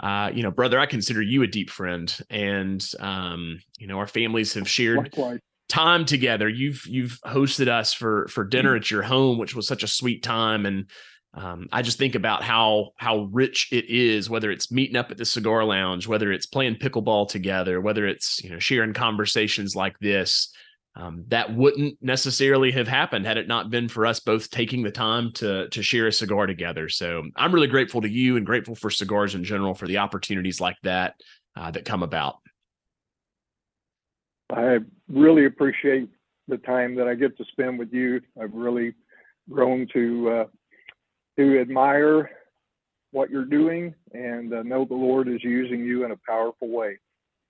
uh, 0.00 0.30
you 0.32 0.42
know, 0.42 0.50
brother, 0.50 0.78
I 0.78 0.86
consider 0.86 1.20
you 1.20 1.42
a 1.42 1.46
deep 1.46 1.68
friend, 1.68 2.16
and 2.30 2.82
um, 3.00 3.60
you 3.78 3.86
know, 3.86 3.98
our 3.98 4.06
families 4.06 4.54
have 4.54 4.68
shared 4.68 4.98
Likewise 4.98 5.40
time 5.70 6.04
together. 6.04 6.48
You've 6.48 6.84
you've 6.86 7.18
hosted 7.24 7.68
us 7.68 7.94
for 7.94 8.28
for 8.28 8.44
dinner 8.44 8.76
at 8.76 8.90
your 8.90 9.02
home, 9.02 9.38
which 9.38 9.54
was 9.54 9.66
such 9.66 9.82
a 9.82 9.88
sweet 9.88 10.22
time. 10.22 10.66
And 10.66 10.90
um, 11.32 11.68
I 11.72 11.82
just 11.82 11.96
think 11.96 12.14
about 12.14 12.42
how 12.42 12.90
how 12.96 13.28
rich 13.32 13.68
it 13.72 13.86
is, 13.88 14.28
whether 14.28 14.50
it's 14.50 14.72
meeting 14.72 14.96
up 14.96 15.10
at 15.10 15.16
the 15.16 15.24
cigar 15.24 15.64
lounge, 15.64 16.06
whether 16.06 16.32
it's 16.32 16.46
playing 16.46 16.76
pickleball 16.76 17.28
together, 17.28 17.80
whether 17.80 18.06
it's 18.06 18.42
you 18.44 18.50
know 18.50 18.58
sharing 18.58 18.92
conversations 18.92 19.74
like 19.74 19.98
this. 20.00 20.52
Um, 20.96 21.24
that 21.28 21.54
wouldn't 21.54 21.98
necessarily 22.02 22.72
have 22.72 22.88
happened 22.88 23.24
had 23.24 23.38
it 23.38 23.46
not 23.46 23.70
been 23.70 23.88
for 23.88 24.04
us 24.06 24.18
both 24.18 24.50
taking 24.50 24.82
the 24.82 24.90
time 24.90 25.32
to 25.34 25.68
to 25.68 25.82
share 25.84 26.08
a 26.08 26.12
cigar 26.12 26.48
together. 26.48 26.88
So 26.88 27.22
I'm 27.36 27.54
really 27.54 27.68
grateful 27.68 28.00
to 28.00 28.10
you 28.10 28.36
and 28.36 28.44
grateful 28.44 28.74
for 28.74 28.90
cigars 28.90 29.36
in 29.36 29.44
general 29.44 29.72
for 29.72 29.86
the 29.86 29.98
opportunities 29.98 30.60
like 30.60 30.76
that 30.82 31.14
uh, 31.56 31.70
that 31.70 31.84
come 31.84 32.02
about. 32.02 32.38
I 34.52 34.78
really 35.08 35.46
appreciate 35.46 36.08
the 36.48 36.58
time 36.58 36.94
that 36.96 37.06
I 37.06 37.14
get 37.14 37.36
to 37.38 37.44
spend 37.52 37.78
with 37.78 37.92
you. 37.92 38.20
I've 38.40 38.52
really 38.52 38.94
grown 39.48 39.86
to 39.92 40.30
uh, 40.30 40.44
to 41.38 41.60
admire 41.60 42.30
what 43.12 43.30
you're 43.30 43.44
doing 43.44 43.94
and 44.12 44.52
uh, 44.52 44.62
know 44.62 44.84
the 44.84 44.94
Lord 44.94 45.28
is 45.28 45.42
using 45.42 45.80
you 45.80 46.04
in 46.04 46.12
a 46.12 46.18
powerful 46.26 46.68
way. 46.68 46.98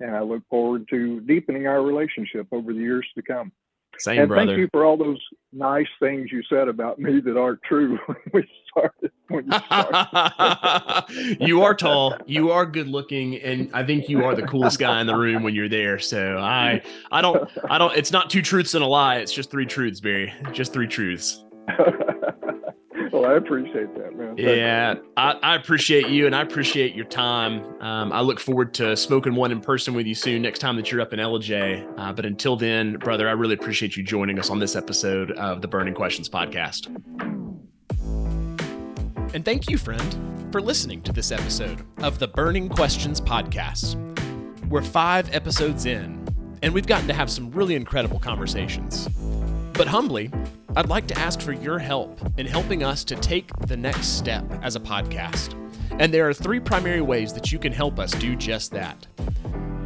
And 0.01 0.17
I 0.17 0.21
look 0.21 0.43
forward 0.49 0.87
to 0.91 1.21
deepening 1.21 1.67
our 1.67 1.83
relationship 1.83 2.47
over 2.53 2.73
the 2.73 2.79
years 2.81 3.07
to 3.15 3.23
come. 3.23 3.53
Same, 3.99 4.21
and 4.21 4.29
brother. 4.29 4.47
thank 4.47 4.59
you 4.59 4.69
for 4.73 4.85
all 4.85 4.97
those 4.97 5.21
nice 5.53 5.89
things 5.99 6.31
you 6.33 6.43
said 6.49 6.69
about 6.69 6.99
me 6.99 7.21
that 7.21 7.37
aren't 7.37 7.63
true 7.63 7.99
when 8.07 8.17
we 8.33 8.49
started. 8.71 9.13
When 9.29 9.47
you, 9.47 9.53
started. 9.53 11.37
you 11.41 11.63
are 11.63 11.75
tall, 11.75 12.17
you 12.27 12.51
are 12.51 12.65
good 12.67 12.89
looking, 12.89 13.37
and 13.37 13.71
I 13.75 13.85
think 13.85 14.09
you 14.09 14.25
are 14.25 14.35
the 14.35 14.47
coolest 14.47 14.79
guy 14.79 15.01
in 15.01 15.07
the 15.07 15.17
room 15.17 15.43
when 15.43 15.55
you're 15.55 15.69
there. 15.69 15.99
So 15.99 16.39
I, 16.39 16.83
I 17.13 17.21
don't, 17.21 17.49
I 17.69 17.79
don't. 17.79 17.97
It's 17.97 18.13
not 18.13 18.31
two 18.31 18.43
truths 18.43 18.75
and 18.75 18.83
a 18.83 18.87
lie. 18.87 19.17
It's 19.17 19.33
just 19.33 19.51
three 19.51 19.67
truths, 19.67 20.01
Barry. 20.01 20.33
Just 20.53 20.73
three 20.73 20.89
truths. 20.89 21.45
well, 23.21 23.31
I 23.31 23.35
appreciate 23.37 23.95
that, 23.97 24.17
man. 24.17 24.37
Thank 24.37 24.41
yeah, 24.41 24.95
I, 25.17 25.33
I, 25.43 25.55
appreciate 25.57 26.09
you 26.09 26.27
and 26.27 26.35
I 26.35 26.43
appreciate 26.43 26.95
your 26.95 27.05
time. 27.05 27.63
Um, 27.83 28.13
I 28.13 28.21
look 28.21 28.41
forward 28.41 28.73
to 28.75 28.97
smoking 28.97 29.35
one 29.35 29.53
in 29.53 29.61
person 29.61 29.95
with 29.95 30.07
you 30.07 30.15
soon 30.15 30.43
next 30.43 30.61
time 30.61 30.77
that 30.77 30.91
you're 30.91 31.01
up 31.01 31.13
in 31.13 31.19
Ellijay. 31.19 31.87
Uh, 31.99 32.13
but 32.13 32.25
until 32.25 32.57
then, 32.57 32.95
brother, 32.95 33.29
I 33.29 33.33
really 33.33 33.55
appreciate 33.55 33.97
you 33.97 34.03
joining 34.03 34.39
us 34.39 34.49
on 34.49 34.59
this 34.59 34.75
episode 34.75 35.33
of 35.33 35.61
the 35.61 35.69
Burning 35.69 35.95
Questions 35.95 36.29
podcast. 36.29 36.87
And 39.35 39.45
thank 39.45 39.69
you, 39.69 39.77
friend, 39.77 40.49
for 40.51 40.63
listening 40.63 41.03
to 41.03 41.13
this 41.13 41.31
episode 41.31 41.85
of 41.99 42.19
the 42.19 42.29
Burning 42.29 42.69
Questions 42.69 43.21
podcast. 43.21 43.97
We're 44.69 44.83
five 44.83 45.33
episodes 45.35 45.85
in, 45.85 46.27
and 46.63 46.73
we've 46.73 46.87
gotten 46.87 47.07
to 47.09 47.15
have 47.15 47.31
some 47.31 47.51
really 47.51 47.75
incredible 47.75 48.19
conversations. 48.19 49.09
But 49.75 49.89
humbly, 49.89 50.31
I'd 50.77 50.89
like 50.89 51.09
to 51.09 51.19
ask 51.19 51.41
for 51.41 51.53
your 51.53 51.81
help 51.81 52.21
in 52.39 52.47
helping 52.47 52.85
us 52.85 53.03
to 53.05 53.17
take 53.17 53.51
the 53.67 53.77
next 53.77 54.17
step 54.17 54.45
as 54.63 54.77
a 54.77 54.81
podcast. 54.81 55.57
And 55.99 56.15
there 56.15 56.29
are 56.29 56.33
three 56.33 56.61
primary 56.61 57.01
ways 57.01 57.33
that 57.33 57.51
you 57.51 57.59
can 57.59 57.73
help 57.73 57.99
us 57.99 58.13
do 58.13 58.37
just 58.37 58.71
that. 58.71 59.07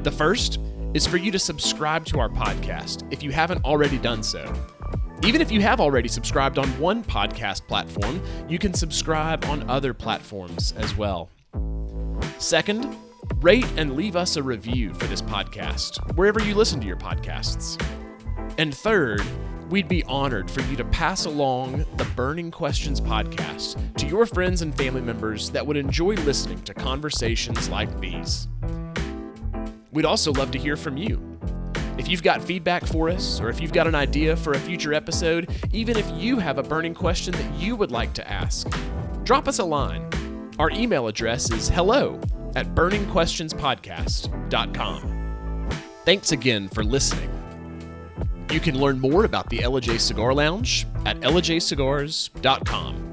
The 0.02 0.10
first 0.10 0.60
is 0.92 1.06
for 1.06 1.16
you 1.16 1.30
to 1.30 1.38
subscribe 1.38 2.04
to 2.06 2.20
our 2.20 2.28
podcast 2.28 3.10
if 3.10 3.22
you 3.22 3.30
haven't 3.30 3.64
already 3.64 3.96
done 3.96 4.22
so. 4.22 4.52
Even 5.22 5.40
if 5.40 5.50
you 5.50 5.62
have 5.62 5.80
already 5.80 6.08
subscribed 6.08 6.58
on 6.58 6.68
one 6.78 7.02
podcast 7.02 7.66
platform, 7.66 8.22
you 8.46 8.58
can 8.58 8.74
subscribe 8.74 9.42
on 9.46 9.68
other 9.70 9.94
platforms 9.94 10.72
as 10.76 10.94
well. 10.94 11.30
Second, 12.38 12.94
rate 13.40 13.66
and 13.78 13.96
leave 13.96 14.16
us 14.16 14.36
a 14.36 14.42
review 14.42 14.92
for 14.92 15.06
this 15.06 15.22
podcast, 15.22 16.14
wherever 16.14 16.42
you 16.42 16.54
listen 16.54 16.78
to 16.80 16.86
your 16.86 16.98
podcasts. 16.98 17.82
And 18.58 18.74
third, 18.74 19.22
we'd 19.70 19.88
be 19.88 20.04
honored 20.04 20.50
for 20.50 20.60
you 20.62 20.76
to 20.76 20.84
pass 20.84 21.24
along 21.24 21.84
the 21.96 22.04
Burning 22.16 22.50
Questions 22.50 23.00
podcast 23.00 23.78
to 23.96 24.06
your 24.06 24.26
friends 24.26 24.60
and 24.62 24.76
family 24.76 25.00
members 25.00 25.50
that 25.50 25.66
would 25.66 25.76
enjoy 25.76 26.14
listening 26.14 26.60
to 26.62 26.74
conversations 26.74 27.68
like 27.68 28.00
these. 28.00 28.48
We'd 29.92 30.04
also 30.04 30.32
love 30.32 30.50
to 30.52 30.58
hear 30.58 30.76
from 30.76 30.96
you. 30.96 31.22
If 31.96 32.08
you've 32.08 32.24
got 32.24 32.42
feedback 32.42 32.84
for 32.84 33.08
us, 33.08 33.40
or 33.40 33.48
if 33.48 33.60
you've 33.60 33.72
got 33.72 33.86
an 33.86 33.94
idea 33.94 34.36
for 34.36 34.52
a 34.52 34.58
future 34.58 34.92
episode, 34.92 35.48
even 35.72 35.96
if 35.96 36.10
you 36.16 36.40
have 36.40 36.58
a 36.58 36.62
burning 36.62 36.94
question 36.94 37.32
that 37.32 37.54
you 37.54 37.76
would 37.76 37.92
like 37.92 38.12
to 38.14 38.30
ask, 38.30 38.68
drop 39.22 39.46
us 39.46 39.60
a 39.60 39.64
line. 39.64 40.10
Our 40.58 40.70
email 40.70 41.06
address 41.06 41.52
is 41.52 41.68
hello 41.68 42.20
at 42.56 42.74
burningquestionspodcast.com. 42.74 45.68
Thanks 46.04 46.32
again 46.32 46.68
for 46.68 46.84
listening. 46.84 47.30
You 48.54 48.60
can 48.60 48.78
learn 48.78 49.00
more 49.00 49.24
about 49.24 49.50
the 49.50 49.58
Ellijay 49.58 49.98
Cigar 49.98 50.32
Lounge 50.32 50.86
at 51.06 51.18
ellijaycigars.com. 51.22 53.10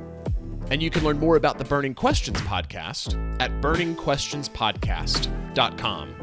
And 0.69 0.83
you 0.83 0.91
can 0.91 1.03
learn 1.03 1.17
more 1.17 1.35
about 1.35 1.57
the 1.57 1.65
Burning 1.65 1.95
Questions 1.95 2.39
podcast 2.41 3.15
at 3.41 3.49
burningquestionspodcast.com. 3.59 6.15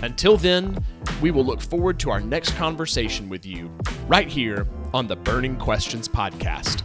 Until 0.00 0.38
then, 0.38 0.82
we 1.20 1.30
will 1.30 1.44
look 1.44 1.60
forward 1.60 2.00
to 2.00 2.10
our 2.10 2.22
next 2.22 2.56
conversation 2.56 3.28
with 3.28 3.44
you 3.44 3.70
right 4.08 4.28
here 4.28 4.66
on 4.94 5.06
the 5.06 5.16
Burning 5.16 5.56
Questions 5.56 6.08
podcast. 6.08 6.82